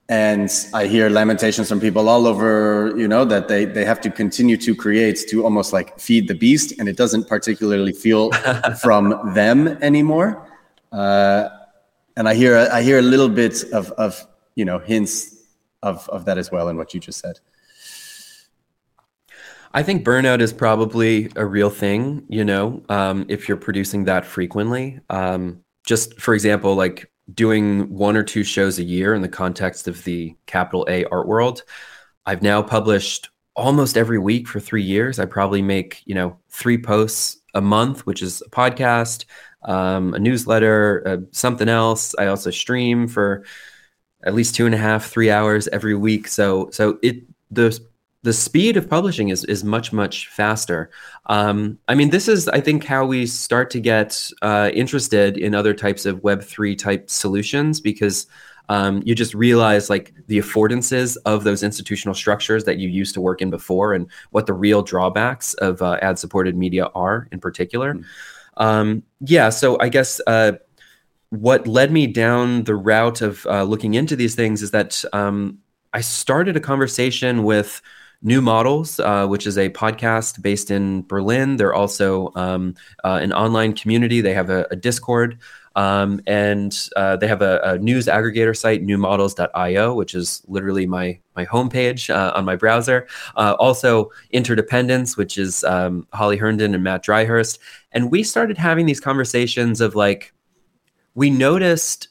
and 0.09 0.51
I 0.75 0.87
hear 0.87 1.09
lamentations 1.09 1.69
from 1.69 1.79
people 1.79 2.09
all 2.09 2.27
over, 2.27 2.93
you 2.97 3.07
know, 3.07 3.25
that 3.27 3.47
they, 3.47 3.66
they 3.66 3.85
have 3.85 4.01
to 4.01 4.11
continue 4.11 4.57
to 4.57 4.75
create 4.75 5.21
to 5.29 5.45
almost 5.45 5.73
like 5.73 6.01
feed 6.01 6.27
the 6.27 6.35
beast, 6.35 6.81
and 6.81 6.88
it 6.88 6.97
doesn't 6.97 7.29
particularly 7.29 7.93
feel 7.93 8.33
from 8.81 9.35
them 9.35 9.69
anymore. 9.83 10.50
Uh, 10.92 11.48
and 12.16 12.29
I 12.29 12.35
hear 12.35 12.68
I 12.72 12.83
hear 12.83 12.98
a 12.98 13.03
little 13.03 13.29
bit 13.29 13.64
of 13.72 13.90
of 13.92 14.26
you 14.55 14.64
know 14.64 14.79
hints 14.79 15.37
of 15.83 16.09
of 16.09 16.24
that 16.24 16.38
as 16.38 16.50
well 16.50 16.68
in 16.68 16.76
what 16.76 16.94
you 16.94 17.00
just 17.00 17.20
said. 17.20 17.40
I 19.72 19.85
think 19.85 20.05
burnout 20.05 20.40
is 20.40 20.53
probably 20.53 21.31
a 21.37 21.46
real 21.46 21.70
thing, 21.70 22.24
you 22.29 22.44
know, 22.44 22.83
um, 22.88 23.24
if 23.29 23.48
you're 23.48 23.57
producing 23.57 24.05
that 24.05 24.24
frequently. 24.24 24.98
Um, 25.09 25.62
just 25.87 26.20
for 26.20 26.35
example, 26.35 26.74
like 26.74 27.11
doing 27.33 27.88
one 27.94 28.16
or 28.16 28.24
two 28.24 28.42
shows 28.42 28.81
a 28.81 28.83
year 28.83 29.14
in 29.14 29.22
the 29.22 29.29
context 29.29 29.87
of 29.87 30.03
the 30.03 30.35
capital 30.46 30.85
A 30.88 31.05
art 31.07 31.29
world. 31.29 31.62
I've 32.26 32.42
now 32.42 32.62
published 32.62 33.31
almost 33.55 33.96
every 33.96 34.18
week 34.18 34.48
for 34.48 34.59
three 34.59 34.83
years. 34.83 35.18
I 35.18 35.26
probably 35.26 35.62
make, 35.62 36.03
you 36.05 36.14
know, 36.14 36.37
three 36.48 36.79
posts 36.79 37.38
a 37.55 37.61
month, 37.61 38.07
which 38.07 38.22
is 38.22 38.42
a 38.42 38.50
podcast, 38.50 39.24
um, 39.62 40.14
a 40.14 40.18
newsletter, 40.18 41.03
uh, 41.07 41.16
something 41.33 41.68
else. 41.68 42.14
I 42.18 42.27
also 42.27 42.51
stream 42.51 43.09
for 43.09 43.44
at 44.23 44.35
least 44.35 44.55
two 44.55 44.66
and 44.66 44.75
a 44.75 44.79
half, 44.79 45.07
three 45.07 45.31
hours 45.31 45.68
every 45.68 45.94
week. 45.94 46.29
So, 46.29 46.70
so 46.70 46.99
it 47.03 47.23
the 47.51 47.79
the 48.23 48.33
speed 48.33 48.77
of 48.77 48.88
publishing 48.88 49.31
is 49.31 49.44
is 49.44 49.64
much 49.64 49.92
much 49.92 50.29
faster. 50.29 50.90
Um, 51.27 51.79
I 51.88 51.94
mean, 51.94 52.11
this 52.11 52.29
is 52.29 52.49
I 52.49 52.61
think 52.61 52.85
how 52.85 53.07
we 53.07 53.27
start 53.27 53.70
to 53.70 53.81
get 53.81 54.31
uh, 54.42 54.70
interested 54.75 55.38
in 55.38 55.55
other 55.55 55.75
types 55.75 56.05
of 56.07 56.23
Web 56.23 56.42
three 56.42 56.77
type 56.77 57.09
solutions 57.09 57.81
because 57.81 58.27
um, 58.68 59.03
you 59.05 59.14
just 59.14 59.35
realize 59.35 59.90
like 59.90 60.14
the 60.29 60.38
affordances 60.38 61.16
of 61.25 61.44
those 61.44 61.62
institutional 61.62 62.14
structures 62.14 62.64
that 62.64 62.79
you 62.79 62.88
used 62.88 63.14
to 63.14 63.20
work 63.20 63.42
in 63.42 63.51
before 63.51 63.94
and 63.94 64.07
what 64.31 64.46
the 64.46 64.53
real 64.53 64.83
drawbacks 64.83 65.55
of 65.55 65.83
uh, 65.83 65.96
ad 66.03 66.18
supported 66.18 66.57
media 66.57 66.87
are 66.94 67.27
in 67.33 67.40
particular. 67.40 67.94
Mm. 67.94 68.05
Um, 68.57 69.03
yeah, 69.21 69.51
so 69.51 69.79
I 69.81 69.89
guess. 69.89 70.21
Uh, 70.27 70.53
what 71.31 71.69
led 71.69 71.93
me 71.93 72.09
down 72.09 72.65
the 72.65 72.75
route 72.75 73.23
of 73.23 73.47
uh, 73.47 73.63
looking 73.63 73.95
into 73.95 74.17
these 74.17 74.35
things 74.35 74.63
is 74.63 74.73
that 74.73 75.05
um, 75.13 75.59
I 75.93 76.01
started 76.01 76.57
a 76.57 76.61
conversation 76.61 77.45
with 77.45 77.81
New 78.23 78.43
Models, 78.43 79.01
uh, 79.01 79.27
which 79.27 79.47
is 79.47 79.57
a 79.57 79.71
podcast 79.71 80.43
based 80.43 80.71
in 80.71 81.07
Berlin. 81.07 81.57
They're 81.57 81.73
also 81.73 82.33
um, 82.35 82.75
uh, 83.03 83.19
an 83.23 83.33
online 83.33 83.73
community. 83.73 84.21
They 84.21 84.35
have 84.35 84.51
a, 84.51 84.67
a 84.71 84.77
Discord. 84.77 85.39
Um, 85.81 86.21
and 86.27 86.77
uh, 86.95 87.16
they 87.16 87.27
have 87.27 87.40
a, 87.40 87.59
a, 87.64 87.79
news 87.79 88.05
aggregator 88.05 88.55
site, 88.55 88.85
newmodels.io, 88.85 89.95
which 89.95 90.14
is 90.14 90.43
literally 90.47 90.85
my 90.85 91.19
my 91.35 91.47
homepage 91.47 92.14
uh, 92.14 92.33
on 92.35 92.45
my 92.45 92.55
browser. 92.55 93.09
Uh, 93.35 93.57
also, 93.59 94.11
Interdependence, 94.31 95.16
which 95.16 95.38
is 95.38 95.64
um, 95.64 96.07
Holly 96.12 96.37
Herndon 96.37 96.75
and 96.75 96.85
Matt 96.85 97.03
Dryhurst. 97.03 97.59
And 97.93 98.11
we 98.11 98.23
started 98.23 98.59
having 98.59 98.85
these 98.85 99.01
conversations 99.01 99.81
of 99.81 99.95
like, 99.95 100.35
we 101.14 101.31
noticed 101.31 102.09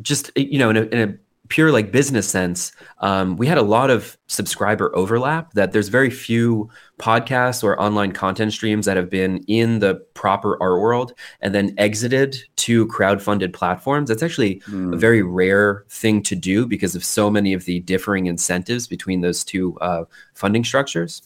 just 0.00 0.30
you 0.36 0.60
know 0.60 0.70
in 0.70 0.76
a, 0.76 0.82
in 0.82 1.08
a 1.08 1.14
pure 1.48 1.72
like 1.72 1.92
business 1.92 2.28
sense, 2.28 2.72
um, 2.98 3.36
we 3.36 3.46
had 3.46 3.58
a 3.58 3.62
lot 3.62 3.90
of 3.90 4.16
subscriber 4.26 4.94
overlap. 4.94 5.52
That 5.54 5.72
there's 5.72 5.88
very 5.88 6.10
few 6.10 6.68
podcasts 6.98 7.62
or 7.64 7.80
online 7.80 8.12
content 8.12 8.52
streams 8.52 8.86
that 8.86 8.96
have 8.96 9.08
been 9.08 9.38
in 9.46 9.78
the 9.78 9.94
proper 10.14 10.56
art 10.60 10.80
world 10.80 11.12
and 11.40 11.54
then 11.54 11.74
exited 11.78 12.36
to 12.56 12.86
crowd-funded 12.88 13.52
platforms. 13.52 14.08
That's 14.08 14.22
actually 14.22 14.60
mm. 14.60 14.94
a 14.94 14.96
very 14.96 15.22
rare 15.22 15.84
thing 15.88 16.22
to 16.24 16.34
do 16.34 16.66
because 16.66 16.94
of 16.94 17.04
so 17.04 17.30
many 17.30 17.52
of 17.54 17.64
the 17.64 17.80
differing 17.80 18.26
incentives 18.26 18.86
between 18.86 19.20
those 19.20 19.44
two 19.44 19.78
uh, 19.80 20.04
funding 20.34 20.64
structures. 20.64 21.22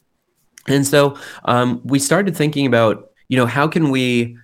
And 0.68 0.86
so 0.86 1.16
um, 1.44 1.80
we 1.84 1.98
started 1.98 2.36
thinking 2.36 2.66
about, 2.66 3.10
you 3.28 3.36
know, 3.36 3.46
how 3.46 3.66
can 3.66 3.90
we 3.90 4.36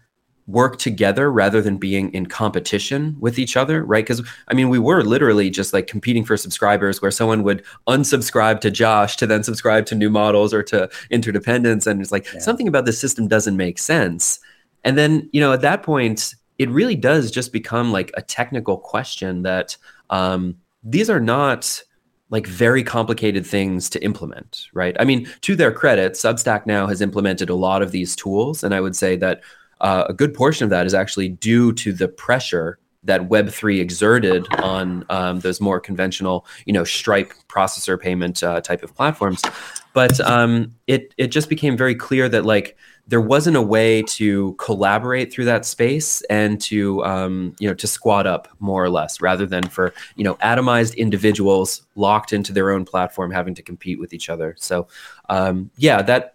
work 0.49 0.79
together 0.79 1.31
rather 1.31 1.61
than 1.61 1.77
being 1.77 2.13
in 2.15 2.25
competition 2.25 3.15
with 3.21 3.39
each 3.39 3.57
other, 3.57 3.85
right? 3.85 4.05
Because 4.05 4.27
I 4.49 4.55
mean, 4.55 4.71
we 4.71 4.79
were 4.79 5.05
literally 5.05 5.51
just 5.51 5.75
like 5.75 5.87
competing 5.87 6.25
for 6.25 6.39
subscribers 6.39 7.01
where 7.03 7.11
someone 7.11 7.43
would 7.43 7.63
unsubscribe 7.87 8.61
to 8.63 8.71
Josh 8.71 9.17
to 9.19 9.27
then 9.27 9.43
subscribe 9.43 9.85
to 9.87 9.95
new 9.95 10.09
models 10.09 10.55
or 10.55 10.63
to 10.65 10.89
interdependence. 11.11 11.87
And 11.87 12.01
it's 12.01 12.11
like 12.11 12.33
yeah. 12.33 12.41
something 12.41 12.67
about 12.67 12.87
the 12.87 12.93
system 12.95 13.29
doesn't 13.29 13.59
make 13.59 13.79
sense. 13.79 14.41
And 14.85 14.97
then, 14.97 15.29
you 15.33 15.41
know, 15.41 15.53
at 15.53 15.61
that 15.61 15.83
point, 15.83 16.35
it 16.57 16.71
really 16.71 16.97
does 16.97 17.31
just 17.31 17.53
become 17.53 17.93
like 17.93 18.11
a 18.15 18.23
technical 18.23 18.79
question 18.79 19.43
that 19.43 19.77
um, 20.09 20.57
these 20.83 21.11
are 21.11 21.21
not 21.21 21.83
like 22.31 22.47
very 22.47 22.83
complicated 22.83 23.47
things 23.47 23.89
to 23.91 24.03
implement, 24.03 24.67
right? 24.73 24.97
I 24.99 25.05
mean, 25.05 25.29
to 25.43 25.57
their 25.57 25.73
credit, 25.73 26.13
Substack 26.13 26.67
now 26.67 26.87
has 26.87 27.01
implemented 27.01 27.51
a 27.51 27.55
lot 27.55 27.83
of 27.83 27.91
these 27.91 28.17
tools. 28.17 28.65
And 28.65 28.75
I 28.75 28.81
would 28.81 28.97
say 28.97 29.17
that 29.17 29.43
uh, 29.81 30.05
a 30.09 30.15
good 30.15 30.35
portion 30.35 30.65
of 30.65 30.71
that 30.71 30.87
is 30.87 30.95
actually 30.95 31.29
due 31.29 31.73
to 31.75 31.93
the 31.93 32.09
pressure 32.09 32.79
that 33.05 33.29
Web3 33.29 33.81
exerted 33.81 34.47
on 34.55 35.05
um, 35.09 35.41
those 35.41 35.61
more 35.61 35.81
conventional, 35.81 36.47
you 36.67 36.73
know, 36.73 36.85
Stripe 36.85 37.33
processor 37.49 37.99
payment 37.99 38.43
uh, 38.43 38.61
type 38.61 38.83
of 38.83 38.95
platforms. 38.95 39.43
But 39.95 40.21
um, 40.21 40.75
it 40.87 41.15
it 41.17 41.29
just 41.29 41.49
became 41.49 41.77
very 41.77 41.95
clear 41.95 42.29
that 42.29 42.45
like 42.45 42.77
there 43.07 43.21
wasn't 43.21 43.57
a 43.57 43.63
way 43.63 44.03
to 44.03 44.53
collaborate 44.55 45.33
through 45.33 45.47
that 45.47 45.65
space 45.65 46.21
and 46.29 46.61
to 46.61 47.03
um, 47.05 47.57
you 47.59 47.69
know 47.69 47.75
to 47.75 47.87
squat 47.87 48.27
up 48.27 48.49
more 48.61 48.85
or 48.85 48.91
less, 48.91 49.21
rather 49.21 49.47
than 49.47 49.69
for 49.69 49.95
you 50.15 50.25
know 50.25 50.35
atomized 50.37 50.97
individuals 50.97 51.83
locked 51.95 52.33
into 52.33 52.53
their 52.53 52.71
own 52.71 52.85
platform 52.85 53.31
having 53.31 53.55
to 53.55 53.63
compete 53.63 53.99
with 53.99 54.13
each 54.13 54.29
other. 54.29 54.55
So 54.59 54.89
um, 55.29 55.71
yeah, 55.77 56.03
that 56.03 56.35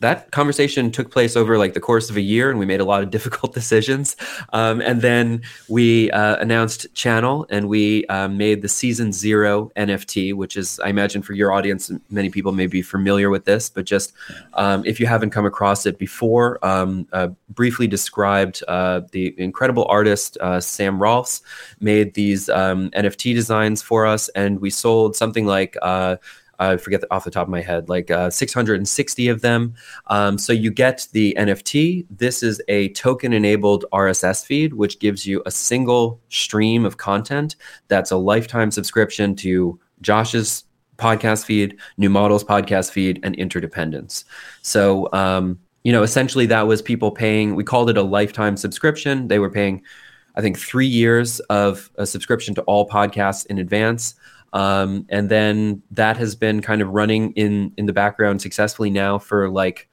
that 0.00 0.30
conversation 0.30 0.90
took 0.90 1.10
place 1.10 1.36
over 1.36 1.56
like 1.58 1.74
the 1.74 1.80
course 1.80 2.10
of 2.10 2.16
a 2.16 2.20
year 2.20 2.50
and 2.50 2.58
we 2.58 2.66
made 2.66 2.80
a 2.80 2.84
lot 2.84 3.02
of 3.02 3.10
difficult 3.16 3.54
decisions. 3.54 4.16
Um, 4.52 4.80
and 4.80 5.00
then 5.02 5.42
we 5.68 6.10
uh, 6.10 6.36
announced 6.36 6.92
channel 6.94 7.46
and 7.50 7.68
we 7.68 8.06
uh, 8.06 8.28
made 8.28 8.62
the 8.62 8.68
season 8.68 9.12
zero 9.12 9.70
nft 9.76 10.34
which 10.34 10.56
is 10.56 10.80
i 10.80 10.88
imagine 10.88 11.22
for 11.22 11.32
your 11.32 11.52
audience 11.52 11.90
many 12.10 12.30
people 12.30 12.52
may 12.52 12.66
be 12.66 12.82
familiar 12.82 13.30
with 13.30 13.44
this 13.44 13.68
but 13.68 13.84
just 13.84 14.12
um, 14.54 14.84
if 14.84 14.98
you 15.00 15.06
haven't 15.06 15.30
come 15.30 15.46
across 15.46 15.86
it 15.86 15.98
before 15.98 16.64
um, 16.64 17.06
uh, 17.12 17.28
briefly 17.50 17.86
described 17.86 18.62
uh, 18.68 19.00
the 19.12 19.34
incredible 19.38 19.86
artist 19.88 20.36
uh, 20.40 20.60
sam 20.60 20.98
rolfes 20.98 21.42
made 21.80 22.14
these 22.14 22.48
um, 22.48 22.90
nft 22.90 23.34
designs 23.34 23.82
for 23.82 24.06
us 24.06 24.28
and 24.30 24.60
we 24.60 24.70
sold 24.70 25.16
something 25.16 25.46
like 25.46 25.76
uh, 25.82 26.16
I 26.60 26.76
forget 26.76 27.02
off 27.10 27.24
the 27.24 27.30
top 27.30 27.46
of 27.46 27.50
my 27.50 27.62
head, 27.62 27.88
like 27.88 28.10
uh, 28.10 28.28
660 28.28 29.28
of 29.28 29.40
them. 29.40 29.74
Um, 30.08 30.36
so 30.36 30.52
you 30.52 30.70
get 30.70 31.08
the 31.12 31.34
NFT. 31.38 32.06
This 32.10 32.42
is 32.42 32.60
a 32.68 32.90
token 32.90 33.32
enabled 33.32 33.86
RSS 33.92 34.44
feed, 34.44 34.74
which 34.74 35.00
gives 35.00 35.26
you 35.26 35.42
a 35.46 35.50
single 35.50 36.20
stream 36.28 36.84
of 36.84 36.98
content 36.98 37.56
that's 37.88 38.10
a 38.10 38.16
lifetime 38.16 38.70
subscription 38.70 39.34
to 39.36 39.80
Josh's 40.02 40.64
podcast 40.98 41.46
feed, 41.46 41.78
New 41.96 42.10
Models 42.10 42.44
podcast 42.44 42.92
feed, 42.92 43.18
and 43.22 43.34
Interdependence. 43.36 44.26
So, 44.60 45.08
um, 45.14 45.58
you 45.82 45.92
know, 45.92 46.02
essentially 46.02 46.44
that 46.46 46.66
was 46.66 46.82
people 46.82 47.10
paying, 47.10 47.54
we 47.54 47.64
called 47.64 47.88
it 47.88 47.96
a 47.96 48.02
lifetime 48.02 48.58
subscription. 48.58 49.28
They 49.28 49.38
were 49.38 49.50
paying, 49.50 49.82
I 50.36 50.42
think, 50.42 50.58
three 50.58 50.86
years 50.86 51.40
of 51.40 51.90
a 51.96 52.06
subscription 52.06 52.54
to 52.56 52.62
all 52.62 52.86
podcasts 52.86 53.46
in 53.46 53.56
advance. 53.58 54.14
Um, 54.52 55.06
and 55.08 55.28
then 55.28 55.82
that 55.92 56.16
has 56.16 56.34
been 56.34 56.60
kind 56.60 56.82
of 56.82 56.88
running 56.88 57.32
in 57.32 57.72
in 57.76 57.86
the 57.86 57.92
background 57.92 58.42
successfully 58.42 58.90
now 58.90 59.18
for 59.18 59.48
like, 59.48 59.88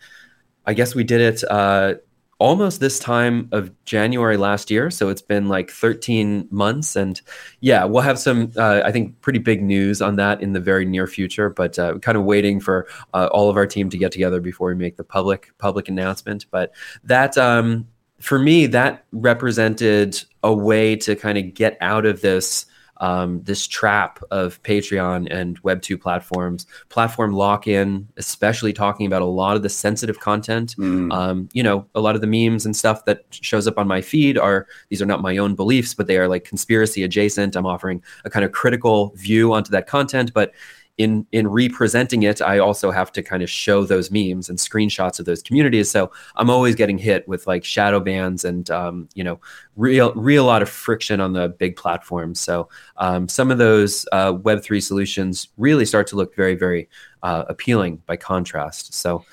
I 0.66 0.74
guess 0.74 0.96
we 0.96 1.04
did 1.04 1.22
it 1.22 1.44
uh, 1.50 1.96
almost 2.40 2.80
this 2.80 3.00
time 3.00 3.50
of 3.52 3.72
January 3.86 4.38
last 4.38 4.70
year. 4.70 4.92
So 4.92 5.10
it's 5.10 5.22
been 5.22 5.48
like 5.48 5.72
13 5.72 6.48
months, 6.52 6.96
and 6.96 7.20
yeah, 7.60 7.84
we'll 7.86 8.04
have 8.04 8.20
some 8.20 8.52
uh, 8.58 8.82
I 8.84 8.92
think 8.92 9.20
pretty 9.22 9.40
big 9.40 9.62
news 9.62 10.02
on 10.02 10.16
that 10.18 10.42
in 10.42 10.54
the 10.54 10.60
very 10.60 10.86
near 10.86 11.08
future. 11.08 11.50
But 11.50 11.78
uh, 11.78 12.00
kind 12.00 12.18
of 12.18 12.24
waiting 12.24 12.60
for 12.60 12.88
uh, 13.14 13.30
all 13.32 13.50
of 13.50 13.58
our 13.58 13.68
team 13.68 13.90
to 13.90 13.98
get 13.98 14.12
together 14.12 14.40
before 14.40 14.70
we 14.70 14.76
make 14.76 14.98
the 14.98 15.04
public 15.04 15.52
public 15.58 15.90
announcement. 15.90 16.46
But 16.52 16.74
that. 17.04 17.38
Um, 17.38 17.88
for 18.20 18.40
me, 18.40 18.66
that 18.66 19.06
represented 19.12 20.20
a 20.42 20.52
way 20.52 20.96
to 20.96 21.16
kind 21.16 21.38
of 21.38 21.54
get 21.54 21.78
out 21.82 22.04
of 22.04 22.22
this 22.22 22.66
um, 23.00 23.42
this 23.44 23.68
trap 23.68 24.20
of 24.32 24.62
Patreon 24.64 25.28
and 25.32 25.62
Web2 25.64 26.00
platforms, 26.00 26.66
platform 26.90 27.34
lock 27.34 27.68
in, 27.68 28.08
especially 28.18 28.74
talking 28.74 29.06
about 29.06 29.22
a 29.22 29.26
lot 29.26 29.56
of 29.56 29.64
the 29.64 29.70
sensitive 29.70 30.20
content. 30.20 30.76
Mm. 30.78 31.14
Um, 31.14 31.50
you 31.54 31.64
know, 31.64 31.86
a 31.96 32.02
lot 32.02 32.16
of 32.16 32.22
the 32.22 32.28
memes 32.28 32.66
and 32.66 32.76
stuff 32.76 33.06
that 33.06 33.26
shows 33.30 33.68
up 33.68 33.78
on 33.78 33.88
my 33.88 34.02
feed 34.02 34.38
are 34.38 34.68
these 34.90 35.02
are 35.02 35.06
not 35.06 35.22
my 35.22 35.38
own 35.38 35.56
beliefs, 35.56 35.94
but 35.94 36.08
they 36.08 36.18
are 36.18 36.28
like 36.28 36.44
conspiracy 36.44 37.04
adjacent. 37.04 37.56
I'm 37.56 37.66
offering 37.66 38.02
a 38.26 38.30
kind 38.30 38.46
of 38.46 38.52
critical 38.52 39.14
view 39.16 39.54
onto 39.54 39.72
that 39.72 39.88
content, 39.88 40.34
but 40.34 40.54
in 40.98 41.28
in 41.32 41.48
representing 41.48 42.24
it, 42.24 42.42
I 42.42 42.58
also 42.60 42.92
have 42.92 43.12
to 43.14 43.22
kind 43.22 43.44
of 43.44 43.50
show 43.50 43.84
those 43.84 44.10
memes 44.10 44.50
and 44.50 44.58
screenshots 44.58 45.20
of 45.20 45.26
those 45.26 45.44
communities. 45.44 45.92
So 45.92 46.12
I'm 46.36 46.50
always 46.50 46.76
getting 46.76 46.98
hit 46.98 47.28
with 47.28 47.46
like 47.46 47.64
shadow 47.64 48.00
bans 48.00 48.44
and 48.44 48.70
um, 48.72 49.08
you 49.14 49.24
know 49.24 49.40
real 49.76 50.14
real 50.16 50.46
lot 50.46 50.62
of 50.62 50.70
friction 50.70 51.22
on 51.22 51.34
the 51.34 51.50
big 51.50 51.76
platforms. 51.76 52.40
So 52.40 52.70
um, 52.98 53.28
some 53.30 53.52
of 53.52 53.60
those 53.60 54.08
uh, 54.12 54.34
Web 54.42 54.64
three 54.64 54.82
solutions 54.82 55.50
really 55.58 55.86
start 55.86 56.08
to 56.08 56.16
look 56.16 56.36
very 56.36 56.56
very 56.56 56.90
uh, 57.22 57.44
appealing 57.48 58.02
by 58.08 58.18
contrast. 58.18 58.94
So 58.94 59.24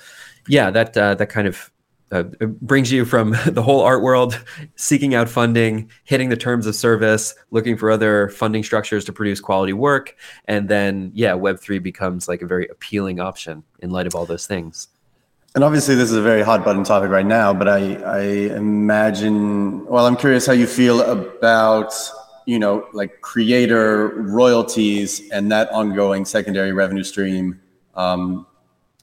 yeah, 0.47 0.69
that 0.69 0.95
uh, 0.95 1.15
that 1.15 1.29
kind 1.29 1.47
of 1.47 1.71
uh, 2.15 2.45
brings 2.45 2.91
you 2.91 3.05
from 3.05 3.31
the 3.47 3.61
whole 3.63 3.81
art 3.81 4.01
world, 4.01 4.43
seeking 4.75 5.15
out 5.15 5.29
funding, 5.29 5.89
hitting 6.03 6.29
the 6.29 6.37
terms 6.37 6.65
of 6.65 6.75
service, 6.75 7.35
looking 7.51 7.77
for 7.77 7.91
other 7.91 8.29
funding 8.29 8.63
structures 8.63 9.05
to 9.05 9.13
produce 9.13 9.39
quality 9.39 9.73
work, 9.73 10.15
and 10.45 10.69
then 10.69 11.11
yeah, 11.13 11.33
Web 11.33 11.59
three 11.59 11.79
becomes 11.79 12.27
like 12.27 12.41
a 12.41 12.47
very 12.47 12.67
appealing 12.67 13.19
option 13.19 13.63
in 13.79 13.89
light 13.89 14.07
of 14.07 14.15
all 14.15 14.25
those 14.25 14.47
things. 14.47 14.87
And 15.55 15.63
obviously, 15.63 15.95
this 15.95 16.11
is 16.11 16.17
a 16.17 16.21
very 16.21 16.41
hot 16.41 16.65
button 16.65 16.83
topic 16.83 17.09
right 17.09 17.25
now, 17.25 17.53
but 17.53 17.69
I, 17.69 17.95
I 17.95 18.21
imagine, 18.57 19.85
well, 19.85 20.05
I'm 20.05 20.17
curious 20.17 20.45
how 20.45 20.51
you 20.51 20.67
feel 20.67 20.99
about, 21.01 21.93
you 22.45 22.59
know, 22.59 22.85
like 22.91 23.21
creator 23.21 24.09
royalties 24.09 25.29
and 25.31 25.49
that 25.53 25.71
ongoing 25.71 26.25
secondary 26.25 26.73
revenue 26.73 27.05
stream 27.05 27.61
um, 27.95 28.45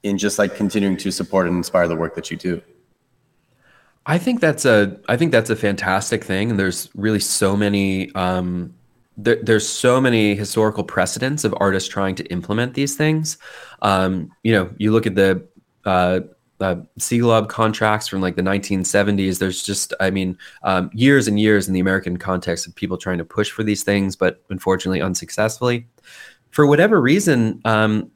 in 0.03 0.19
just 0.19 0.39
like 0.39 0.55
continuing 0.55 0.99
to 0.99 1.11
support 1.11 1.47
and 1.47 1.57
inspire 1.57 1.89
the 1.89 1.97
work 1.97 2.15
that 2.17 2.31
you 2.31 2.37
do. 2.37 2.61
I 4.07 4.19
think 4.19 4.41
that's 4.41 4.65
a 4.65 4.99
I 5.09 5.17
think 5.17 5.33
that's 5.33 5.51
a 5.51 5.57
fantastic 5.57 6.25
thing, 6.25 6.51
and 6.51 6.59
there's 6.59 6.89
really 6.95 7.21
so 7.21 7.57
many 7.57 8.13
um, 8.15 8.75
there, 9.17 9.39
there's 9.43 9.69
so 9.69 10.01
many 10.01 10.35
historical 10.35 10.85
precedents 10.85 11.45
of 11.45 11.55
artists 11.59 11.89
trying 11.89 12.15
to 12.17 12.25
implement 12.27 12.75
these 12.75 12.97
things. 12.97 13.39
Um, 13.83 14.33
you 14.43 14.53
know, 14.53 14.71
you 14.79 14.91
look 14.93 15.07
at 15.07 15.15
the 15.15 15.47
uh, 15.85 16.21
uh, 16.61 16.77
Siegelaub 16.99 17.49
contracts 17.49 18.09
from 18.09 18.21
like 18.21 18.37
the 18.37 18.43
1970s. 18.43 19.39
There's 19.39 19.63
just, 19.63 19.93
I 20.01 20.11
mean, 20.11 20.39
um, 20.63 20.91
years 20.95 21.29
and 21.29 21.39
years 21.39 21.69
in 21.69 21.75
the 21.75 21.81
American 21.81 22.17
context 22.17 22.67
of 22.67 22.75
people 22.75 22.97
trying 22.97 23.19
to 23.19 23.25
push 23.25 23.51
for 23.51 23.63
these 23.63 23.83
things, 23.83 24.17
but 24.17 24.43
unfortunately 24.49 25.03
unsuccessfully. 25.03 25.87
For 26.51 26.67
whatever 26.67 27.01
reason, 27.01 27.61
um, 27.65 28.11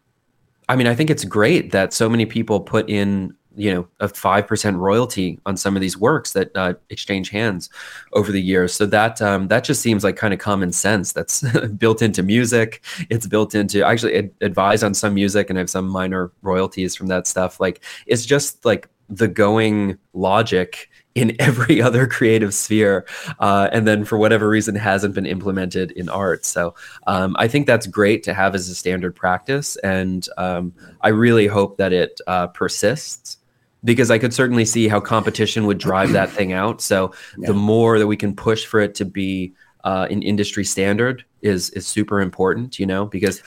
I 0.68 0.76
mean, 0.76 0.86
I 0.86 0.94
think 0.94 1.10
it's 1.10 1.24
great 1.24 1.72
that 1.72 1.92
so 1.92 2.08
many 2.08 2.26
people 2.26 2.60
put 2.60 2.88
in 2.88 3.34
you 3.56 3.72
know 3.72 3.88
a 4.00 4.08
five 4.08 4.46
percent 4.46 4.76
royalty 4.76 5.40
on 5.46 5.56
some 5.56 5.74
of 5.74 5.80
these 5.80 5.96
works 5.96 6.32
that 6.34 6.50
uh, 6.54 6.74
exchange 6.90 7.30
hands 7.30 7.70
over 8.12 8.30
the 8.30 8.40
years. 8.40 8.74
So 8.74 8.86
that 8.86 9.20
um, 9.22 9.48
that 9.48 9.64
just 9.64 9.80
seems 9.80 10.04
like 10.04 10.16
kind 10.16 10.34
of 10.34 10.40
common 10.40 10.72
sense. 10.72 11.12
That's 11.12 11.42
built 11.78 12.02
into 12.02 12.22
music. 12.22 12.84
It's 13.10 13.26
built 13.26 13.54
into 13.54 13.84
I 13.84 13.92
actually 13.92 14.16
ad- 14.16 14.34
advise 14.42 14.82
on 14.82 14.94
some 14.94 15.14
music 15.14 15.50
and 15.50 15.58
have 15.58 15.70
some 15.70 15.88
minor 15.88 16.30
royalties 16.42 16.94
from 16.94 17.08
that 17.08 17.26
stuff. 17.26 17.58
Like 17.58 17.82
it's 18.06 18.26
just 18.26 18.64
like 18.64 18.88
the 19.08 19.28
going 19.28 19.98
logic 20.12 20.90
in 21.14 21.34
every 21.40 21.80
other 21.80 22.06
creative 22.06 22.54
sphere, 22.54 23.06
uh, 23.40 23.68
and 23.72 23.86
then 23.86 24.04
for 24.04 24.18
whatever 24.18 24.48
reason 24.48 24.74
hasn't 24.74 25.14
been 25.14 25.26
implemented 25.26 25.92
in 25.92 26.08
art. 26.08 26.44
So 26.44 26.74
um, 27.06 27.34
I 27.38 27.48
think 27.48 27.66
that's 27.66 27.86
great 27.86 28.22
to 28.24 28.34
have 28.34 28.54
as 28.54 28.68
a 28.68 28.74
standard 28.74 29.16
practice, 29.16 29.76
and 29.76 30.28
um, 30.36 30.74
I 31.00 31.08
really 31.08 31.46
hope 31.46 31.78
that 31.78 31.92
it 31.92 32.20
uh, 32.26 32.48
persists 32.48 33.38
because 33.86 34.10
I 34.10 34.18
could 34.18 34.34
certainly 34.34 34.64
see 34.64 34.88
how 34.88 35.00
competition 35.00 35.64
would 35.66 35.78
drive 35.78 36.12
that 36.12 36.28
thing 36.28 36.52
out. 36.52 36.82
So 36.82 37.12
yeah. 37.38 37.46
the 37.46 37.54
more 37.54 37.98
that 37.98 38.06
we 38.08 38.16
can 38.16 38.34
push 38.34 38.66
for 38.66 38.80
it 38.80 38.94
to 38.96 39.04
be 39.04 39.54
uh, 39.84 40.08
an 40.10 40.22
industry 40.22 40.64
standard 40.64 41.24
is 41.40 41.70
is 41.70 41.86
super 41.86 42.20
important, 42.20 42.78
you 42.78 42.86
know, 42.86 43.06
because 43.06 43.40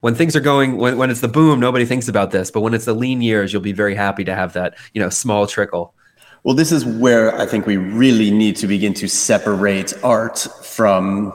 when 0.00 0.14
things 0.14 0.34
are 0.34 0.40
going 0.40 0.76
when, 0.76 0.98
when 0.98 1.10
it's 1.10 1.20
the 1.20 1.28
boom, 1.28 1.60
nobody 1.60 1.86
thinks 1.86 2.08
about 2.08 2.32
this, 2.32 2.50
but 2.50 2.60
when 2.60 2.74
it's 2.74 2.84
the 2.84 2.94
lean 2.94 3.22
years, 3.22 3.52
you'll 3.52 3.62
be 3.62 3.72
very 3.72 3.94
happy 3.94 4.24
to 4.24 4.34
have 4.34 4.52
that, 4.54 4.76
you 4.92 5.00
know, 5.00 5.08
small 5.08 5.46
trickle. 5.46 5.94
Well, 6.42 6.54
this 6.54 6.72
is 6.72 6.84
where 6.84 7.36
I 7.36 7.46
think 7.46 7.66
we 7.66 7.76
really 7.76 8.30
need 8.30 8.56
to 8.56 8.66
begin 8.66 8.94
to 8.94 9.08
separate 9.08 9.94
art 10.02 10.38
from 10.62 11.32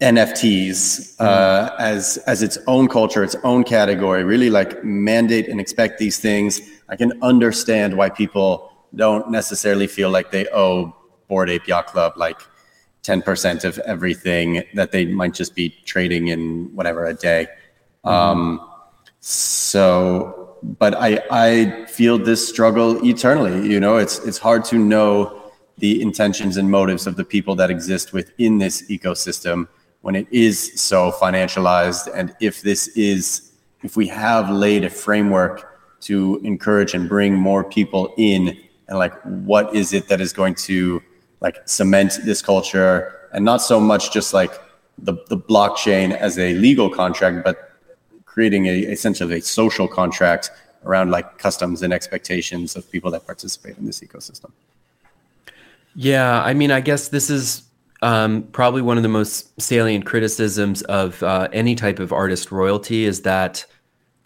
NFTs 0.00 1.16
uh, 1.18 1.70
mm. 1.70 1.76
as 1.78 2.18
as 2.26 2.42
its 2.42 2.58
own 2.66 2.88
culture, 2.88 3.24
its 3.24 3.36
own 3.44 3.64
category. 3.64 4.24
Really, 4.24 4.50
like 4.50 4.84
mandate 4.84 5.48
and 5.48 5.58
expect 5.58 5.98
these 5.98 6.18
things 6.18 6.60
I 6.88 6.96
can 6.96 7.22
understand 7.22 7.96
why 7.96 8.10
people 8.10 8.72
don't 8.94 9.30
necessarily 9.30 9.86
feel 9.86 10.10
like 10.10 10.30
they 10.30 10.46
owe 10.48 10.94
Bored 11.28 11.50
Ape 11.50 11.66
Yacht 11.66 11.86
Club 11.88 12.14
like 12.16 12.40
10% 13.02 13.64
of 13.64 13.78
everything 13.80 14.64
that 14.74 14.92
they 14.92 15.04
might 15.06 15.34
just 15.34 15.54
be 15.54 15.70
trading 15.84 16.28
in 16.28 16.74
whatever 16.74 17.06
a 17.06 17.14
day. 17.14 17.46
Mm-hmm. 18.04 18.08
Um, 18.08 18.70
so, 19.20 20.58
but 20.62 20.94
I, 20.94 21.22
I 21.30 21.86
feel 21.86 22.18
this 22.18 22.46
struggle 22.46 23.04
eternally. 23.04 23.68
You 23.68 23.80
know, 23.80 23.96
it's, 23.96 24.18
it's 24.20 24.38
hard 24.38 24.64
to 24.66 24.78
know 24.78 25.52
the 25.78 26.00
intentions 26.00 26.56
and 26.56 26.70
motives 26.70 27.06
of 27.06 27.16
the 27.16 27.24
people 27.24 27.54
that 27.56 27.70
exist 27.70 28.12
within 28.12 28.58
this 28.58 28.88
ecosystem 28.88 29.68
when 30.00 30.16
it 30.16 30.26
is 30.30 30.80
so 30.80 31.12
financialized. 31.12 32.10
And 32.14 32.34
if 32.40 32.62
this 32.62 32.88
is, 32.88 33.52
if 33.82 33.96
we 33.96 34.08
have 34.08 34.50
laid 34.50 34.84
a 34.84 34.90
framework 34.90 35.75
to 36.06 36.40
encourage 36.44 36.94
and 36.94 37.08
bring 37.08 37.34
more 37.34 37.62
people 37.64 38.14
in 38.16 38.56
and 38.88 38.98
like 38.98 39.14
what 39.22 39.74
is 39.74 39.92
it 39.92 40.08
that 40.08 40.20
is 40.20 40.32
going 40.32 40.54
to 40.54 41.02
like 41.40 41.56
cement 41.66 42.18
this 42.24 42.40
culture? 42.42 43.28
And 43.32 43.44
not 43.44 43.58
so 43.58 43.80
much 43.80 44.12
just 44.12 44.32
like 44.32 44.52
the, 44.98 45.14
the 45.28 45.36
blockchain 45.36 46.16
as 46.16 46.38
a 46.38 46.54
legal 46.54 46.88
contract 46.88 47.44
but 47.44 47.72
creating 48.24 48.66
a 48.66 48.94
sense 48.94 49.20
of 49.20 49.30
a 49.30 49.40
social 49.40 49.88
contract 49.88 50.50
around 50.84 51.10
like 51.10 51.38
customs 51.38 51.82
and 51.82 51.92
expectations 51.92 52.76
of 52.76 52.90
people 52.90 53.10
that 53.10 53.26
participate 53.26 53.76
in 53.78 53.86
this 53.86 54.00
ecosystem. 54.00 54.50
Yeah 55.94 56.42
i 56.42 56.52
mean 56.52 56.70
i 56.70 56.80
guess 56.80 57.08
this 57.08 57.30
is 57.30 57.62
um, 58.02 58.42
probably 58.52 58.82
one 58.82 58.98
of 58.98 59.02
the 59.02 59.08
most 59.08 59.58
salient 59.60 60.04
criticisms 60.04 60.82
of 60.82 61.22
uh, 61.22 61.48
any 61.54 61.74
type 61.74 61.98
of 61.98 62.12
artist 62.12 62.52
royalty 62.52 63.06
is 63.06 63.22
that 63.22 63.64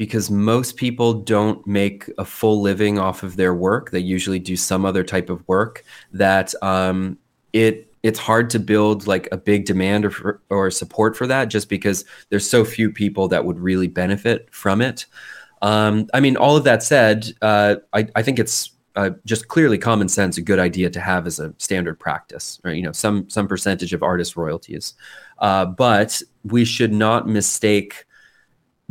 because 0.00 0.30
most 0.30 0.78
people 0.78 1.12
don't 1.12 1.66
make 1.66 2.10
a 2.16 2.24
full 2.24 2.62
living 2.62 2.98
off 2.98 3.22
of 3.22 3.36
their 3.36 3.54
work. 3.54 3.90
They 3.90 3.98
usually 3.98 4.38
do 4.38 4.56
some 4.56 4.86
other 4.86 5.04
type 5.04 5.28
of 5.28 5.46
work 5.46 5.84
that 6.10 6.54
um, 6.62 7.18
it 7.52 7.92
it's 8.02 8.18
hard 8.18 8.48
to 8.48 8.58
build 8.58 9.06
like 9.06 9.28
a 9.30 9.36
big 9.36 9.66
demand 9.66 10.06
or, 10.06 10.40
or 10.48 10.70
support 10.70 11.18
for 11.18 11.26
that 11.26 11.48
just 11.48 11.68
because 11.68 12.06
there's 12.30 12.48
so 12.48 12.64
few 12.64 12.90
people 12.90 13.28
that 13.28 13.44
would 13.44 13.60
really 13.60 13.88
benefit 13.88 14.48
from 14.50 14.80
it. 14.80 15.04
Um, 15.60 16.06
I 16.14 16.20
mean, 16.20 16.38
all 16.38 16.56
of 16.56 16.64
that 16.64 16.82
said, 16.82 17.30
uh, 17.42 17.76
I, 17.92 18.08
I 18.16 18.22
think 18.22 18.38
it's 18.38 18.70
uh, 18.96 19.10
just 19.26 19.48
clearly 19.48 19.76
common 19.76 20.08
sense 20.08 20.38
a 20.38 20.42
good 20.42 20.58
idea 20.58 20.88
to 20.88 21.00
have 21.00 21.26
as 21.26 21.38
a 21.38 21.52
standard 21.58 22.00
practice, 22.00 22.58
or 22.64 22.72
you 22.72 22.82
know, 22.82 22.92
some 22.92 23.28
some 23.28 23.46
percentage 23.46 23.92
of 23.92 24.02
artist 24.02 24.34
royalties. 24.34 24.94
Uh, 25.40 25.66
but 25.66 26.22
we 26.42 26.64
should 26.64 26.94
not 26.94 27.28
mistake 27.28 28.06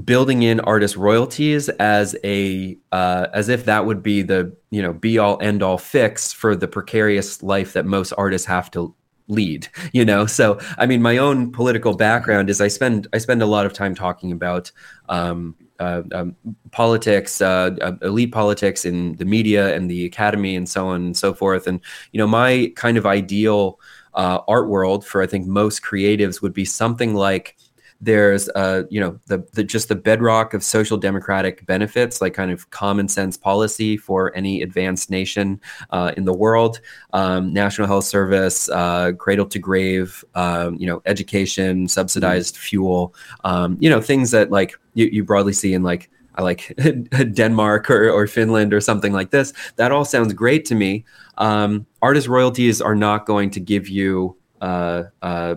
building 0.06 0.44
in 0.44 0.60
artist 0.62 0.96
royalties 0.96 1.68
as 1.70 2.16
a 2.24 2.78
uh, 2.92 3.28
as 3.34 3.50
if 3.50 3.66
that 3.66 3.86
would 3.86 4.02
be 4.04 4.22
the 4.22 4.56
you 4.70 4.82
know 4.82 4.94
be 4.94 5.18
all 5.18 5.38
end 5.42 5.64
all 5.64 5.78
fix 5.78 6.32
for 6.32 6.56
the 6.56 6.68
precarious 6.68 7.44
life 7.44 7.74
that 7.74 7.86
most 7.86 8.14
artists 8.18 8.48
have 8.48 8.70
to 8.72 8.94
lead 9.28 9.68
you 9.94 10.06
know? 10.06 10.26
So 10.26 10.60
i 10.78 10.86
mean 10.86 11.02
my 11.02 11.18
own 11.18 11.52
political 11.52 11.96
background 11.96 12.50
is 12.50 12.62
i 12.62 12.68
spend 12.68 13.08
i 13.14 13.18
spend 13.18 13.42
a 13.42 13.46
lot 13.46 13.66
of 13.66 13.74
time 13.74 13.94
talking 13.94 14.32
about 14.32 14.72
um, 15.10 15.56
uh, 15.80 16.04
um, 16.14 16.36
politics 16.72 17.42
uh, 17.42 17.76
uh 17.82 17.94
elite 18.02 18.32
politics 18.32 18.86
in 18.86 19.16
the 19.16 19.26
media 19.26 19.76
and 19.76 19.90
the 19.90 20.06
academy 20.06 20.56
and 20.56 20.68
so 20.68 20.88
on 20.88 21.02
and 21.02 21.18
so 21.18 21.34
forth. 21.34 21.68
And 21.68 21.80
you 22.12 22.18
know 22.18 22.28
my 22.28 22.72
kind 22.76 22.98
of 22.98 23.06
ideal 23.06 23.80
uh, 24.14 24.40
art 24.48 24.68
world 24.68 25.06
for 25.06 25.22
i 25.22 25.28
think 25.28 25.46
most 25.46 25.84
creatives 25.84 26.42
would 26.42 26.54
be 26.54 26.66
something 26.66 27.14
like 27.14 27.56
there's 28.02 28.48
uh, 28.50 28.84
you 28.90 29.00
know 29.00 29.20
the, 29.28 29.46
the 29.54 29.64
just 29.64 29.90
the 29.90 29.96
bedrock 29.96 30.54
of 30.54 30.64
social 30.64 30.98
democratic 30.98 31.66
benefits, 31.66 32.22
like 32.22 32.34
kind 32.34 32.52
of 32.52 32.70
common 32.70 33.08
sense 33.08 33.36
policy 33.38 33.98
for 33.98 34.36
any 34.36 34.62
advanced 34.62 35.10
nation 35.10 35.60
uh, 35.92 36.14
in 36.16 36.26
the 36.26 36.34
world, 36.34 36.80
um, 37.14 37.52
national 37.54 37.88
health 37.88 38.06
service, 38.06 38.70
uh, 38.70 39.12
cradle 39.18 39.46
to 39.48 39.60
grave, 39.60 40.24
um, 40.36 40.76
you 40.76 40.88
know, 40.88 41.02
education, 41.06 41.88
subsidized 41.88 42.56
mm-hmm. 42.56 42.62
fuel, 42.62 43.16
um, 43.44 43.78
you 43.80 43.90
know, 43.90 44.02
things 44.02 44.32
that 44.32 44.50
like 44.50 44.76
you, 44.94 45.08
you 45.08 45.24
broadly 45.24 45.54
see 45.54 45.74
in 45.74 45.84
like 45.84 46.10
I 46.36 46.42
like 46.42 46.74
Denmark 47.34 47.90
or, 47.90 48.10
or 48.10 48.26
Finland 48.26 48.74
or 48.74 48.80
something 48.80 49.12
like 49.12 49.32
this. 49.32 49.52
That 49.76 49.92
all 49.92 50.06
sounds 50.06 50.32
great 50.34 50.64
to 50.66 50.76
me. 50.76 51.04
Um, 51.38 51.86
artist 52.02 52.28
royalties 52.28 52.82
are 52.82 52.96
not 52.96 53.26
going 53.26 53.50
to 53.52 53.60
give 53.60 53.90
you 53.90 54.38
uh, 54.62 55.04
uh, 55.22 55.56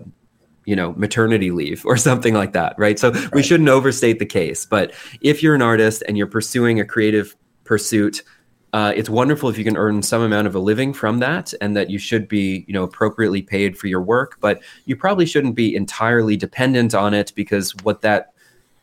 you 0.64 0.76
know 0.76 0.92
maternity 0.94 1.50
leave 1.50 1.84
or 1.86 1.96
something 1.96 2.34
like 2.34 2.52
that 2.52 2.74
right 2.78 2.98
so 2.98 3.10
right. 3.10 3.34
we 3.34 3.42
shouldn't 3.42 3.68
overstate 3.68 4.18
the 4.18 4.26
case 4.26 4.66
but 4.66 4.92
if 5.20 5.42
you're 5.42 5.54
an 5.54 5.62
artist 5.62 6.02
and 6.06 6.16
you're 6.16 6.26
pursuing 6.26 6.80
a 6.80 6.84
creative 6.84 7.36
pursuit 7.64 8.22
uh, 8.74 8.90
it's 8.96 9.10
wonderful 9.10 9.50
if 9.50 9.58
you 9.58 9.64
can 9.64 9.76
earn 9.76 10.02
some 10.02 10.22
amount 10.22 10.46
of 10.46 10.54
a 10.54 10.58
living 10.58 10.94
from 10.94 11.18
that 11.18 11.52
and 11.60 11.76
that 11.76 11.90
you 11.90 11.98
should 11.98 12.26
be 12.26 12.64
you 12.66 12.72
know 12.72 12.84
appropriately 12.84 13.42
paid 13.42 13.76
for 13.76 13.86
your 13.86 14.00
work 14.00 14.38
but 14.40 14.62
you 14.86 14.96
probably 14.96 15.26
shouldn't 15.26 15.54
be 15.54 15.74
entirely 15.74 16.36
dependent 16.36 16.94
on 16.94 17.12
it 17.12 17.32
because 17.34 17.74
what 17.82 18.00
that 18.00 18.32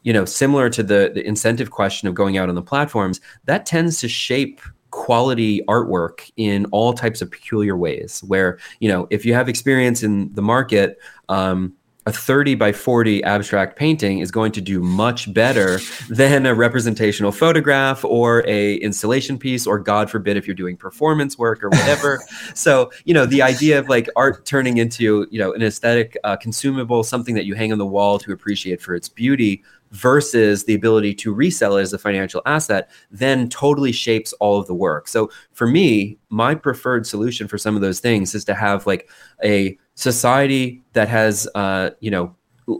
you 0.03 0.13
know 0.13 0.25
similar 0.25 0.69
to 0.69 0.83
the 0.83 1.11
the 1.13 1.25
incentive 1.25 1.71
question 1.71 2.07
of 2.07 2.13
going 2.13 2.37
out 2.37 2.49
on 2.49 2.55
the 2.55 2.61
platforms 2.61 3.19
that 3.45 3.65
tends 3.65 3.99
to 3.99 4.07
shape 4.07 4.61
quality 4.91 5.61
artwork 5.67 6.31
in 6.37 6.65
all 6.71 6.93
types 6.93 7.21
of 7.21 7.29
peculiar 7.29 7.77
ways 7.77 8.23
where 8.27 8.57
you 8.79 8.89
know 8.89 9.07
if 9.09 9.25
you 9.25 9.33
have 9.33 9.47
experience 9.49 10.03
in 10.03 10.33
the 10.33 10.41
market 10.41 10.99
um, 11.29 11.73
a 12.05 12.11
30 12.11 12.55
by 12.55 12.71
40 12.71 13.23
abstract 13.23 13.77
painting 13.77 14.19
is 14.19 14.31
going 14.31 14.51
to 14.53 14.61
do 14.61 14.81
much 14.81 15.31
better 15.33 15.79
than 16.09 16.45
a 16.45 16.55
representational 16.55 17.31
photograph 17.31 18.03
or 18.03 18.43
a 18.47 18.75
installation 18.77 19.37
piece 19.37 19.67
or 19.67 19.77
god 19.77 20.09
forbid 20.09 20.35
if 20.35 20.47
you're 20.47 20.55
doing 20.55 20.75
performance 20.75 21.37
work 21.37 21.63
or 21.63 21.69
whatever. 21.69 22.19
So 22.55 22.91
you 23.05 23.13
know 23.13 23.25
the 23.25 23.41
idea 23.41 23.79
of 23.79 23.89
like 23.89 24.09
art 24.15 24.45
turning 24.45 24.77
into 24.77 25.27
you 25.29 25.39
know 25.39 25.53
an 25.53 25.61
aesthetic 25.61 26.17
uh, 26.23 26.35
consumable 26.35 27.03
something 27.03 27.35
that 27.35 27.45
you 27.45 27.53
hang 27.53 27.71
on 27.71 27.77
the 27.77 27.85
wall 27.85 28.17
to 28.19 28.31
appreciate 28.31 28.81
for 28.81 28.95
its 28.95 29.07
beauty 29.07 29.63
versus 29.91 30.65
the 30.65 30.75
ability 30.75 31.13
to 31.15 31.33
resell 31.33 31.77
it 31.77 31.81
as 31.81 31.93
a 31.93 31.97
financial 31.97 32.41
asset 32.45 32.89
then 33.11 33.49
totally 33.49 33.91
shapes 33.91 34.33
all 34.33 34.59
of 34.59 34.67
the 34.67 34.73
work. 34.73 35.07
So 35.07 35.29
for 35.53 35.67
me, 35.67 36.17
my 36.29 36.55
preferred 36.55 37.07
solution 37.07 37.47
for 37.47 37.57
some 37.57 37.75
of 37.75 37.81
those 37.81 37.99
things 37.99 38.35
is 38.35 38.45
to 38.45 38.55
have 38.55 38.85
like 38.85 39.09
a 39.43 39.77
society 39.95 40.81
that 40.93 41.07
has 41.07 41.47
uh, 41.55 41.91
you 41.99 42.11
know 42.11 42.35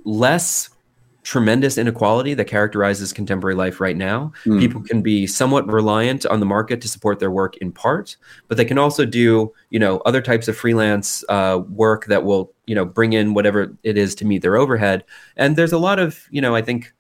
less 0.06 0.70
tremendous 1.24 1.78
inequality 1.78 2.34
that 2.34 2.46
characterizes 2.46 3.14
contemporary 3.14 3.56
life 3.56 3.80
right 3.80 3.98
now. 3.98 4.32
Mm. 4.46 4.60
People 4.60 4.82
can 4.82 5.02
be 5.02 5.28
somewhat 5.28 5.68
reliant 5.68 6.26
on 6.26 6.40
the 6.40 6.46
market 6.46 6.82
to 6.82 6.88
support 6.88 7.20
their 7.20 7.30
work 7.30 7.56
in 7.58 7.72
part, 7.72 8.16
but 8.48 8.58
they 8.58 8.66
can 8.66 8.78
also 8.78 9.06
do, 9.06 9.54
you 9.70 9.78
know, 9.78 9.98
other 10.06 10.22
types 10.22 10.48
of 10.48 10.58
freelance 10.58 11.24
uh, 11.30 11.62
work 11.70 12.06
that 12.06 12.24
will, 12.24 12.54
you 12.66 12.74
know, 12.74 12.86
bring 12.86 13.14
in 13.14 13.34
whatever 13.34 13.78
it 13.84 13.98
is 13.98 14.16
to 14.16 14.26
meet 14.26 14.42
their 14.42 14.56
overhead. 14.56 15.04
And 15.36 15.56
there's 15.56 15.74
a 15.74 15.78
lot 15.78 16.00
of, 16.00 16.28
you 16.32 16.42
know, 16.42 16.56
I 16.56 16.62
think 16.62 16.94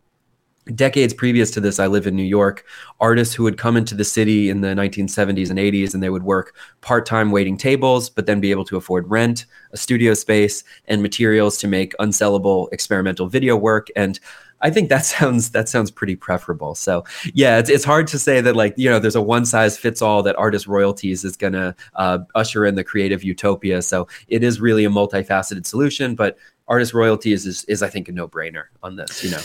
decades 0.75 1.13
previous 1.13 1.51
to 1.51 1.59
this, 1.59 1.79
I 1.79 1.87
live 1.87 2.07
in 2.07 2.15
New 2.15 2.23
York. 2.23 2.65
Artists 2.99 3.33
who 3.33 3.43
would 3.43 3.57
come 3.57 3.77
into 3.77 3.95
the 3.95 4.03
city 4.03 4.49
in 4.49 4.61
the 4.61 4.69
1970s 4.69 5.49
and 5.49 5.59
80s 5.59 5.93
and 5.93 6.03
they 6.03 6.09
would 6.09 6.23
work 6.23 6.55
part 6.81 7.05
time 7.05 7.31
waiting 7.31 7.57
tables, 7.57 8.09
but 8.09 8.25
then 8.25 8.39
be 8.39 8.51
able 8.51 8.65
to 8.65 8.77
afford 8.77 9.09
rent, 9.09 9.45
a 9.71 9.77
studio 9.77 10.13
space, 10.13 10.63
and 10.85 11.01
materials 11.01 11.57
to 11.57 11.67
make 11.67 11.95
unsellable 11.97 12.71
experimental 12.71 13.27
video 13.27 13.55
work. 13.55 13.87
And 13.95 14.19
I 14.61 14.69
think 14.69 14.89
that 14.89 15.05
sounds 15.05 15.51
that 15.51 15.69
sounds 15.69 15.91
pretty 15.91 16.15
preferable. 16.15 16.75
So 16.75 17.03
yeah, 17.33 17.57
it's 17.57 17.69
it's 17.69 17.85
hard 17.85 18.07
to 18.07 18.19
say 18.19 18.41
that 18.41 18.55
like 18.55 18.73
you 18.77 18.89
know 18.89 18.99
there's 18.99 19.15
a 19.15 19.21
one 19.21 19.45
size 19.45 19.77
fits 19.77 20.01
all 20.01 20.23
that 20.23 20.35
artist 20.35 20.67
royalties 20.67 21.23
is 21.23 21.37
gonna 21.37 21.75
uh, 21.95 22.19
usher 22.35 22.65
in 22.65 22.75
the 22.75 22.83
creative 22.83 23.23
utopia. 23.23 23.81
So 23.81 24.07
it 24.27 24.43
is 24.43 24.59
really 24.59 24.85
a 24.85 24.89
multifaceted 24.89 25.65
solution, 25.65 26.15
but 26.15 26.37
artist 26.67 26.93
royalties 26.93 27.45
is 27.45 27.63
is 27.65 27.81
I 27.81 27.89
think 27.89 28.07
a 28.07 28.11
no 28.11 28.27
brainer 28.27 28.65
on 28.83 28.95
this. 28.95 29.23
You 29.23 29.31
know. 29.31 29.41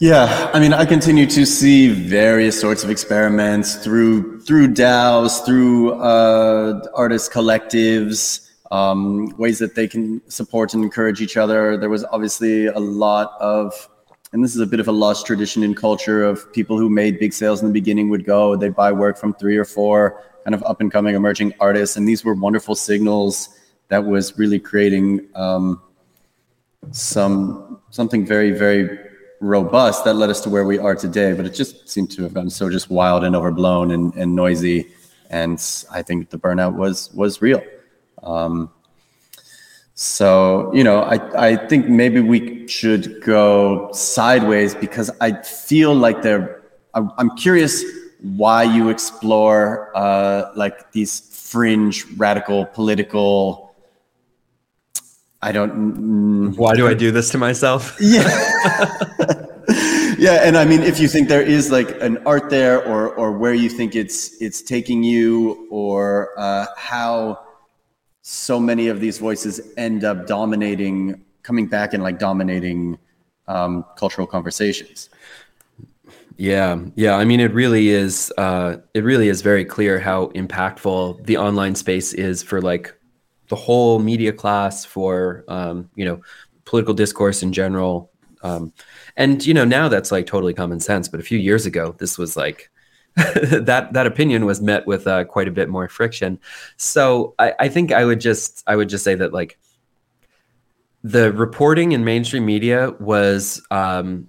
Yeah, 0.00 0.50
I 0.52 0.58
mean, 0.58 0.72
I 0.72 0.84
continue 0.84 1.24
to 1.26 1.46
see 1.46 1.88
various 1.88 2.60
sorts 2.60 2.82
of 2.82 2.90
experiments 2.90 3.76
through 3.76 4.40
through 4.40 4.74
DAOs, 4.74 5.44
through 5.46 5.92
uh, 5.94 6.80
artist 6.94 7.30
collectives, 7.32 8.50
um, 8.72 9.28
ways 9.38 9.60
that 9.60 9.76
they 9.76 9.86
can 9.86 10.20
support 10.28 10.74
and 10.74 10.82
encourage 10.82 11.20
each 11.20 11.36
other. 11.36 11.76
There 11.76 11.90
was 11.90 12.04
obviously 12.06 12.66
a 12.66 12.78
lot 12.78 13.34
of, 13.38 13.88
and 14.32 14.42
this 14.42 14.56
is 14.56 14.60
a 14.60 14.66
bit 14.66 14.80
of 14.80 14.88
a 14.88 14.92
lost 14.92 15.26
tradition 15.26 15.62
in 15.62 15.76
culture 15.76 16.24
of 16.24 16.52
people 16.52 16.76
who 16.76 16.90
made 16.90 17.20
big 17.20 17.32
sales 17.32 17.62
in 17.62 17.68
the 17.68 17.72
beginning 17.72 18.08
would 18.08 18.24
go, 18.24 18.56
they'd 18.56 18.74
buy 18.74 18.90
work 18.90 19.16
from 19.16 19.32
three 19.34 19.56
or 19.56 19.64
four 19.64 20.24
kind 20.44 20.56
of 20.56 20.62
up 20.64 20.80
and 20.80 20.90
coming 20.90 21.14
emerging 21.14 21.54
artists, 21.60 21.96
and 21.96 22.08
these 22.08 22.24
were 22.24 22.34
wonderful 22.34 22.74
signals 22.74 23.60
that 23.88 24.04
was 24.04 24.36
really 24.36 24.58
creating 24.58 25.20
um, 25.36 25.80
some 26.90 27.80
something 27.90 28.26
very 28.26 28.50
very 28.50 29.03
robust 29.44 30.04
that 30.04 30.14
led 30.14 30.30
us 30.30 30.40
to 30.40 30.50
where 30.50 30.64
we 30.64 30.78
are 30.78 30.94
today. 30.94 31.32
But 31.32 31.46
it 31.46 31.54
just 31.54 31.88
seemed 31.88 32.10
to 32.12 32.22
have 32.22 32.34
gotten 32.34 32.50
so 32.50 32.70
just 32.70 32.90
wild 32.90 33.24
and 33.24 33.36
overblown 33.36 33.90
and, 33.92 34.14
and 34.14 34.34
noisy. 34.34 34.92
And 35.30 35.62
I 35.90 36.02
think 36.02 36.30
the 36.30 36.38
burnout 36.38 36.74
was 36.74 37.12
was 37.12 37.42
real. 37.42 37.62
Um, 38.22 38.70
so 39.94 40.72
you 40.74 40.84
know, 40.84 41.02
I 41.02 41.48
I 41.48 41.56
think 41.56 41.88
maybe 41.88 42.20
we 42.20 42.66
should 42.66 43.22
go 43.22 43.90
sideways 43.92 44.74
because 44.74 45.10
I 45.20 45.42
feel 45.42 45.94
like 45.94 46.22
they're. 46.22 46.62
I'm, 46.94 47.10
I'm 47.18 47.36
curious 47.36 47.82
why 48.20 48.62
you 48.62 48.88
explore 48.88 49.90
uh, 49.96 50.52
like 50.54 50.92
these 50.92 51.20
fringe 51.20 52.06
radical 52.16 52.66
political 52.66 53.73
I 55.44 55.52
don't. 55.52 56.56
Why 56.56 56.74
do 56.74 56.88
I 56.88 56.94
do 56.94 57.10
this 57.10 57.28
to 57.30 57.38
myself? 57.38 57.96
Yeah. 58.00 58.26
yeah, 60.18 60.46
and 60.46 60.56
I 60.56 60.64
mean, 60.64 60.82
if 60.82 60.98
you 60.98 61.08
think 61.08 61.28
there 61.28 61.42
is 61.42 61.70
like 61.70 61.90
an 62.00 62.16
art 62.24 62.48
there, 62.48 62.82
or 62.84 63.14
or 63.14 63.30
where 63.32 63.52
you 63.52 63.68
think 63.68 63.94
it's 63.94 64.40
it's 64.40 64.62
taking 64.62 65.02
you, 65.02 65.68
or 65.70 66.30
uh, 66.38 66.66
how 66.78 67.44
so 68.22 68.58
many 68.58 68.88
of 68.88 69.00
these 69.00 69.18
voices 69.18 69.60
end 69.76 70.02
up 70.02 70.26
dominating, 70.26 71.22
coming 71.42 71.66
back 71.66 71.92
and 71.92 72.02
like 72.02 72.18
dominating 72.18 72.98
um, 73.46 73.84
cultural 73.96 74.26
conversations. 74.26 75.10
Yeah, 76.38 76.80
yeah. 76.94 77.16
I 77.16 77.24
mean, 77.24 77.40
it 77.40 77.52
really 77.52 77.88
is. 77.88 78.32
Uh, 78.38 78.78
it 78.94 79.04
really 79.04 79.28
is 79.28 79.42
very 79.42 79.64
clear 79.64 80.00
how 80.00 80.28
impactful 80.28 81.26
the 81.26 81.36
online 81.36 81.74
space 81.74 82.14
is 82.14 82.42
for 82.42 82.62
like 82.62 82.94
the 83.48 83.56
whole 83.56 83.98
media 83.98 84.32
class 84.32 84.84
for 84.84 85.44
um, 85.48 85.90
you 85.94 86.04
know 86.04 86.20
political 86.64 86.94
discourse 86.94 87.42
in 87.42 87.52
general 87.52 88.10
um, 88.42 88.72
and 89.16 89.44
you 89.46 89.54
know 89.54 89.64
now 89.64 89.88
that's 89.88 90.10
like 90.12 90.26
totally 90.26 90.54
common 90.54 90.80
sense 90.80 91.08
but 91.08 91.20
a 91.20 91.22
few 91.22 91.38
years 91.38 91.66
ago 91.66 91.94
this 91.98 92.18
was 92.18 92.36
like 92.36 92.70
that 93.16 93.88
that 93.92 94.06
opinion 94.06 94.44
was 94.44 94.60
met 94.60 94.86
with 94.86 95.06
uh, 95.06 95.24
quite 95.24 95.48
a 95.48 95.52
bit 95.52 95.68
more 95.68 95.88
friction 95.88 96.38
so 96.76 97.34
I, 97.38 97.54
I 97.60 97.68
think 97.68 97.92
i 97.92 98.04
would 98.04 98.20
just 98.20 98.64
i 98.66 98.74
would 98.74 98.88
just 98.88 99.04
say 99.04 99.14
that 99.14 99.32
like 99.32 99.58
the 101.02 101.32
reporting 101.32 101.92
in 101.92 102.02
mainstream 102.02 102.46
media 102.46 102.92
was 102.98 103.62
um, 103.70 104.28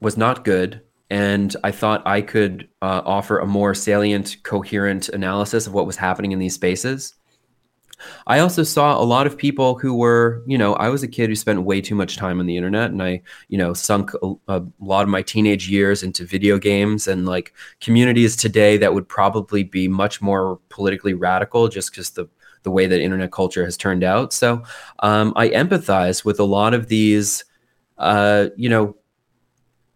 was 0.00 0.16
not 0.16 0.44
good 0.44 0.82
and 1.12 1.54
I 1.62 1.72
thought 1.72 2.06
I 2.06 2.22
could 2.22 2.70
uh, 2.80 3.02
offer 3.04 3.38
a 3.38 3.46
more 3.46 3.74
salient, 3.74 4.38
coherent 4.44 5.10
analysis 5.10 5.66
of 5.66 5.74
what 5.74 5.86
was 5.86 5.96
happening 5.96 6.32
in 6.32 6.38
these 6.38 6.54
spaces. 6.54 7.14
I 8.26 8.38
also 8.38 8.62
saw 8.62 9.00
a 9.00 9.04
lot 9.04 9.26
of 9.26 9.36
people 9.36 9.78
who 9.78 9.94
were, 9.94 10.42
you 10.46 10.56
know, 10.58 10.74
I 10.74 10.88
was 10.88 11.02
a 11.02 11.08
kid 11.08 11.28
who 11.28 11.36
spent 11.36 11.62
way 11.62 11.80
too 11.80 11.94
much 11.94 12.16
time 12.16 12.40
on 12.40 12.46
the 12.46 12.56
internet 12.56 12.90
and 12.90 13.02
I, 13.02 13.22
you 13.48 13.58
know, 13.58 13.72
sunk 13.72 14.12
a, 14.22 14.34
a, 14.48 14.62
lot 14.80 15.02
of 15.02 15.08
my 15.08 15.22
teenage 15.22 15.68
years 15.68 16.02
into 16.02 16.24
video 16.24 16.58
games 16.58 17.06
and 17.08 17.26
like 17.26 17.52
communities 17.80 18.36
today 18.36 18.76
that 18.78 18.94
would 18.94 19.08
probably 19.08 19.62
be 19.62 19.88
much 19.88 20.20
more 20.20 20.58
politically 20.68 21.14
radical 21.14 21.68
just 21.68 21.90
because 21.90 22.10
the 22.10 22.28
the 22.62 22.70
way 22.70 22.86
that 22.86 23.00
internet 23.00 23.32
culture 23.32 23.64
has 23.64 23.76
turned 23.76 24.04
out. 24.04 24.32
So 24.32 24.62
um, 25.00 25.32
I 25.36 25.48
empathize 25.48 26.24
with 26.24 26.38
a 26.38 26.44
lot 26.44 26.74
of 26.74 26.86
these, 26.88 27.44
uh, 27.98 28.48
you 28.56 28.68
know, 28.68 28.96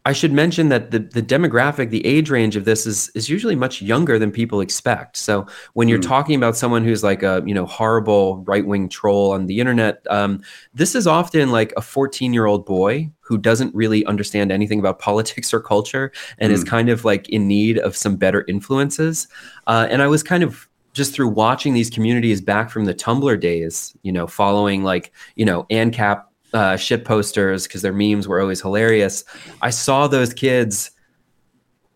I 0.07 0.13
should 0.13 0.33
mention 0.33 0.69
that 0.69 0.93
the, 0.93 1.01
the 1.01 1.21
demographic, 1.21 1.91
the 1.91 2.07
age 2.07 2.31
range 2.31 2.55
of 2.55 2.65
this 2.65 2.87
is 2.87 3.11
is 3.17 3.29
usually 3.29 3.57
much 3.57 3.83
younger 3.83 4.21
than 4.21 4.31
people 4.31 4.61
expect. 4.61 5.17
So 5.17 5.49
when 5.73 5.89
you're 5.89 5.99
mm. 5.99 6.07
talking 6.07 6.37
about 6.37 6.57
someone 6.57 6.85
who's 6.85 7.03
like 7.03 7.25
a 7.25 7.43
you 7.45 7.53
know 7.53 7.67
horrible 7.67 8.45
right 8.47 8.65
wing 8.65 8.89
troll 8.89 9.33
on 9.33 9.47
the 9.47 9.59
internet, 9.59 10.07
um, 10.09 10.43
this 10.73 10.95
is 10.95 11.09
often 11.09 11.51
like 11.51 11.73
a 11.77 11.83
14 11.83 12.33
year 12.33 12.47
old 12.47 12.65
boy 12.65 13.11
who 13.19 13.37
doesn't 13.37 13.75
really 13.75 14.07
understand 14.07 14.53
anything 14.53 14.79
about 14.79 14.99
politics 15.11 15.53
or 15.53 15.59
culture 15.61 16.13
and 16.39 16.53
mm. 16.53 16.55
is 16.55 16.63
kind 16.63 16.89
of 16.89 17.05
like 17.05 17.29
in 17.29 17.49
need 17.49 17.77
of 17.79 17.97
some 17.97 18.15
better 18.15 18.45
influences. 18.47 19.27
Uh, 19.67 19.89
and 19.91 20.03
I 20.03 20.07
was 20.07 20.23
kind 20.23 20.45
of 20.45 20.69
just 20.93 21.15
through 21.15 21.29
watching 21.29 21.75
these 21.75 21.91
communities 21.91 22.41
back 22.41 22.71
from 22.71 22.85
the 22.85 22.95
Tumblr 22.95 23.41
days, 23.41 23.95
you 24.03 24.13
know, 24.13 24.29
following 24.29 24.85
like 24.85 25.13
you 25.35 25.45
know 25.45 25.65
ANCAP 25.65 26.23
uh, 26.53 26.77
shit 26.77 27.05
posters 27.05 27.67
because 27.67 27.83
their 27.83 27.93
memes 27.93 28.29
were 28.29 28.41
always 28.41 28.61
hilarious. 28.61 29.25
I 29.63 29.71
saw 29.71 30.07
those 30.07 30.33
kids 30.33 30.91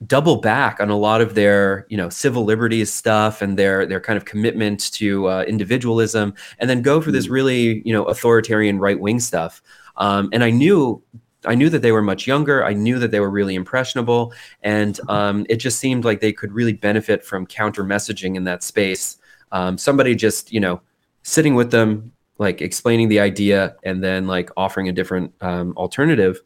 double 0.07 0.37
back 0.37 0.81
on 0.81 0.89
a 0.89 0.97
lot 0.97 1.21
of 1.21 1.35
their 1.35 1.87
you 1.91 1.97
know 1.97 2.09
civil 2.09 2.45
liberties 2.45 2.93
stuff 2.93 3.43
and 3.43 3.59
their 3.59 3.85
their 3.85 4.01
kind 4.01 4.17
of 4.17 4.25
commitment 4.25 4.93
to 4.93 5.29
uh, 5.29 5.43
individualism 5.43 6.33
and 6.59 6.71
then 6.71 6.81
go 6.81 7.01
for 7.01 7.11
this 7.11 7.27
mm. 7.27 7.33
really 7.33 7.83
you 7.85 7.93
know 7.93 8.05
authoritarian 8.05 8.79
right 8.79 8.99
wing 8.99 9.21
stuff 9.21 9.63
um, 9.99 10.31
and 10.33 10.43
i 10.43 10.49
knew 10.49 11.03
i 11.45 11.55
knew 11.55 11.69
that 11.69 11.83
they 11.83 11.93
were 11.93 12.01
much 12.01 12.27
younger 12.27 12.65
i 12.65 12.73
knew 12.73 12.99
that 12.99 13.11
they 13.11 13.21
were 13.21 13.29
really 13.29 13.55
impressionable 13.55 14.33
and 14.63 14.95
mm-hmm. 14.95 15.11
um, 15.11 15.47
it 15.51 15.57
just 15.57 15.79
seemed 15.79 16.03
like 16.03 16.21
they 16.21 16.33
could 16.33 16.53
really 16.53 16.73
benefit 16.73 17.23
from 17.23 17.45
counter 17.45 17.85
messaging 17.85 18.37
in 18.37 18.45
that 18.45 18.63
space 18.63 19.19
um, 19.53 19.77
somebody 19.77 20.15
just 20.15 20.51
you 20.51 20.61
know 20.61 20.81
sitting 21.25 21.55
with 21.55 21.71
them 21.71 22.11
like 22.41 22.63
explaining 22.63 23.09
the 23.09 23.21
idea 23.21 23.77
and 23.85 24.03
then 24.03 24.27
like 24.27 24.51
offering 24.57 24.89
a 24.89 24.93
different 24.93 25.35
um, 25.43 25.75
alternative. 25.77 26.41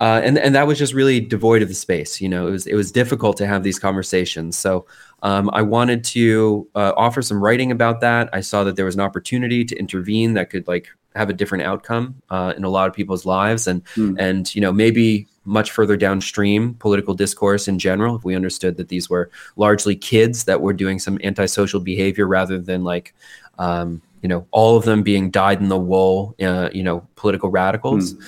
Uh, 0.00 0.20
and 0.24 0.38
and 0.38 0.54
that 0.54 0.66
was 0.66 0.78
just 0.78 0.94
really 0.94 1.20
devoid 1.20 1.60
of 1.60 1.68
the 1.68 1.74
space. 1.74 2.20
You 2.20 2.28
know, 2.28 2.46
it 2.46 2.50
was 2.50 2.66
it 2.66 2.74
was 2.74 2.90
difficult 2.90 3.36
to 3.38 3.46
have 3.46 3.62
these 3.62 3.78
conversations. 3.78 4.56
So 4.56 4.86
um, 5.22 5.50
I 5.52 5.62
wanted 5.62 6.04
to 6.04 6.68
uh, 6.74 6.92
offer 6.96 7.20
some 7.20 7.42
writing 7.42 7.70
about 7.70 8.00
that. 8.00 8.28
I 8.32 8.40
saw 8.40 8.64
that 8.64 8.76
there 8.76 8.84
was 8.84 8.94
an 8.94 9.00
opportunity 9.00 9.64
to 9.64 9.76
intervene 9.76 10.34
that 10.34 10.50
could 10.50 10.66
like 10.66 10.88
have 11.14 11.30
a 11.30 11.32
different 11.32 11.64
outcome 11.64 12.22
uh, 12.30 12.54
in 12.56 12.64
a 12.64 12.68
lot 12.68 12.88
of 12.88 12.94
people's 12.94 13.24
lives, 13.24 13.66
and 13.66 13.84
mm. 13.94 14.16
and 14.18 14.52
you 14.54 14.60
know 14.60 14.72
maybe 14.72 15.26
much 15.44 15.70
further 15.70 15.96
downstream 15.96 16.74
political 16.74 17.14
discourse 17.14 17.68
in 17.68 17.78
general. 17.78 18.16
If 18.16 18.24
we 18.24 18.34
understood 18.34 18.76
that 18.78 18.88
these 18.88 19.10
were 19.10 19.30
largely 19.56 19.94
kids 19.94 20.44
that 20.44 20.60
were 20.60 20.72
doing 20.72 20.98
some 20.98 21.18
antisocial 21.22 21.80
behavior 21.80 22.26
rather 22.26 22.58
than 22.58 22.82
like 22.82 23.14
um, 23.58 24.02
you 24.24 24.28
know, 24.28 24.46
all 24.52 24.74
of 24.78 24.86
them 24.86 25.02
being 25.02 25.30
dyed 25.30 25.60
in 25.60 25.68
the 25.68 25.78
wool, 25.78 26.34
uh, 26.40 26.70
you 26.72 26.82
know, 26.82 27.06
political 27.14 27.50
radicals. 27.50 28.14
Mm. 28.14 28.22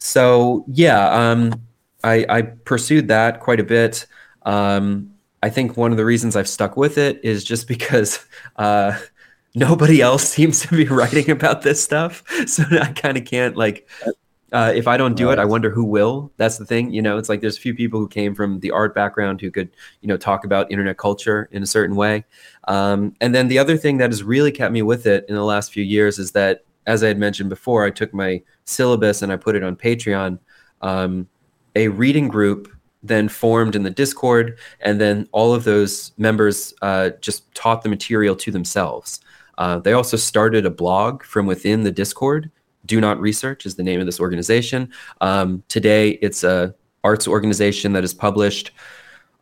So 0.00 0.64
yeah, 0.66 1.08
um, 1.08 1.62
I, 2.02 2.26
I, 2.28 2.42
pursued 2.42 3.06
that 3.08 3.38
quite 3.38 3.60
a 3.60 3.64
bit. 3.64 4.06
Um, 4.42 5.12
I 5.44 5.50
think 5.50 5.76
one 5.76 5.92
of 5.92 5.98
the 5.98 6.04
reasons 6.04 6.34
I've 6.34 6.48
stuck 6.48 6.76
with 6.76 6.98
it 6.98 7.20
is 7.22 7.44
just 7.44 7.68
because 7.68 8.26
uh, 8.56 8.98
nobody 9.54 10.02
else 10.02 10.28
seems 10.28 10.62
to 10.62 10.76
be 10.76 10.86
writing 10.86 11.30
about 11.30 11.62
this 11.62 11.80
stuff, 11.80 12.24
so 12.48 12.64
I 12.68 12.92
kind 12.92 13.16
of 13.16 13.24
can't 13.24 13.56
like 13.56 13.88
Uh, 14.52 14.72
if 14.74 14.86
I 14.86 14.96
don't 14.96 15.16
do 15.16 15.26
right. 15.26 15.38
it, 15.38 15.40
I 15.40 15.44
wonder 15.44 15.70
who 15.70 15.84
will. 15.84 16.30
That's 16.36 16.56
the 16.56 16.64
thing. 16.64 16.92
You 16.92 17.02
know, 17.02 17.18
it's 17.18 17.28
like 17.28 17.40
there's 17.40 17.58
a 17.58 17.60
few 17.60 17.74
people 17.74 17.98
who 17.98 18.06
came 18.06 18.34
from 18.34 18.60
the 18.60 18.70
art 18.70 18.94
background 18.94 19.40
who 19.40 19.50
could, 19.50 19.70
you 20.02 20.08
know, 20.08 20.16
talk 20.16 20.44
about 20.44 20.70
internet 20.70 20.98
culture 20.98 21.48
in 21.50 21.62
a 21.62 21.66
certain 21.66 21.96
way. 21.96 22.24
Um, 22.68 23.16
and 23.20 23.34
then 23.34 23.48
the 23.48 23.58
other 23.58 23.76
thing 23.76 23.98
that 23.98 24.10
has 24.10 24.22
really 24.22 24.52
kept 24.52 24.72
me 24.72 24.82
with 24.82 25.06
it 25.06 25.24
in 25.28 25.34
the 25.34 25.44
last 25.44 25.72
few 25.72 25.82
years 25.82 26.18
is 26.18 26.30
that, 26.32 26.64
as 26.86 27.02
I 27.02 27.08
had 27.08 27.18
mentioned 27.18 27.50
before, 27.50 27.84
I 27.84 27.90
took 27.90 28.14
my 28.14 28.40
syllabus 28.64 29.22
and 29.22 29.32
I 29.32 29.36
put 29.36 29.56
it 29.56 29.64
on 29.64 29.74
Patreon. 29.74 30.38
Um, 30.80 31.28
a 31.74 31.88
reading 31.88 32.28
group 32.28 32.72
then 33.02 33.28
formed 33.28 33.74
in 33.76 33.82
the 33.82 33.90
Discord, 33.90 34.58
and 34.80 35.00
then 35.00 35.28
all 35.32 35.54
of 35.54 35.64
those 35.64 36.12
members 36.18 36.74
uh, 36.82 37.10
just 37.20 37.52
taught 37.54 37.82
the 37.82 37.88
material 37.88 38.36
to 38.36 38.50
themselves. 38.50 39.20
Uh, 39.58 39.78
they 39.78 39.92
also 39.92 40.16
started 40.16 40.66
a 40.66 40.70
blog 40.70 41.22
from 41.22 41.46
within 41.46 41.82
the 41.82 41.90
Discord. 41.90 42.50
Do 42.86 43.00
Not 43.00 43.20
Research 43.20 43.66
is 43.66 43.74
the 43.74 43.82
name 43.82 44.00
of 44.00 44.06
this 44.06 44.20
organization. 44.20 44.90
Um, 45.20 45.62
today, 45.68 46.10
it's 46.22 46.44
a 46.44 46.74
arts 47.04 47.28
organization 47.28 47.92
that 47.92 48.04
is 48.04 48.14
published. 48.14 48.72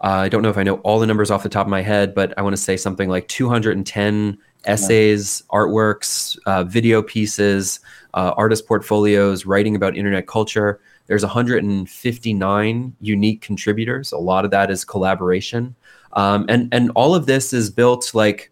Uh, 0.01 0.25
I 0.25 0.29
don't 0.29 0.43
know 0.43 0.51
if 0.51 0.59
I 0.59 0.63
know 0.63 0.77
all 0.77 0.99
the 0.99 1.07
numbers 1.07 1.31
off 1.31 1.43
the 1.43 1.49
top 1.49 1.67
of 1.67 1.71
my 1.71 1.81
head, 1.81 2.15
but 2.15 2.35
I 2.37 2.43
want 2.43 2.55
to 2.55 2.61
say 2.61 2.77
something 2.77 3.09
like 3.09 3.27
210 3.29 4.37
essays, 4.67 5.43
artworks, 5.51 6.39
uh, 6.47 6.65
video 6.65 7.03
pieces, 7.03 7.81
uh, 8.13 8.35
artist 8.37 8.67
portfolios, 8.67 9.47
writing 9.47 9.77
about 9.77 9.97
internet 9.97 10.27
culture. 10.27 10.81
There's 11.07 11.23
159 11.23 12.97
unique 13.01 13.41
contributors. 13.41 14.13
A 14.13 14.19
lot 14.19 14.45
of 14.45 14.51
that 14.51 14.71
is 14.71 14.85
collaboration, 14.85 15.75
um, 16.13 16.47
and 16.49 16.73
and 16.73 16.91
all 16.95 17.15
of 17.15 17.27
this 17.27 17.53
is 17.53 17.71
built 17.71 18.15
like 18.15 18.51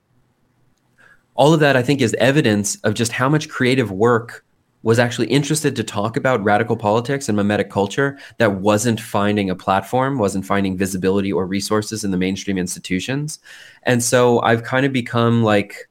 all 1.35 1.55
of 1.55 1.61
that. 1.61 1.77
I 1.77 1.83
think 1.83 2.03
is 2.03 2.15
evidence 2.15 2.77
of 2.77 2.95
just 2.95 3.13
how 3.13 3.29
much 3.29 3.49
creative 3.49 3.91
work 3.91 4.45
was 4.83 4.99
actually 4.99 5.29
interested 5.29 5.77
to 5.77 5.85
talk 5.85 6.17
about 6.17 6.43
radical 6.43 6.77
politics 6.77 7.29
and 7.29 7.39
memetic 7.39 7.71
culture 7.71 8.19
that 8.39 8.61
wasn't 8.61 9.01
finding 9.01 9.49
a 9.49 9.55
platform, 9.55 10.19
wasn't 10.19 10.45
finding 10.45 10.77
visibility 10.77 11.33
or 11.33 11.47
resources 11.47 12.05
in 12.05 12.11
the 12.11 12.17
mainstream 12.17 12.59
institutions. 12.59 13.39
And 13.85 14.03
so 14.03 14.41
I've 14.43 14.65
kind 14.65 14.85
of 14.85 14.93
become 14.93 15.43
like, 15.43 15.89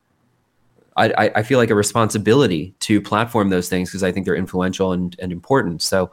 I, 0.97 1.31
I 1.35 1.43
feel 1.43 1.57
like 1.57 1.69
a 1.69 1.75
responsibility 1.75 2.75
to 2.81 3.01
platform 3.01 3.49
those 3.49 3.69
things 3.69 3.89
because 3.89 4.03
I 4.03 4.11
think 4.11 4.25
they're 4.25 4.35
influential 4.35 4.91
and, 4.91 5.15
and 5.19 5.31
important. 5.31 5.81
So 5.81 6.11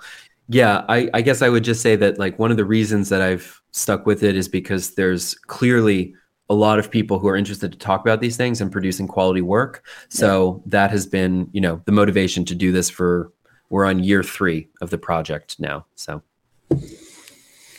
yeah, 0.49 0.85
I, 0.89 1.11
I 1.13 1.21
guess 1.21 1.43
I 1.43 1.49
would 1.49 1.65
just 1.65 1.83
say 1.83 1.97
that 1.97 2.19
like 2.19 2.39
one 2.39 2.51
of 2.51 2.57
the 2.57 2.65
reasons 2.65 3.09
that 3.11 3.21
I've 3.21 3.61
stuck 3.73 4.07
with 4.07 4.23
it 4.23 4.37
is 4.37 4.49
because 4.49 4.95
there's 4.95 5.35
clearly 5.35 6.15
a 6.49 6.55
lot 6.55 6.79
of 6.79 6.91
people 6.91 7.19
who 7.19 7.29
are 7.29 7.37
interested 7.37 7.73
to 7.73 7.79
talk 7.79 8.01
about 8.01 8.21
these 8.21 8.37
things 8.37 8.61
and 8.61 8.73
producing 8.73 9.07
quality 9.07 9.43
work. 9.43 9.85
So 10.09 10.57
yeah. 10.57 10.71
that 10.71 10.91
has 10.91 11.07
been, 11.07 11.49
you 11.53 11.61
know, 11.61 11.83
the 11.85 11.93
motivation 11.93 12.45
to 12.47 12.55
do 12.55 12.73
this 12.73 12.89
for 12.89 13.33
we're 13.71 13.85
on 13.85 14.03
year 14.03 14.23
three 14.23 14.69
of 14.81 14.91
the 14.91 14.99
project 14.99 15.61
now. 15.61 15.85
So 15.95 16.23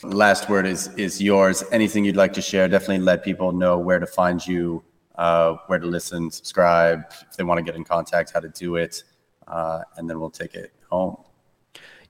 last 0.03 0.49
word 0.49 0.65
is 0.65 0.89
is 0.95 1.21
yours. 1.21 1.63
Anything 1.71 2.05
you'd 2.05 2.15
like 2.15 2.33
to 2.33 2.41
share? 2.41 2.67
Definitely 2.67 2.99
let 2.99 3.23
people 3.23 3.51
know 3.51 3.77
where 3.77 3.99
to 3.99 4.07
find 4.07 4.45
you, 4.45 4.83
uh, 5.15 5.55
where 5.67 5.79
to 5.79 5.87
listen, 5.87 6.29
subscribe, 6.31 7.05
if 7.29 7.37
they 7.37 7.43
want 7.43 7.57
to 7.57 7.63
get 7.63 7.75
in 7.75 7.83
contact, 7.83 8.31
how 8.33 8.39
to 8.39 8.49
do 8.49 8.75
it, 8.75 9.03
uh, 9.47 9.81
and 9.97 10.09
then 10.09 10.19
we'll 10.19 10.29
take 10.29 10.53
it 10.53 10.73
home. 10.89 11.17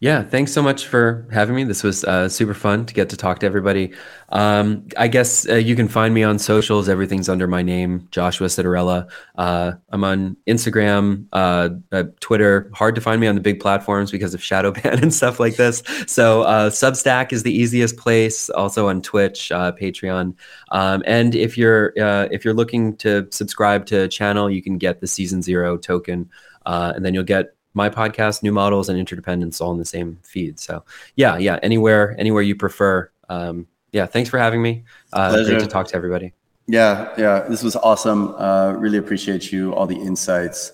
Yeah, 0.01 0.23
thanks 0.23 0.53
so 0.53 0.61
much 0.61 0.87
for 0.87 1.27
having 1.29 1.55
me. 1.55 1.65
This 1.65 1.83
was 1.83 2.05
uh, 2.05 2.29
super 2.29 2.53
fun 2.53 2.85
to 2.85 2.93
get 2.93 3.09
to 3.09 3.17
talk 3.17 3.39
to 3.39 3.45
everybody. 3.45 3.91
Um, 4.29 4.87
I 4.95 5.09
guess 5.09 5.45
uh, 5.49 5.55
you 5.55 5.75
can 5.75 5.89
find 5.89 6.13
me 6.13 6.23
on 6.23 6.39
socials. 6.39 6.87
Everything's 6.87 7.27
under 7.27 7.47
my 7.47 7.61
name, 7.61 8.07
Joshua 8.09 8.47
Citarella. 8.47 9.11
Uh, 9.35 9.73
I'm 9.89 10.05
on 10.05 10.37
Instagram, 10.47 11.27
uh, 11.33 11.71
uh, 11.91 12.03
Twitter. 12.21 12.71
Hard 12.73 12.95
to 12.95 13.01
find 13.01 13.19
me 13.19 13.27
on 13.27 13.35
the 13.35 13.41
big 13.41 13.59
platforms 13.59 14.09
because 14.09 14.33
of 14.33 14.41
shadow 14.41 14.71
ban 14.83 15.03
and 15.03 15.13
stuff 15.13 15.37
like 15.37 15.57
this. 15.57 15.83
So 16.07 16.43
uh, 16.43 16.69
Substack 16.69 17.33
is 17.33 17.43
the 17.43 17.53
easiest 17.53 17.97
place. 17.97 18.49
Also 18.51 18.87
on 18.87 19.01
Twitch, 19.01 19.49
Patreon, 19.49 20.33
um, 20.71 21.03
and 21.05 21.35
if 21.35 21.57
you're 21.57 21.91
if 22.31 22.45
you're 22.45 22.53
looking 22.53 22.95
to 22.97 23.27
subscribe 23.31 23.85
to 23.87 24.07
channel, 24.07 24.49
you 24.49 24.61
can 24.61 24.77
get 24.77 25.01
the 25.01 25.07
Season 25.07 25.41
Zero 25.41 25.75
token, 25.75 26.29
and 26.65 27.03
then 27.03 27.13
you'll 27.13 27.23
get 27.25 27.53
my 27.73 27.89
podcast, 27.89 28.43
New 28.43 28.51
Models, 28.51 28.89
and 28.89 28.97
Interdependence 28.97 29.61
all 29.61 29.71
in 29.71 29.77
the 29.77 29.85
same 29.85 30.19
feed. 30.23 30.59
So 30.59 30.83
yeah, 31.15 31.37
yeah, 31.37 31.59
anywhere, 31.63 32.15
anywhere 32.17 32.41
you 32.41 32.55
prefer. 32.55 33.09
Um, 33.29 33.67
yeah, 33.91 34.05
thanks 34.05 34.29
for 34.29 34.37
having 34.37 34.61
me. 34.61 34.83
Uh, 35.13 35.43
great 35.43 35.59
to 35.59 35.67
talk 35.67 35.87
to 35.87 35.95
everybody. 35.95 36.33
Yeah, 36.67 37.11
yeah, 37.17 37.39
this 37.49 37.63
was 37.63 37.75
awesome. 37.75 38.35
Uh, 38.35 38.73
really 38.73 38.99
appreciate 38.99 39.51
you, 39.51 39.73
all 39.73 39.87
the 39.87 39.95
insights, 39.95 40.71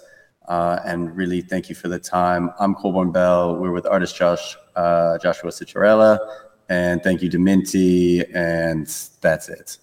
uh, 0.49 0.79
and 0.83 1.15
really 1.15 1.41
thank 1.41 1.69
you 1.69 1.75
for 1.75 1.87
the 1.87 1.99
time. 1.99 2.51
I'm 2.59 2.75
Colborn 2.75 3.11
Bell. 3.11 3.55
We're 3.55 3.71
with 3.71 3.85
artist 3.85 4.17
Josh 4.17 4.57
uh, 4.75 5.17
Joshua 5.19 5.51
Citarella, 5.51 6.19
and 6.67 7.01
thank 7.01 7.21
you 7.21 7.29
to 7.29 7.39
Minty, 7.39 8.25
and 8.33 8.87
that's 9.21 9.47
it. 9.47 9.77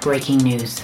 Breaking 0.00 0.38
news. 0.38 0.82